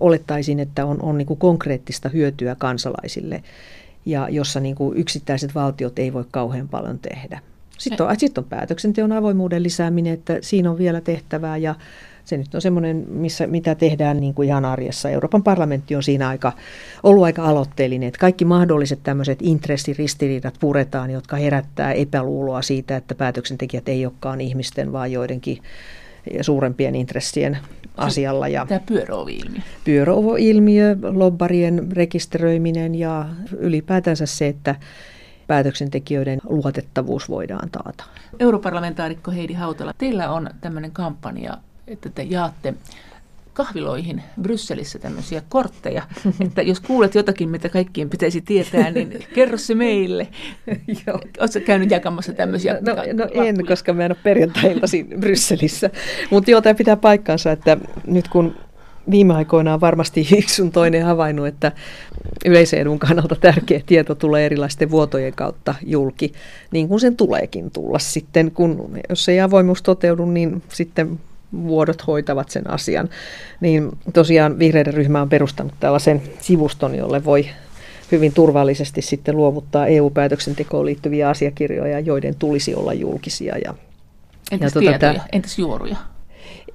olettaisin, 0.01 0.61
että 0.61 0.87
on, 0.87 1.03
on 1.03 1.19
niin 1.19 1.37
konkreettista 1.39 2.09
hyötyä 2.09 2.55
kansalaisille 2.55 3.43
ja 4.07 4.29
jossa 4.29 4.61
niin 4.61 4.75
kuin 4.75 4.99
yksittäiset 4.99 5.55
valtiot 5.55 5.99
ei 5.99 6.13
voi 6.13 6.25
kauhean 6.31 6.69
paljon 6.69 6.99
tehdä. 6.99 7.41
Sitten 7.79 8.07
on, 8.07 8.17
sitten 8.19 8.45
on 8.45 8.49
päätöksenteon 8.49 9.13
avoimuuden 9.13 9.63
lisääminen, 9.63 10.13
että 10.13 10.39
siinä 10.41 10.71
on 10.71 10.79
vielä 10.79 11.01
tehtävää 11.01 11.57
ja 11.57 11.75
se 12.25 12.37
nyt 12.37 12.55
on 12.55 12.61
semmoinen, 12.61 13.05
missä, 13.09 13.47
mitä 13.47 13.75
tehdään 13.75 14.21
niin 14.21 14.35
kuin 14.35 14.49
ihan 14.49 14.65
arjessa. 14.65 15.11
Euroopan 15.11 15.43
parlamentti 15.43 15.97
on 15.97 16.03
siinä 16.03 16.29
aika, 16.29 16.53
ollut 17.03 17.25
aika 17.25 17.45
aloitteellinen, 17.45 18.09
että 18.09 18.19
kaikki 18.19 18.45
mahdolliset 18.45 18.99
tämmöiset 19.03 19.39
intressiristiriidat 19.43 20.55
puretaan, 20.61 21.11
jotka 21.11 21.37
herättää 21.37 21.93
epäluuloa 21.93 22.63
siitä, 22.63 22.97
että 22.97 23.15
päätöksentekijät 23.15 23.89
ei 23.89 24.07
olekaan 24.07 24.41
ihmisten, 24.41 24.93
vaan 24.93 25.13
joidenkin 25.13 25.63
suurempien 26.41 26.95
intressien 26.95 27.59
asialla. 27.97 28.49
Ja 28.49 28.67
Tämä 28.67 28.81
pyöröovi-ilmiö. 28.87 29.61
Pyöröovi-ilmiö, 29.85 30.97
lobbarien 31.03 31.93
rekisteröiminen 31.93 32.95
ja 32.95 33.29
ylipäätänsä 33.59 34.27
se, 34.27 34.49
että 34.49 34.75
päätöksentekijöiden 35.47 36.41
luotettavuus 36.45 37.29
voidaan 37.29 37.71
taata. 37.71 38.05
Europarlamentaarikko 38.41 39.31
Heidi 39.31 39.53
Hautala, 39.53 39.93
teillä 39.99 40.31
on 40.31 40.51
tämmöinen 40.61 40.91
kampanja, 40.91 41.59
että 41.87 42.09
te 42.09 42.23
jaatte 42.23 42.75
kahviloihin 43.53 44.23
Brysselissä 44.43 44.99
tämmöisiä 44.99 45.43
kortteja, 45.49 46.03
että 46.47 46.63
jos 46.63 46.81
kuulet 46.81 47.15
jotakin, 47.15 47.49
mitä 47.49 47.69
kaikkien 47.69 48.11
pitäisi 48.11 48.41
tietää, 48.41 48.91
niin 48.91 49.25
kerro 49.35 49.59
se 49.59 49.75
meille. 49.75 50.29
Oletko 51.41 51.61
käynyt 51.67 51.91
jakamassa 51.91 52.33
tämmöisiä? 52.33 52.73
No, 52.73 52.95
no 52.95 53.45
en, 53.45 53.67
koska 53.67 53.93
mä 53.93 54.05
en 54.05 54.13
ole 54.13 54.19
perjantailta 54.23 54.87
Brysselissä. 55.21 55.91
Mutta 56.31 56.51
joo, 56.51 56.61
tämä 56.61 56.75
pitää 56.75 56.97
paikkansa, 56.97 57.53
että 57.53 57.77
nyt 58.07 58.29
kun 58.29 58.55
viime 59.11 59.35
aikoina 59.35 59.75
on 59.75 59.81
varmasti 59.81 60.29
yksi 60.39 60.71
toinen 60.71 61.05
havainnut, 61.05 61.47
että 61.47 61.73
yleisen 62.45 62.81
edun 62.81 62.99
kannalta 62.99 63.37
tärkeä 63.41 63.81
tieto 63.87 64.15
tulee 64.15 64.47
erilaisten 64.47 64.91
vuotojen 64.91 65.33
kautta 65.33 65.75
julki, 65.87 66.33
niin 66.71 66.89
kuin 66.89 67.01
sen 67.01 67.17
tuleekin 67.17 67.71
tulla 67.71 67.99
sitten, 67.99 68.51
kun 68.51 68.99
jos 69.09 69.29
ei 69.29 69.41
avoimuus 69.41 69.83
toteudu, 69.83 70.27
niin 70.27 70.63
sitten 70.69 71.21
vuodot 71.53 72.07
hoitavat 72.07 72.49
sen 72.49 72.71
asian. 72.71 73.09
Niin 73.61 73.91
tosiaan 74.13 74.59
vihreiden 74.59 74.95
ryhmä 74.95 75.23
on 75.23 75.29
perustanut 75.29 75.75
tällaisen 75.81 76.23
sivuston, 76.41 76.95
jolle 76.95 77.25
voi 77.25 77.49
hyvin 78.13 78.33
turvallisesti 78.33 79.03
sitten 79.03 79.37
luovuttaa 79.37 79.87
EU-päätöksentekoon 79.87 80.87
liittyviä 80.87 81.29
asiakirjoja, 81.29 82.01
joiden 82.01 82.35
tulisi 82.35 82.75
olla 82.75 82.93
julkisia. 82.93 83.55
Ja, 83.65 83.75
Entäs 84.51 84.75
ja 84.75 84.81
tuota, 84.81 84.89
tietoja? 84.99 85.23
Entäs 85.33 85.59
juoruja? 85.59 85.97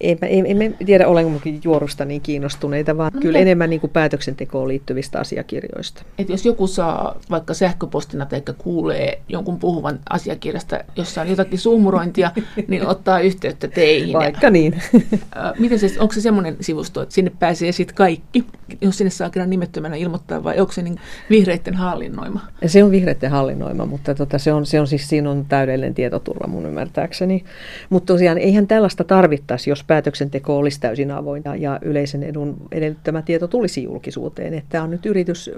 En, 0.01 0.17
en, 0.21 0.61
en 0.61 0.75
tiedä, 0.85 1.07
olenko 1.07 1.49
juorusta 1.63 2.05
niin 2.05 2.21
kiinnostuneita, 2.21 2.97
vaan 2.97 3.11
no, 3.13 3.21
kyllä 3.21 3.39
enemmän 3.39 3.69
niin 3.69 3.79
kuin 3.79 3.91
päätöksentekoon 3.91 4.67
liittyvistä 4.67 5.19
asiakirjoista. 5.19 6.03
Et 6.17 6.29
jos 6.29 6.45
joku 6.45 6.67
saa 6.67 7.19
vaikka 7.29 7.53
sähköpostina 7.53 8.25
tai 8.25 8.41
kuulee 8.57 9.21
jonkun 9.29 9.59
puhuvan 9.59 9.99
asiakirjasta, 10.09 10.79
jossa 10.95 11.21
on 11.21 11.29
jotakin 11.29 11.59
suumurointia, 11.59 12.31
niin 12.67 12.87
ottaa 12.87 13.19
yhteyttä 13.19 13.67
teihin. 13.67 14.13
Vaikka 14.13 14.49
niin. 14.49 14.81
Miten 15.59 15.79
se, 15.79 15.99
onko 15.99 16.13
se 16.13 16.21
semmoinen 16.21 16.57
sivusto, 16.61 17.01
että 17.01 17.15
sinne 17.15 17.31
pääsee 17.39 17.71
sitten 17.71 17.95
kaikki, 17.95 18.45
jos 18.81 18.97
sinne 18.97 19.11
saa 19.11 19.29
kerran 19.29 19.49
nimettömänä 19.49 19.95
ilmoittaa, 19.95 20.43
vai 20.43 20.59
onko 20.59 20.73
se 20.73 20.81
niin 20.81 20.99
vihreiden 21.29 21.73
hallinnoima? 21.73 22.47
Se 22.65 22.83
on 22.83 22.91
vihreiden 22.91 23.31
hallinnoima, 23.31 23.85
mutta 23.85 24.15
tota, 24.15 24.37
se, 24.37 24.53
on, 24.53 24.65
se 24.65 24.79
on 24.79 24.87
siis, 24.87 25.09
siinä 25.09 25.31
on 25.31 25.45
täydellinen 25.45 25.93
tietoturva 25.93 26.47
mun 26.47 26.65
ymmärtääkseni. 26.65 27.43
Mutta 27.89 28.13
tosiaan 28.13 28.37
eihän 28.37 28.67
tällaista 28.67 29.03
tarvittaisi, 29.03 29.69
jos 29.69 29.83
päätöksenteko 29.87 30.57
olisi 30.57 30.79
täysin 30.79 31.11
avointa 31.11 31.55
ja 31.55 31.79
yleisen 31.81 32.23
edun 32.23 32.57
edellyttämä 32.71 33.21
tieto 33.21 33.47
tulisi 33.47 33.83
julkisuuteen. 33.83 34.53
Että 34.53 34.69
tämä 34.69 34.83
on 34.83 34.91
nyt 34.91 35.05
yritys 35.05 35.49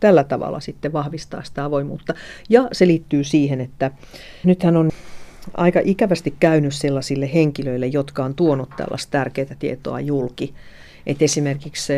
tällä 0.00 0.24
tavalla 0.24 0.60
sitten 0.60 0.92
vahvistaa 0.92 1.42
sitä 1.42 1.64
avoimuutta. 1.64 2.14
Ja 2.48 2.68
se 2.72 2.86
liittyy 2.86 3.24
siihen, 3.24 3.60
että 3.60 3.90
nythän 4.44 4.76
on 4.76 4.90
aika 5.54 5.80
ikävästi 5.84 6.34
käynyt 6.40 6.74
sellaisille 6.74 7.30
henkilöille, 7.34 7.86
jotka 7.86 8.24
on 8.24 8.34
tuonut 8.34 8.70
tällaista 8.76 9.10
tärkeää 9.10 9.56
tietoa 9.58 10.00
julki. 10.00 10.54
Et 11.06 11.22
esimerkiksi 11.22 11.92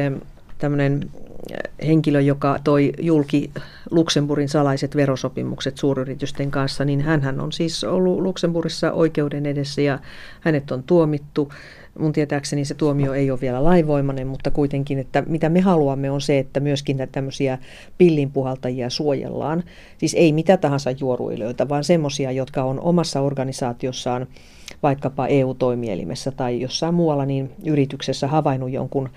tämmöinen 0.58 1.10
henkilö, 1.86 2.20
joka 2.20 2.58
toi 2.64 2.92
julki 3.00 3.50
Luxemburgin 3.90 4.48
salaiset 4.48 4.96
verosopimukset 4.96 5.76
suuryritysten 5.76 6.50
kanssa, 6.50 6.84
niin 6.84 7.00
hän 7.00 7.40
on 7.40 7.52
siis 7.52 7.84
ollut 7.84 8.20
Luxemburgissa 8.20 8.92
oikeuden 8.92 9.46
edessä 9.46 9.80
ja 9.82 9.98
hänet 10.40 10.70
on 10.70 10.82
tuomittu. 10.82 11.52
Mun 11.98 12.12
tietääkseni 12.12 12.64
se 12.64 12.74
tuomio 12.74 13.12
ei 13.12 13.30
ole 13.30 13.40
vielä 13.40 13.64
laivoimainen, 13.64 14.26
mutta 14.26 14.50
kuitenkin, 14.50 14.98
että 14.98 15.22
mitä 15.26 15.48
me 15.48 15.60
haluamme 15.60 16.10
on 16.10 16.20
se, 16.20 16.38
että 16.38 16.60
myöskin 16.60 16.96
näitä 16.96 17.12
tämmöisiä 17.12 17.58
pillinpuhaltajia 17.98 18.90
suojellaan. 18.90 19.64
Siis 19.98 20.14
ei 20.14 20.32
mitä 20.32 20.56
tahansa 20.56 20.90
juoruilijoita, 20.90 21.68
vaan 21.68 21.84
semmoisia, 21.84 22.32
jotka 22.32 22.64
on 22.64 22.80
omassa 22.80 23.20
organisaatiossaan, 23.20 24.26
vaikkapa 24.82 25.26
EU-toimielimessä 25.26 26.30
tai 26.30 26.60
jossain 26.60 26.94
muualla, 26.94 27.26
niin 27.26 27.50
yrityksessä 27.66 28.28
havainnut 28.28 28.70
jonkun 28.70 29.08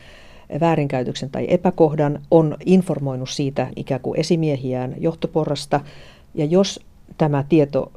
väärinkäytöksen 0.60 1.30
tai 1.30 1.46
epäkohdan, 1.50 2.20
on 2.32 2.58
informoinut 2.66 3.30
siitä 3.30 3.68
ikään 3.76 4.02
kuin 4.02 4.20
esimiehiään 4.20 4.96
johtoporrasta, 4.98 5.80
ja 6.36 6.46
jos 6.46 6.80
tämä 7.18 7.44
tieto 7.50 7.92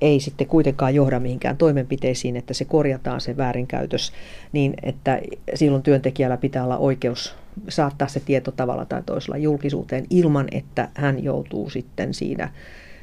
ei 0.00 0.20
sitten 0.20 0.46
kuitenkaan 0.46 0.94
johda 0.94 1.20
mihinkään 1.20 1.56
toimenpiteisiin, 1.56 2.36
että 2.36 2.54
se 2.54 2.64
korjataan 2.64 3.20
se 3.20 3.36
väärinkäytös, 3.36 4.12
niin 4.52 4.74
että 4.82 5.20
silloin 5.54 5.82
työntekijällä 5.82 6.36
pitää 6.36 6.64
olla 6.64 6.78
oikeus 6.78 7.34
saattaa 7.68 8.08
se 8.08 8.20
tieto 8.20 8.50
tavalla 8.50 8.84
tai 8.84 9.02
toisella 9.06 9.36
julkisuuteen 9.36 10.06
ilman, 10.10 10.48
että 10.52 10.88
hän 10.94 11.24
joutuu 11.24 11.70
sitten 11.70 12.14
siinä 12.14 12.50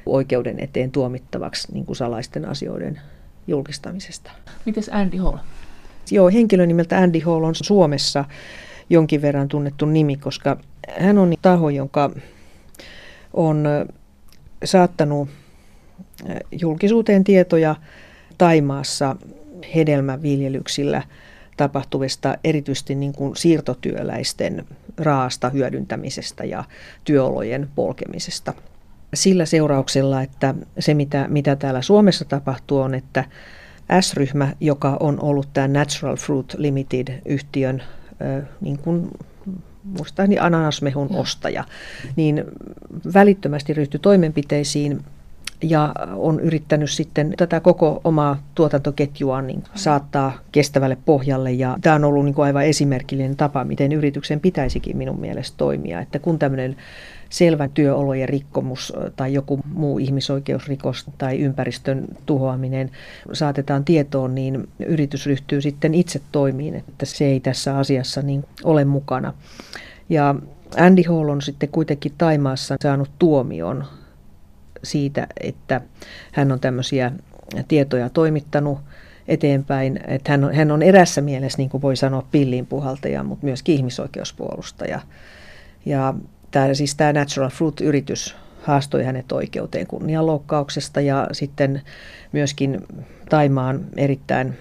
oikeuden 0.06 0.60
eteen 0.60 0.92
tuomittavaksi 0.92 1.74
niin 1.74 1.86
kuin 1.86 1.96
salaisten 1.96 2.46
asioiden 2.46 3.00
julkistamisesta. 3.48 4.32
Mites 4.66 4.90
Andy 4.90 5.18
Hall? 5.18 5.38
Joo, 6.12 6.30
henkilö 6.30 6.66
nimeltä 6.66 6.98
Andy 6.98 7.20
Hall 7.20 7.44
on 7.44 7.56
Suomessa 7.56 8.26
jonkin 8.90 9.22
verran 9.22 9.48
tunnettu 9.48 9.86
nimi, 9.86 10.16
koska 10.16 10.58
hän 11.00 11.18
on 11.18 11.34
taho, 11.42 11.70
jonka 11.70 12.12
on 13.34 13.66
saattanut 14.64 15.30
julkisuuteen 16.62 17.24
tietoja 17.24 17.76
Taimaassa 18.38 19.16
hedelmäviljelyksillä 19.76 21.04
tapahtuvista 21.58 22.38
erityisesti 22.44 22.96
niin 22.96 23.14
kuin 23.14 23.36
siirtotyöläisten 23.36 24.66
raasta 24.98 25.50
hyödyntämisestä 25.50 26.44
ja 26.44 26.64
työolojen 27.04 27.70
polkemisesta. 27.76 28.54
Sillä 29.14 29.46
seurauksella, 29.46 30.22
että 30.22 30.56
se 30.80 30.94
mitä, 30.94 31.26
mitä 31.30 31.56
täällä 31.56 31.82
Suomessa 31.82 32.26
tapahtuu 32.26 32.80
on, 32.80 32.96
että 32.96 33.26
S-ryhmä, 34.02 34.54
joka 34.60 34.98
on 35.00 35.24
ollut 35.24 35.48
tämä 35.54 35.68
Natural 35.68 36.16
Fruit 36.16 36.54
Limited-yhtiön 36.58 37.84
niin 38.62 38.78
kuin 38.78 39.12
muistaakseni 39.84 40.40
ananasmehun 40.40 41.16
ostaja, 41.16 41.64
niin 42.16 42.44
välittömästi 43.14 43.74
ryhtyi 43.74 44.00
toimenpiteisiin 44.00 45.04
ja 45.64 45.94
on 46.16 46.40
yrittänyt 46.40 46.92
sitten 46.92 47.34
tätä 47.38 47.60
koko 47.60 48.02
omaa 48.04 48.44
tuotantoketjua 48.56 49.42
niin 49.42 49.64
saattaa 49.76 50.40
kestävälle 50.52 50.98
pohjalle. 51.06 51.52
Ja 51.52 51.78
tämä 51.82 51.96
on 51.96 52.04
ollut 52.04 52.26
niin 52.26 52.36
kuin 52.36 52.46
aivan 52.46 52.66
esimerkillinen 52.66 53.36
tapa, 53.36 53.64
miten 53.64 53.92
yrityksen 53.92 54.40
pitäisikin 54.40 54.98
minun 54.98 55.20
mielestä 55.20 55.58
toimia. 55.58 56.00
Että 56.00 56.20
kun 56.20 56.40
tämmöinen 56.40 56.76
selvä 57.30 57.68
työolojen 57.68 58.30
rikkomus 58.30 58.94
tai 59.16 59.34
joku 59.34 59.60
muu 59.74 60.00
ihmisoikeusrikos 60.00 61.06
tai 61.18 61.40
ympäristön 61.40 62.06
tuhoaminen 62.26 62.92
saatetaan 63.34 63.86
tietoon, 63.86 64.36
niin 64.36 64.70
yritys 64.86 65.26
ryhtyy 65.26 65.62
sitten 65.62 65.94
itse 65.94 66.22
toimiin, 66.32 66.76
että 66.76 67.06
se 67.06 67.26
ei 67.26 67.40
tässä 67.40 67.78
asiassa 67.78 68.22
niin 68.22 68.46
ole 68.64 68.86
mukana. 68.86 69.34
Ja 70.10 70.36
Andy 70.78 71.02
Hall 71.08 71.30
on 71.30 71.42
sitten 71.42 71.70
kuitenkin 71.70 72.12
Taimaassa 72.18 72.76
saanut 72.82 73.10
tuomion 73.20 73.86
siitä, 74.84 75.28
että 75.42 75.82
hän 76.32 76.52
on 76.52 76.60
tämmöisiä 76.60 77.12
tietoja 77.68 78.10
toimittanut 78.10 78.80
eteenpäin. 79.28 80.00
Että 80.08 80.32
hän, 80.32 80.44
on, 80.44 80.54
hän 80.54 80.72
on 80.72 80.84
erässä 80.84 81.22
mielessä, 81.22 81.58
niin 81.58 81.70
kuin 81.70 81.82
voi 81.82 81.96
sanoa, 81.96 82.28
pilliinpuhaltaja, 82.32 83.24
mutta 83.24 83.46
myös 83.46 83.64
ihmisoikeuspuolustaja. 83.68 85.02
Ja 85.86 86.14
tämä, 86.52 86.74
siis 86.74 86.96
tämä 86.96 87.14
Natural 87.14 87.50
Fruit-yritys 87.50 88.36
haastoi 88.64 89.04
hänet 89.04 89.32
oikeuteen 89.32 89.88
kunnianloukkauksesta 89.88 91.02
ja 91.02 91.28
sitten 91.32 91.82
myöskin 92.32 92.82
Taimaan 93.30 93.86
erittäin 93.98 94.54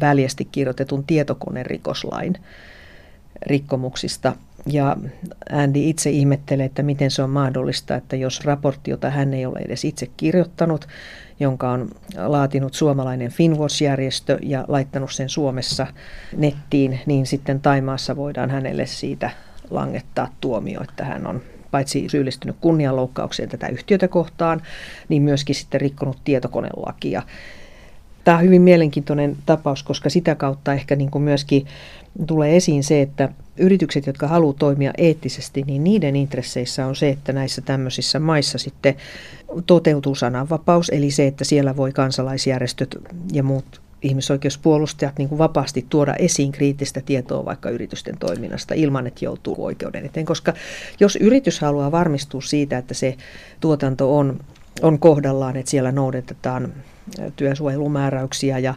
väljästi 0.00 0.44
kirjoitetun 0.44 1.04
tietokonerikoslain 1.04 2.34
rikkomuksista. 3.46 4.36
Ja 4.66 4.96
Andy 5.52 5.78
itse 5.78 6.10
ihmettelee, 6.10 6.66
että 6.66 6.82
miten 6.82 7.10
se 7.10 7.22
on 7.22 7.30
mahdollista, 7.30 7.96
että 7.96 8.16
jos 8.16 8.44
raportti, 8.44 8.90
jota 8.90 9.10
hän 9.10 9.34
ei 9.34 9.46
ole 9.46 9.58
edes 9.58 9.84
itse 9.84 10.06
kirjoittanut, 10.16 10.88
jonka 11.40 11.70
on 11.70 11.90
laatinut 12.16 12.74
suomalainen 12.74 13.30
Finwatch-järjestö 13.30 14.38
ja 14.42 14.64
laittanut 14.68 15.12
sen 15.12 15.28
Suomessa 15.28 15.86
nettiin, 16.36 17.00
niin 17.06 17.26
sitten 17.26 17.60
Taimaassa 17.60 18.16
voidaan 18.16 18.50
hänelle 18.50 18.86
siitä 18.86 19.30
langettaa 19.70 20.28
tuomio, 20.40 20.82
että 20.82 21.04
hän 21.04 21.26
on 21.26 21.42
paitsi 21.70 22.08
syyllistynyt 22.08 22.56
kunnianloukkaukseen 22.60 23.48
tätä 23.48 23.68
yhtiötä 23.68 24.08
kohtaan, 24.08 24.62
niin 25.08 25.22
myöskin 25.22 25.54
sitten 25.54 25.80
rikkonut 25.80 26.18
tietokonelakia. 26.24 27.22
Tämä 28.24 28.36
on 28.36 28.44
hyvin 28.44 28.62
mielenkiintoinen 28.62 29.36
tapaus, 29.46 29.82
koska 29.82 30.10
sitä 30.10 30.34
kautta 30.34 30.72
ehkä 30.72 30.96
niin 30.96 31.10
kuin 31.10 31.22
myöskin 31.22 31.66
tulee 32.26 32.56
esiin 32.56 32.84
se, 32.84 33.02
että 33.02 33.28
yritykset, 33.56 34.06
jotka 34.06 34.28
haluavat 34.28 34.56
toimia 34.58 34.92
eettisesti, 34.98 35.62
niin 35.62 35.84
niiden 35.84 36.16
intresseissä 36.16 36.86
on 36.86 36.96
se, 36.96 37.08
että 37.08 37.32
näissä 37.32 37.62
tämmöisissä 37.62 38.18
maissa 38.18 38.58
sitten 38.58 38.94
toteutuu 39.66 40.14
sananvapaus, 40.14 40.88
eli 40.88 41.10
se, 41.10 41.26
että 41.26 41.44
siellä 41.44 41.76
voi 41.76 41.92
kansalaisjärjestöt 41.92 42.96
ja 43.32 43.42
muut 43.42 43.83
ihmisoikeuspuolustajat 44.04 45.18
niin 45.18 45.28
kuin 45.28 45.38
vapaasti 45.38 45.86
tuoda 45.88 46.14
esiin 46.14 46.52
kriittistä 46.52 47.00
tietoa 47.00 47.44
vaikka 47.44 47.70
yritysten 47.70 48.18
toiminnasta 48.18 48.74
ilman, 48.74 49.06
että 49.06 49.24
joutuu 49.24 49.64
oikeuden 49.64 50.06
eteen. 50.06 50.26
Koska 50.26 50.52
jos 51.00 51.16
yritys 51.16 51.60
haluaa 51.60 51.92
varmistua 51.92 52.40
siitä, 52.40 52.78
että 52.78 52.94
se 52.94 53.16
tuotanto 53.60 54.18
on, 54.18 54.40
on 54.82 54.98
kohdallaan, 54.98 55.56
että 55.56 55.70
siellä 55.70 55.92
noudatetaan 55.92 56.72
työsuojelumääräyksiä 57.36 58.58
ja 58.58 58.74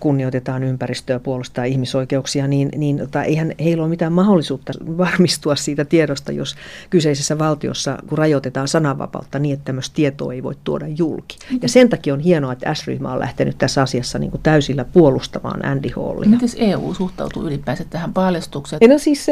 kunnioitetaan 0.00 0.62
ympäristöä, 0.62 1.18
puolustaa 1.18 1.64
ihmisoikeuksia, 1.64 2.48
niin, 2.48 2.68
niin 2.76 2.98
tota, 2.98 3.22
eihän 3.22 3.52
heillä 3.60 3.82
ole 3.82 3.90
mitään 3.90 4.12
mahdollisuutta 4.12 4.72
varmistua 4.98 5.56
siitä 5.56 5.84
tiedosta, 5.84 6.32
jos 6.32 6.56
kyseisessä 6.90 7.38
valtiossa 7.38 7.98
kun 8.08 8.18
rajoitetaan 8.18 8.68
sananvapautta 8.68 9.38
niin, 9.38 9.52
että 9.52 9.64
tämmöistä 9.64 9.94
tietoa 9.94 10.32
ei 10.32 10.42
voi 10.42 10.54
tuoda 10.64 10.86
julki. 10.88 11.38
Ja 11.62 11.68
sen 11.68 11.88
takia 11.88 12.14
on 12.14 12.20
hienoa, 12.20 12.52
että 12.52 12.74
S-ryhmä 12.74 13.12
on 13.12 13.20
lähtenyt 13.20 13.58
tässä 13.58 13.82
asiassa 13.82 14.18
niin 14.18 14.30
kuin 14.30 14.42
täysillä 14.42 14.84
puolustamaan 14.84 15.64
Andy 15.64 15.90
Hallia. 15.96 16.30
Miten 16.30 16.48
EU 16.56 16.94
suhtautuu 16.94 17.46
ylipäänsä 17.46 17.84
tähän 17.90 18.12
paljastukseen? 18.12 18.90
No 18.90 18.98
siis 18.98 19.26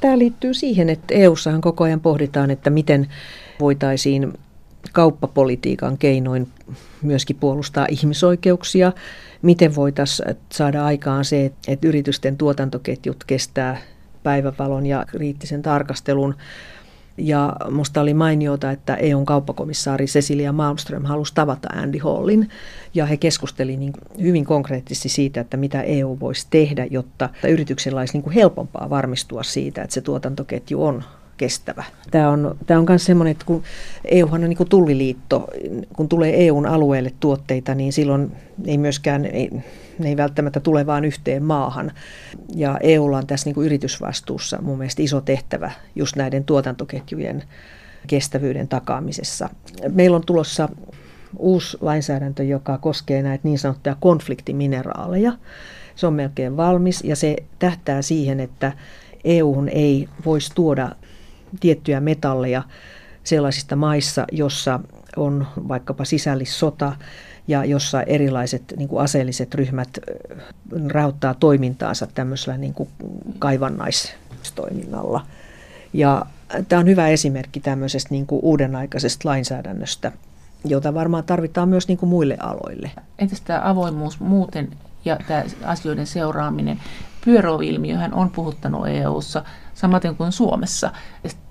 tämä 0.00 0.18
liittyy 0.18 0.54
siihen, 0.54 0.90
että 0.90 1.14
EUssahan 1.14 1.60
koko 1.60 1.84
ajan 1.84 2.00
pohditaan, 2.00 2.50
että 2.50 2.70
miten 2.70 3.08
voitaisiin 3.60 4.32
kauppapolitiikan 4.92 5.98
keinoin 5.98 6.48
myöskin 7.02 7.36
puolustaa 7.36 7.86
ihmisoikeuksia 7.90 8.92
miten 9.42 9.74
voitaisiin 9.74 10.36
saada 10.52 10.84
aikaan 10.84 11.24
se, 11.24 11.52
että 11.68 11.88
yritysten 11.88 12.36
tuotantoketjut 12.36 13.24
kestää 13.24 13.76
päivävalon 14.22 14.86
ja 14.86 15.04
kriittisen 15.08 15.62
tarkastelun. 15.62 16.34
Ja 17.18 17.56
minusta 17.68 18.00
oli 18.00 18.14
mainiota, 18.14 18.70
että 18.70 18.94
EUn 18.94 19.26
kauppakomissaari 19.26 20.06
Cecilia 20.06 20.52
Malmström 20.52 21.04
halusi 21.04 21.34
tavata 21.34 21.68
Andy 21.68 21.98
Hallin 21.98 22.48
ja 22.94 23.06
he 23.06 23.16
keskustelivat 23.16 23.80
niin 23.80 23.92
hyvin 24.22 24.44
konkreettisesti 24.44 25.08
siitä, 25.08 25.40
että 25.40 25.56
mitä 25.56 25.82
EU 25.82 26.16
voisi 26.20 26.46
tehdä, 26.50 26.86
jotta 26.90 27.28
yrityksellä 27.48 28.00
olisi 28.00 28.18
niin 28.18 28.30
helpompaa 28.30 28.90
varmistua 28.90 29.42
siitä, 29.42 29.82
että 29.82 29.94
se 29.94 30.00
tuotantoketju 30.00 30.84
on 30.84 31.04
kestävä. 31.36 31.84
Tämä 32.10 32.30
on, 32.30 32.56
tämä 32.66 32.80
on 32.80 32.86
myös 32.88 33.04
semmoinen, 33.04 33.32
että 33.32 33.44
kun 33.44 33.62
EUhan 34.04 34.42
on 34.42 34.48
niin 34.48 34.56
kuin 34.56 34.68
tulliliitto, 34.68 35.48
kun 35.96 36.08
tulee 36.08 36.46
EUn 36.46 36.66
alueelle 36.66 37.12
tuotteita, 37.20 37.74
niin 37.74 37.92
silloin 37.92 38.32
ei 38.64 38.78
myöskään, 38.78 39.24
ei, 39.24 39.50
ne 39.98 40.08
ei 40.08 40.16
välttämättä 40.16 40.60
tule 40.60 40.86
vain 40.86 41.04
yhteen 41.04 41.42
maahan. 41.42 41.92
Ja 42.54 42.78
EUlla 42.82 43.18
on 43.18 43.26
tässä 43.26 43.46
niin 43.46 43.54
kuin 43.54 43.66
yritysvastuussa 43.66 44.62
mun 44.62 44.78
mielestä 44.78 45.02
iso 45.02 45.20
tehtävä 45.20 45.70
just 45.94 46.16
näiden 46.16 46.44
tuotantoketjujen 46.44 47.42
kestävyyden 48.06 48.68
takaamisessa. 48.68 49.48
Meillä 49.88 50.16
on 50.16 50.26
tulossa 50.26 50.68
uusi 51.38 51.76
lainsäädäntö, 51.80 52.44
joka 52.44 52.78
koskee 52.78 53.22
näitä 53.22 53.48
niin 53.48 53.58
sanottuja 53.58 53.96
konfliktimineraaleja. 54.00 55.32
Se 55.94 56.06
on 56.06 56.12
melkein 56.12 56.56
valmis 56.56 57.04
ja 57.04 57.16
se 57.16 57.36
tähtää 57.58 58.02
siihen, 58.02 58.40
että 58.40 58.72
EU 59.24 59.64
ei 59.70 60.08
voisi 60.26 60.52
tuoda 60.54 60.90
tiettyjä 61.60 62.00
metalleja 62.00 62.62
sellaisista 63.24 63.76
maissa, 63.76 64.24
jossa 64.32 64.80
on 65.16 65.46
vaikkapa 65.68 66.04
sisällissota 66.04 66.96
ja 67.48 67.64
jossa 67.64 68.02
erilaiset 68.02 68.74
niin 68.76 68.88
kuin 68.88 69.02
aseelliset 69.02 69.54
ryhmät 69.54 69.98
rahoittaa 70.88 71.34
toimintaansa 71.34 72.06
tämmöisellä 72.14 72.58
niin 72.58 72.74
kuin 72.74 72.88
kaivannaistoiminnalla. 73.38 75.26
Ja 75.92 76.26
tämä 76.68 76.80
on 76.80 76.86
hyvä 76.86 77.08
esimerkki 77.08 77.60
tämmöisestä 77.60 78.08
niin 78.10 78.26
kuin 78.26 78.40
uudenaikaisesta 78.42 79.28
lainsäädännöstä, 79.28 80.12
jota 80.64 80.94
varmaan 80.94 81.24
tarvitaan 81.24 81.68
myös 81.68 81.88
niin 81.88 81.98
kuin 81.98 82.10
muille 82.10 82.36
aloille. 82.40 82.90
Entäs 83.18 83.40
tämä 83.40 83.60
avoimuus 83.64 84.20
muuten 84.20 84.68
ja 85.04 85.18
tämä 85.28 85.44
asioiden 85.64 86.06
seuraaminen? 86.06 86.80
Pyöröilmiöhän 87.24 88.14
on 88.14 88.30
puhuttanut 88.30 88.88
EU-ssa 88.88 89.44
samaten 89.74 90.16
kuin 90.16 90.32
Suomessa. 90.32 90.92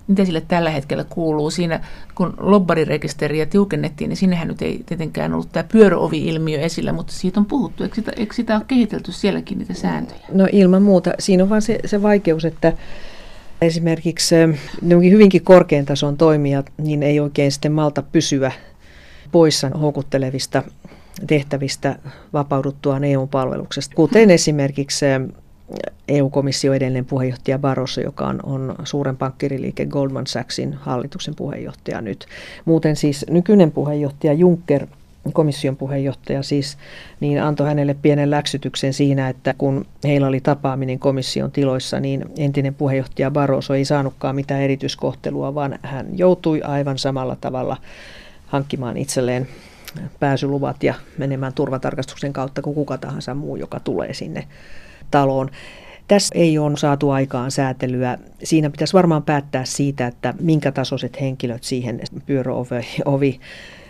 Miten 0.08 0.26
sille 0.26 0.42
tällä 0.48 0.70
hetkellä 0.70 1.04
kuuluu? 1.04 1.50
Siinä 1.50 1.80
kun 2.14 2.34
lobbarirekisteriä 2.38 3.46
tiukennettiin, 3.46 4.08
niin 4.08 4.16
sinnehän 4.16 4.48
nyt 4.48 4.62
ei 4.62 4.82
tietenkään 4.86 5.34
ollut 5.34 5.52
tämä 5.52 5.64
pyöröovi-ilmiö 5.72 6.60
esillä, 6.60 6.92
mutta 6.92 7.12
siitä 7.12 7.40
on 7.40 7.46
puhuttu. 7.46 7.82
Eikö 7.82 7.94
sitä, 7.94 8.12
eikö 8.16 8.34
sitä 8.34 8.56
ole 8.56 8.64
kehitelty 8.66 9.12
sielläkin 9.12 9.58
niitä 9.58 9.74
sääntöjä? 9.74 10.20
No 10.32 10.48
ilman 10.52 10.82
muuta. 10.82 11.12
Siinä 11.18 11.42
on 11.42 11.48
vain 11.48 11.62
se, 11.62 11.78
se 11.84 12.02
vaikeus, 12.02 12.44
että 12.44 12.72
esimerkiksi 13.60 14.34
hyvinkin 15.10 15.44
korkean 15.44 15.84
tason 15.84 16.16
toimijat 16.16 16.72
niin 16.78 17.02
ei 17.02 17.20
oikein 17.20 17.52
sitten 17.52 17.72
malta 17.72 18.02
pysyä 18.02 18.52
poissa 19.32 19.68
houkuttelevista 19.68 20.62
tehtävistä 21.26 21.98
vapauduttuaan 22.32 23.04
EU-palveluksesta, 23.04 23.94
kuten 23.96 24.30
esimerkiksi 24.30 25.06
EU-komissio 26.08 26.72
edellinen 26.72 27.04
puheenjohtaja 27.04 27.58
Barroso, 27.58 28.00
joka 28.00 28.26
on, 28.26 28.40
on 28.42 28.74
suuren 28.84 29.16
pankkiriliike 29.16 29.86
Goldman 29.86 30.26
Sachsin 30.26 30.72
hallituksen 30.74 31.34
puheenjohtaja 31.34 32.00
nyt. 32.00 32.26
Muuten 32.64 32.96
siis 32.96 33.26
nykyinen 33.30 33.72
puheenjohtaja 33.72 34.32
Juncker, 34.32 34.86
komission 35.32 35.76
puheenjohtaja 35.76 36.42
siis, 36.42 36.78
niin 37.20 37.42
antoi 37.42 37.66
hänelle 37.66 37.94
pienen 38.02 38.30
läksytyksen 38.30 38.92
siinä, 38.92 39.28
että 39.28 39.54
kun 39.58 39.86
heillä 40.04 40.26
oli 40.26 40.40
tapaaminen 40.40 40.98
komission 40.98 41.52
tiloissa, 41.52 42.00
niin 42.00 42.24
entinen 42.38 42.74
puheenjohtaja 42.74 43.30
Barroso 43.30 43.74
ei 43.74 43.84
saanutkaan 43.84 44.36
mitään 44.36 44.62
erityiskohtelua, 44.62 45.54
vaan 45.54 45.78
hän 45.82 46.06
joutui 46.18 46.62
aivan 46.62 46.98
samalla 46.98 47.36
tavalla 47.40 47.76
hankkimaan 48.46 48.96
itselleen 48.96 49.48
pääsyluvat 50.20 50.82
ja 50.82 50.94
menemään 51.18 51.52
turvatarkastuksen 51.52 52.32
kautta 52.32 52.62
kuin 52.62 52.74
kuka 52.74 52.98
tahansa 52.98 53.34
muu, 53.34 53.56
joka 53.56 53.80
tulee 53.80 54.14
sinne 54.14 54.46
taloon. 55.10 55.50
Tässä 56.08 56.34
ei 56.38 56.58
ole 56.58 56.76
saatu 56.76 57.10
aikaan 57.10 57.50
säätelyä. 57.50 58.18
Siinä 58.42 58.70
pitäisi 58.70 58.92
varmaan 58.92 59.22
päättää 59.22 59.64
siitä, 59.64 60.06
että 60.06 60.34
minkä 60.40 60.72
tasoiset 60.72 61.20
henkilöt 61.20 61.64
siihen 61.64 62.00
pyöröovi 62.26 63.40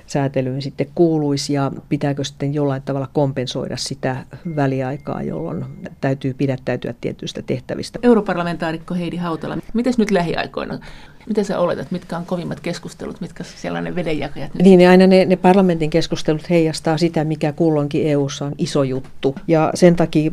säätelyyn 0.06 0.62
sitten 0.62 0.86
kuuluisi 0.94 1.52
ja 1.52 1.72
pitääkö 1.88 2.24
sitten 2.24 2.54
jollain 2.54 2.82
tavalla 2.82 3.08
kompensoida 3.12 3.76
sitä 3.76 4.16
väliaikaa, 4.56 5.22
jolloin 5.22 5.64
täytyy 6.00 6.34
pidättäytyä 6.34 6.94
tietyistä 7.00 7.42
tehtävistä. 7.42 7.98
Europarlamentaarikko 8.02 8.94
Heidi 8.94 9.16
Hautala, 9.16 9.58
miten 9.74 9.92
nyt 9.98 10.10
lähiaikoina? 10.10 10.78
Miten 11.26 11.44
sä 11.44 11.58
oletat, 11.58 11.90
mitkä 11.90 12.16
on 12.16 12.26
kovimmat 12.26 12.60
keskustelut, 12.60 13.20
mitkä 13.20 13.44
sellainen 13.44 13.94
vedenjakajat? 13.94 14.54
Nyt? 14.54 14.62
Niin, 14.62 14.88
aina 14.88 15.06
ne, 15.06 15.24
ne 15.24 15.36
parlamentin 15.36 15.90
keskustelut 15.90 16.50
heijastaa 16.50 16.98
sitä, 16.98 17.24
mikä 17.24 17.52
kulloinkin 17.52 18.06
EU:ssa 18.06 18.44
on 18.44 18.52
iso 18.58 18.82
juttu. 18.82 19.34
Ja 19.48 19.70
sen 19.74 19.96
takia 19.96 20.30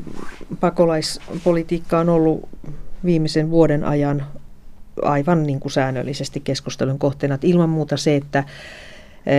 pakolaispolitiikka 0.60 2.00
on 2.00 2.10
ollut 2.10 2.50
viimeisen 3.06 3.50
vuoden 3.50 3.84
ajan 3.84 4.26
aivan 5.02 5.44
niin 5.44 5.60
kuin 5.60 5.72
säännöllisesti 5.72 6.40
keskustelun 6.40 7.00
kohteena. 7.00 7.36
Että 7.36 7.48
ilman 7.48 7.70
muuta 7.70 7.98
se, 7.98 8.16
että 8.16 8.44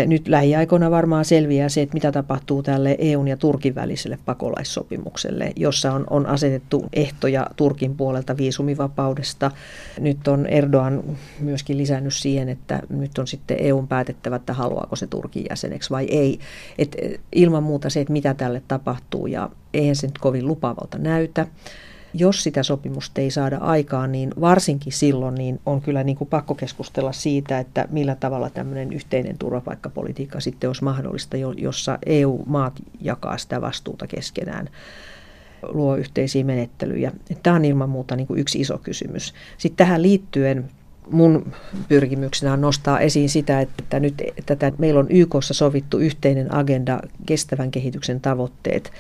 nyt 0.07 0.28
lähiaikoina 0.28 0.91
varmaan 0.91 1.24
selviää 1.24 1.68
se, 1.68 1.82
että 1.82 1.95
mitä 1.95 2.12
tapahtuu 2.12 2.62
tälle 2.62 2.97
EUn 2.99 3.28
ja 3.28 3.37
Turkin 3.37 3.74
väliselle 3.74 4.18
pakolaissopimukselle, 4.24 5.53
jossa 5.57 5.93
on, 5.93 6.05
on 6.11 6.26
asetettu 6.26 6.85
ehtoja 6.93 7.47
Turkin 7.57 7.97
puolelta 7.97 8.37
viisumivapaudesta. 8.37 9.51
Nyt 10.01 10.28
on 10.28 10.47
Erdogan 10.47 11.03
myöskin 11.41 11.78
lisännyt 11.78 12.14
siihen, 12.14 12.49
että 12.49 12.80
nyt 12.89 13.18
on 13.18 13.26
sitten 13.26 13.57
EUn 13.61 13.89
päätettävä, 13.89 14.37
että 14.37 14.53
haluaako 14.53 14.97
se 14.97 15.07
Turkin 15.07 15.47
jäseneksi 15.51 15.91
vai 15.91 16.05
ei. 16.05 16.39
Et 16.78 16.97
eh, 17.03 17.18
ilman 17.32 17.62
muuta 17.62 17.91
se, 17.91 18.01
että 18.01 18.12
mitä 18.12 18.35
tälle 18.35 18.62
tapahtuu 18.68 19.26
ja 19.26 19.51
eihän 19.74 19.97
se 19.97 20.07
nyt 20.07 20.18
kovin 20.18 20.47
lupavalta 20.47 20.99
näytä 20.99 21.47
jos 22.15 22.43
sitä 22.43 22.62
sopimusta 22.62 23.21
ei 23.21 23.31
saada 23.31 23.59
aikaan, 23.59 24.12
niin 24.12 24.31
varsinkin 24.41 24.93
silloin 24.93 25.35
niin 25.35 25.61
on 25.67 25.81
kyllä 25.81 26.05
niin 26.05 26.17
kuin 26.17 26.29
pakko 26.29 26.55
keskustella 26.55 27.12
siitä, 27.12 27.59
että 27.59 27.89
millä 27.91 28.15
tavalla 28.15 28.51
tämmöinen 28.51 28.93
yhteinen 28.93 29.39
turvapaikkapolitiikka 29.39 30.41
sitten 30.41 30.71
olisi 30.71 30.85
mahdollista, 30.85 31.37
jossa 31.57 31.99
EU-maat 32.07 32.73
jakaa 33.01 33.39
sitä 33.39 33.61
vastuuta 33.61 34.07
keskenään 34.07 34.69
luo 35.69 35.97
yhteisiä 35.97 36.45
menettelyjä. 36.45 37.12
Tämä 37.43 37.57
on 37.57 37.65
ilman 37.65 37.89
muuta 37.89 38.17
niin 38.17 38.27
kuin 38.27 38.41
yksi 38.41 38.61
iso 38.61 38.79
kysymys. 38.79 39.35
Sitten 39.59 39.87
tähän 39.87 40.03
liittyen 40.03 40.71
mun 41.11 41.53
pyrkimyksenä 41.89 42.53
on 42.53 42.61
nostaa 42.61 43.01
esiin 43.01 43.29
sitä, 43.29 43.61
että 43.61 44.01
nyt 44.01 44.23
tätä, 44.47 44.73
meillä 44.79 45.01
on 45.01 45.11
YKssa 45.11 45.55
sovittu 45.55 45.99
yhteinen 45.99 46.55
agenda 46.55 47.01
kestävän 47.27 47.71
kehityksen 47.71 48.21
tavoitteet, 48.21 48.93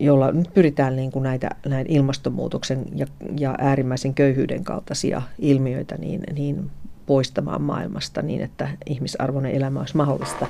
jolla 0.00 0.32
nyt 0.32 0.54
pyritään 0.54 0.96
niin 0.96 1.12
kuin 1.12 1.22
näitä, 1.22 1.50
näitä 1.66 1.92
ilmastonmuutoksen 1.92 2.86
ja, 2.94 3.06
ja 3.38 3.54
äärimmäisen 3.58 4.14
köyhyyden 4.14 4.64
kaltaisia 4.64 5.22
ilmiöitä 5.38 5.96
niin, 5.98 6.22
niin 6.34 6.70
poistamaan 7.06 7.62
maailmasta 7.62 8.22
niin, 8.22 8.40
että 8.40 8.68
ihmisarvoinen 8.86 9.52
elämä 9.52 9.80
olisi 9.80 9.96
mahdollista 9.96 10.46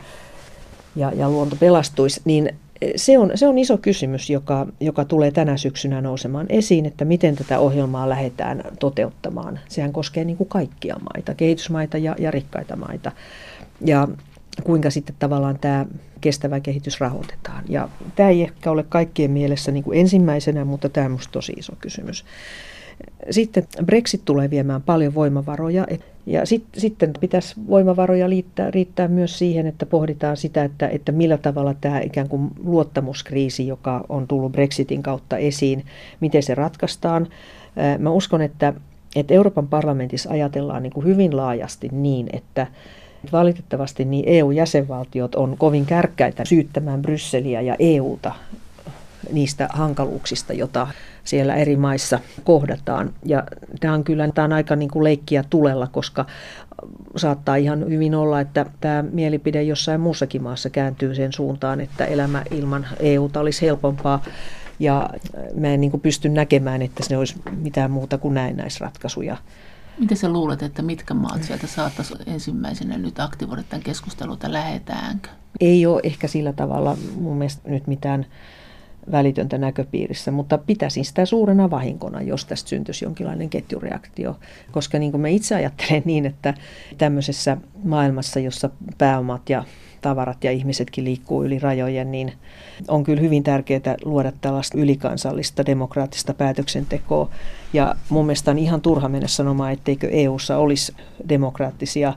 ja, 0.96 1.12
ja 1.12 1.30
luonto 1.30 1.56
pelastuisi, 1.56 2.20
niin 2.24 2.50
se 2.96 3.18
on, 3.18 3.30
se 3.34 3.46
on 3.46 3.58
iso 3.58 3.78
kysymys, 3.78 4.30
joka, 4.30 4.66
joka 4.80 5.04
tulee 5.04 5.30
tänä 5.30 5.56
syksynä 5.56 6.00
nousemaan 6.00 6.46
esiin, 6.48 6.86
että 6.86 7.04
miten 7.04 7.36
tätä 7.36 7.58
ohjelmaa 7.58 8.08
lähdetään 8.08 8.62
toteuttamaan. 8.78 9.58
Sehän 9.68 9.92
koskee 9.92 10.24
niin 10.24 10.36
kuin 10.36 10.48
kaikkia 10.48 10.96
maita, 11.14 11.34
kehitysmaita 11.34 11.98
ja, 11.98 12.16
ja 12.18 12.30
rikkaita 12.30 12.76
maita. 12.76 13.12
Ja 13.84 14.08
kuinka 14.62 14.90
sitten 14.90 15.16
tavallaan 15.18 15.58
tämä 15.58 15.86
kestävä 16.20 16.60
kehitys 16.60 17.00
rahoitetaan. 17.00 17.64
Ja 17.68 17.88
tämä 18.16 18.28
ei 18.28 18.42
ehkä 18.42 18.70
ole 18.70 18.84
kaikkien 18.88 19.30
mielessä 19.30 19.72
niin 19.72 19.84
kuin 19.84 19.98
ensimmäisenä, 19.98 20.64
mutta 20.64 20.88
tämä 20.88 21.04
on 21.04 21.10
minusta 21.10 21.32
tosi 21.32 21.52
iso 21.52 21.72
kysymys. 21.80 22.24
Sitten 23.30 23.66
Brexit 23.84 24.24
tulee 24.24 24.50
viemään 24.50 24.82
paljon 24.82 25.14
voimavaroja 25.14 25.86
ja 26.26 26.46
sit, 26.46 26.64
sitten 26.76 27.12
pitäisi 27.20 27.54
voimavaroja 27.68 28.30
liittää, 28.30 28.70
riittää 28.70 29.08
myös 29.08 29.38
siihen, 29.38 29.66
että 29.66 29.86
pohditaan 29.86 30.36
sitä, 30.36 30.64
että, 30.64 30.88
että 30.88 31.12
millä 31.12 31.38
tavalla 31.38 31.74
tämä 31.80 32.00
ikään 32.00 32.28
kuin 32.28 32.50
luottamuskriisi, 32.64 33.66
joka 33.66 34.04
on 34.08 34.28
tullut 34.28 34.52
Brexitin 34.52 35.02
kautta 35.02 35.36
esiin, 35.36 35.84
miten 36.20 36.42
se 36.42 36.54
ratkaistaan. 36.54 37.26
Mä 37.98 38.10
uskon, 38.10 38.42
että, 38.42 38.74
että 39.16 39.34
Euroopan 39.34 39.68
parlamentissa 39.68 40.30
ajatellaan 40.30 40.82
niin 40.82 40.92
kuin 40.92 41.06
hyvin 41.06 41.36
laajasti 41.36 41.88
niin, 41.92 42.28
että 42.32 42.66
Valitettavasti 43.32 44.04
niin 44.04 44.24
EU-jäsenvaltiot 44.26 45.34
on 45.34 45.56
kovin 45.58 45.86
kärkkäitä 45.86 46.44
syyttämään 46.44 47.02
Brysseliä 47.02 47.60
ja 47.60 47.76
EUta 47.78 48.34
niistä 49.32 49.68
hankaluuksista, 49.72 50.52
joita 50.52 50.86
siellä 51.24 51.54
eri 51.54 51.76
maissa 51.76 52.20
kohdataan. 52.44 53.12
Ja 53.24 53.42
tämä 53.80 53.94
on 53.94 54.04
kyllä 54.04 54.28
tämä 54.28 54.44
on 54.44 54.52
aika 54.52 54.76
niin 54.76 54.90
kuin 54.90 55.04
leikkiä 55.04 55.44
tulella, 55.50 55.86
koska 55.86 56.26
saattaa 57.16 57.56
ihan 57.56 57.90
hyvin 57.90 58.14
olla, 58.14 58.40
että 58.40 58.66
tämä 58.80 59.04
mielipide 59.12 59.62
jossain 59.62 60.00
muussakin 60.00 60.42
maassa 60.42 60.70
kääntyy 60.70 61.14
sen 61.14 61.32
suuntaan, 61.32 61.80
että 61.80 62.04
elämä 62.04 62.42
ilman 62.50 62.86
EUta 63.00 63.40
olisi 63.40 63.66
helpompaa. 63.66 64.22
Ja 64.78 65.10
mä 65.54 65.68
en 65.68 65.80
niin 65.80 65.90
kuin 65.90 66.00
pysty 66.00 66.28
näkemään, 66.28 66.82
että 66.82 67.02
se 67.04 67.16
olisi 67.16 67.34
mitään 67.56 67.90
muuta 67.90 68.18
kuin 68.18 68.34
näennäisratkaisuja. 68.34 69.36
Miten 70.00 70.16
sä 70.16 70.28
luulet, 70.28 70.62
että 70.62 70.82
mitkä 70.82 71.14
maat 71.14 71.42
sieltä 71.42 71.66
saattaisi 71.66 72.14
ensimmäisenä 72.26 72.98
nyt 72.98 73.20
aktivoida 73.20 73.62
tämän 73.62 73.82
keskustelun, 73.82 74.34
että 74.34 74.52
lähetäänkö? 74.52 75.28
Ei 75.60 75.86
ole 75.86 76.00
ehkä 76.04 76.28
sillä 76.28 76.52
tavalla 76.52 76.96
mun 77.14 77.36
mielestä 77.36 77.70
nyt 77.70 77.86
mitään 77.86 78.26
välitöntä 79.10 79.58
näköpiirissä, 79.58 80.30
mutta 80.30 80.58
pitäisin 80.58 81.04
sitä 81.04 81.26
suurena 81.26 81.70
vahinkona, 81.70 82.22
jos 82.22 82.44
tästä 82.44 82.68
syntyisi 82.68 83.04
jonkinlainen 83.04 83.50
ketjureaktio. 83.50 84.38
Koska 84.70 84.98
niin 84.98 85.10
kuin 85.10 85.20
mä 85.20 85.28
itse 85.28 85.54
ajattelen 85.54 86.02
niin, 86.04 86.26
että 86.26 86.54
tämmöisessä 86.98 87.56
maailmassa, 87.84 88.40
jossa 88.40 88.70
pääomat 88.98 89.50
ja 89.50 89.64
tavarat 90.00 90.44
ja 90.44 90.50
ihmisetkin 90.50 91.04
liikkuu 91.04 91.44
yli 91.44 91.58
rajojen, 91.58 92.12
niin 92.12 92.32
on 92.88 93.04
kyllä 93.04 93.20
hyvin 93.20 93.42
tärkeää 93.42 93.96
luoda 94.04 94.32
tällaista 94.40 94.78
ylikansallista 94.78 95.66
demokraattista 95.66 96.34
päätöksentekoa. 96.34 97.30
Ja 97.72 97.94
mun 98.08 98.26
mielestä 98.26 98.50
on 98.50 98.58
ihan 98.58 98.80
turha 98.80 99.08
mennä 99.08 99.28
sanomaan, 99.28 99.72
etteikö 99.72 100.08
EU:ssa 100.10 100.56
olisi 100.58 100.94
demokraattisia 101.28 102.14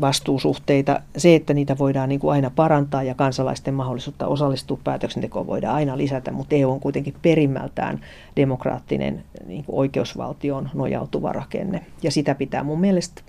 vastuusuhteita. 0.00 1.00
Se, 1.16 1.34
että 1.34 1.54
niitä 1.54 1.78
voidaan 1.78 2.08
niin 2.08 2.20
kuin 2.20 2.32
aina 2.32 2.50
parantaa 2.50 3.02
ja 3.02 3.14
kansalaisten 3.14 3.74
mahdollisuutta 3.74 4.26
osallistua 4.26 4.78
päätöksentekoon 4.84 5.46
voidaan 5.46 5.74
aina 5.74 5.96
lisätä, 5.96 6.32
mutta 6.32 6.54
EU 6.54 6.70
on 6.70 6.80
kuitenkin 6.80 7.14
perimmältään 7.22 8.00
demokraattinen 8.36 9.24
niin 9.46 9.64
kuin 9.64 9.76
oikeusvaltioon 9.76 10.70
nojautuva 10.74 11.32
rakenne. 11.32 11.86
Ja 12.02 12.10
sitä 12.10 12.34
pitää 12.34 12.62
mun 12.62 12.80
mielestä 12.80 13.22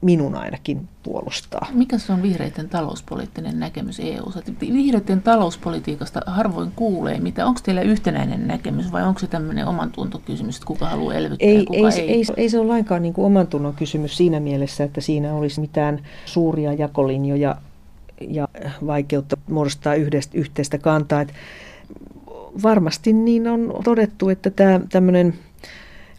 minun 0.00 0.34
ainakin 0.34 0.88
puolustaa. 1.02 1.68
Mikä 1.72 1.98
se 1.98 2.12
on 2.12 2.22
vihreiden 2.22 2.68
talouspoliittinen 2.68 3.60
näkemys 3.60 4.00
eu 4.00 4.32
Vihreiden 4.60 5.22
talouspolitiikasta 5.22 6.20
harvoin 6.26 6.72
kuulee, 6.76 7.20
mitä 7.20 7.46
onko 7.46 7.60
teillä 7.62 7.82
yhtenäinen 7.82 8.46
näkemys 8.46 8.92
vai 8.92 9.02
onko 9.02 9.20
se 9.20 9.26
tämmöinen 9.26 9.66
oman 9.66 9.90
tuntokysymys, 9.90 10.56
että 10.56 10.66
kuka 10.66 10.88
haluaa 10.88 11.14
elvyttää 11.14 11.48
ei, 11.48 11.58
ja 11.58 11.64
kuka 11.64 11.88
ei, 11.88 12.00
ei. 12.00 12.10
Ei, 12.10 12.24
ei 12.36 12.48
se 12.48 12.58
ole 12.58 12.66
lainkaan 12.66 13.02
niin 13.02 13.14
kuin 13.14 13.26
oman 13.26 13.46
tunnon 13.46 13.74
kysymys 13.74 14.16
siinä 14.16 14.40
mielessä, 14.40 14.84
että 14.84 15.00
siinä 15.00 15.34
olisi 15.34 15.60
mitään 15.60 16.02
suuria 16.24 16.72
jakolinjoja 16.72 17.56
ja 18.28 18.48
vaikeutta 18.86 19.36
muodostaa 19.48 19.94
yhdestä, 19.94 20.38
yhteistä 20.38 20.78
kantaa. 20.78 21.20
Että 21.20 21.34
varmasti 22.62 23.12
niin 23.12 23.48
on 23.48 23.74
todettu, 23.84 24.28
että 24.28 24.50
tämä 24.50 24.80
tämmöinen 24.88 25.34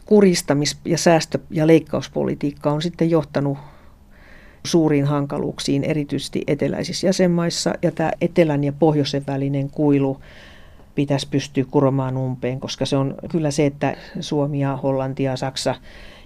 kuristamis- 0.06 0.78
ja 0.86 0.98
säästö- 0.98 1.40
ja 1.50 1.68
leikkauspolitiikka 1.68 2.72
on 2.72 2.82
sitten 2.82 3.10
johtanut 3.10 3.58
suuriin 4.66 5.06
hankaluuksiin, 5.06 5.84
erityisesti 5.84 6.44
eteläisissä 6.48 7.08
jäsenmaissa. 7.08 7.74
Ja 7.82 7.92
tämä 7.92 8.12
etelän 8.22 8.64
ja 8.64 8.74
pohjoisen 8.74 9.24
välinen 9.28 9.70
kuilu 9.70 10.18
pitäisi 10.96 11.28
pystyä 11.32 11.66
kuromaan 11.72 12.18
umpeen, 12.18 12.60
koska 12.60 12.86
se 12.86 12.98
on 12.98 13.16
kyllä 13.32 13.52
se, 13.52 13.66
että 13.66 13.98
Suomi 14.20 14.60
ja 14.60 14.76
Hollanti 14.76 15.24
ja 15.24 15.38
Saksa, 15.38 15.76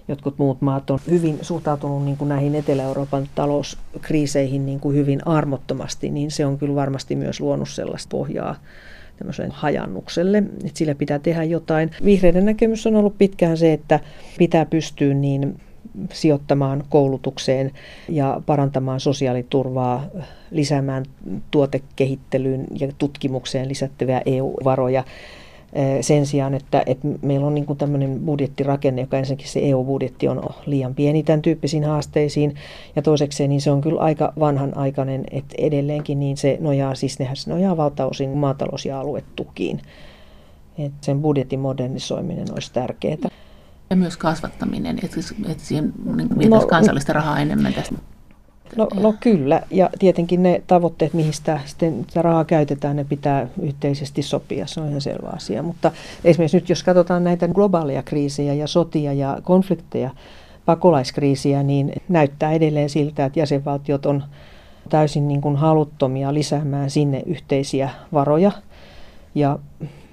jotkut 0.08 0.38
muut 0.38 0.60
maat 0.60 0.90
on 0.90 0.98
hyvin 1.10 1.38
suhtautunut 1.42 2.04
niin 2.04 2.16
kuin 2.16 2.28
näihin 2.28 2.54
Etelä-Euroopan 2.54 3.28
talouskriiseihin 3.34 4.66
niin 4.66 4.80
kuin 4.80 4.96
hyvin 4.96 5.26
armottomasti, 5.26 6.10
niin 6.10 6.30
se 6.30 6.46
on 6.46 6.58
kyllä 6.58 6.74
varmasti 6.74 7.16
myös 7.16 7.40
luonut 7.40 7.68
sellaista 7.68 8.10
pohjaa 8.10 8.56
tämmöiseen 9.16 9.50
hajannukselle, 9.50 10.38
että 10.38 10.78
sillä 10.78 10.94
pitää 10.94 11.18
tehdä 11.18 11.44
jotain. 11.44 11.90
Vihreiden 12.04 12.44
näkemys 12.44 12.86
on 12.86 12.96
ollut 12.96 13.18
pitkään 13.18 13.56
se, 13.56 13.72
että 13.72 14.00
pitää 14.38 14.66
pystyä 14.66 15.14
niin 15.14 15.60
sijoittamaan 16.12 16.84
koulutukseen 16.88 17.70
ja 18.08 18.42
parantamaan 18.46 19.00
sosiaaliturvaa, 19.00 20.06
lisäämään 20.50 21.04
tuotekehittelyyn 21.50 22.66
ja 22.80 22.92
tutkimukseen 22.98 23.68
lisättäviä 23.68 24.22
EU-varoja 24.26 25.04
sen 26.00 26.26
sijaan, 26.26 26.54
että, 26.54 26.82
että 26.86 27.08
meillä 27.22 27.46
on 27.46 27.54
niin 27.54 27.66
kuin 27.66 27.78
tämmöinen 27.78 28.20
budjettirakenne, 28.20 29.00
joka 29.00 29.18
ensinnäkin 29.18 29.48
se 29.48 29.60
EU-budjetti 29.62 30.28
on 30.28 30.42
liian 30.66 30.94
pieni 30.94 31.22
tämän 31.22 31.42
tyyppisiin 31.42 31.84
haasteisiin, 31.84 32.54
ja 32.96 33.02
toisekseen 33.02 33.50
niin 33.50 33.60
se 33.60 33.70
on 33.70 33.80
kyllä 33.80 34.00
aika 34.00 34.32
vanhanaikainen, 34.40 35.24
että 35.30 35.54
edelleenkin 35.58 36.20
niin 36.20 36.36
se 36.36 36.58
nojaa, 36.60 36.94
siis 36.94 37.18
nehän 37.18 37.36
se 37.36 37.50
nojaa 37.50 37.76
valtaosin 37.76 38.30
maatalous- 38.30 38.86
ja 38.86 39.00
aluetukiin. 39.00 39.80
Että 40.78 40.98
sen 41.00 41.22
budjetin 41.22 41.60
modernisoiminen 41.60 42.52
olisi 42.52 42.72
tärkeää. 42.72 43.16
Ja 43.90 43.96
myös 43.96 44.16
kasvattaminen, 44.16 44.98
että, 45.02 45.16
että 45.50 45.64
siihen 45.64 45.92
niin 46.36 46.50
no, 46.50 46.60
kansallista 46.60 47.12
rahaa 47.12 47.40
enemmän 47.40 47.74
tästä. 47.74 47.94
No, 48.76 48.88
no 48.94 49.14
kyllä, 49.20 49.62
ja 49.70 49.90
tietenkin 49.98 50.42
ne 50.42 50.62
tavoitteet, 50.66 51.14
mihin 51.14 51.32
sitä, 51.32 51.60
sitten 51.64 52.04
sitä 52.08 52.22
rahaa 52.22 52.44
käytetään, 52.44 52.96
ne 52.96 53.04
pitää 53.04 53.48
yhteisesti 53.62 54.22
sopia, 54.22 54.66
se 54.66 54.80
on 54.80 54.88
ihan 54.88 55.00
selvä 55.00 55.28
asia. 55.28 55.62
Mutta 55.62 55.92
esimerkiksi 56.24 56.56
nyt 56.56 56.68
jos 56.68 56.82
katsotaan 56.82 57.24
näitä 57.24 57.48
globaaleja 57.48 58.02
kriisejä 58.02 58.54
ja 58.54 58.66
sotia 58.66 59.12
ja 59.12 59.38
konflikteja, 59.42 60.10
pakolaiskriisiä, 60.66 61.62
niin 61.62 61.92
näyttää 62.08 62.52
edelleen 62.52 62.90
siltä, 62.90 63.24
että 63.24 63.40
jäsenvaltiot 63.40 64.06
on 64.06 64.24
täysin 64.88 65.28
niin 65.28 65.40
kuin 65.40 65.56
haluttomia 65.56 66.34
lisäämään 66.34 66.90
sinne 66.90 67.22
yhteisiä 67.26 67.90
varoja. 68.12 68.52
Ja 69.34 69.58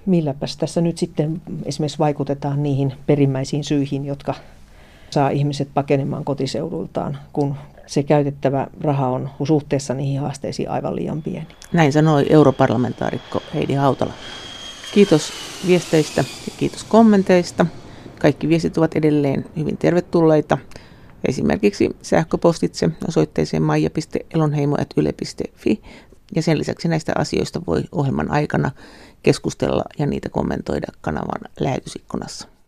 milläpäs 0.06 0.58
tässä 0.58 0.82
nyt 0.82 0.98
sitten 0.98 1.42
esimerkiksi 1.66 2.00
vaikutetaan 2.00 2.64
niihin 2.64 2.94
perimmäisiin 3.06 3.64
syihin, 3.64 4.06
jotka 4.06 4.36
saa 5.14 5.30
ihmiset 5.30 5.70
pakenemaan 5.74 6.26
kotiseudultaan, 6.26 7.18
kun 7.34 7.56
se 7.88 8.04
käytettävä 8.04 8.68
raha 8.82 9.08
on 9.08 9.30
suhteessa 9.44 9.94
niihin 9.94 10.22
haasteisiin 10.22 10.70
aivan 10.70 10.96
liian 10.96 11.22
pieni. 11.22 11.48
Näin 11.74 11.94
sanoi 11.94 12.26
europarlamentaarikko 12.30 13.42
Heidi 13.54 13.74
Hautala. 13.74 14.14
Kiitos 14.94 15.32
viesteistä 15.68 16.24
ja 16.48 16.54
kiitos 16.58 16.84
kommenteista. 16.84 17.66
Kaikki 18.20 18.50
viestit 18.50 18.78
ovat 18.78 18.96
edelleen 18.96 19.46
hyvin 19.58 19.78
tervetulleita. 19.78 20.58
Esimerkiksi 21.28 21.90
sähköpostitse 22.02 22.90
osoitteeseen 23.08 23.64
maija.elonheimo.yle.fi 23.64 25.82
ja 26.36 26.42
sen 26.42 26.58
lisäksi 26.58 26.88
näistä 26.88 27.14
asioista 27.18 27.62
voi 27.68 27.84
ohjelman 27.92 28.32
aikana 28.32 28.72
keskustella 29.24 29.84
ja 30.00 30.06
niitä 30.06 30.30
kommentoida 30.30 30.88
kanavan 31.02 31.42
lähetysikkunassa. 31.60 32.53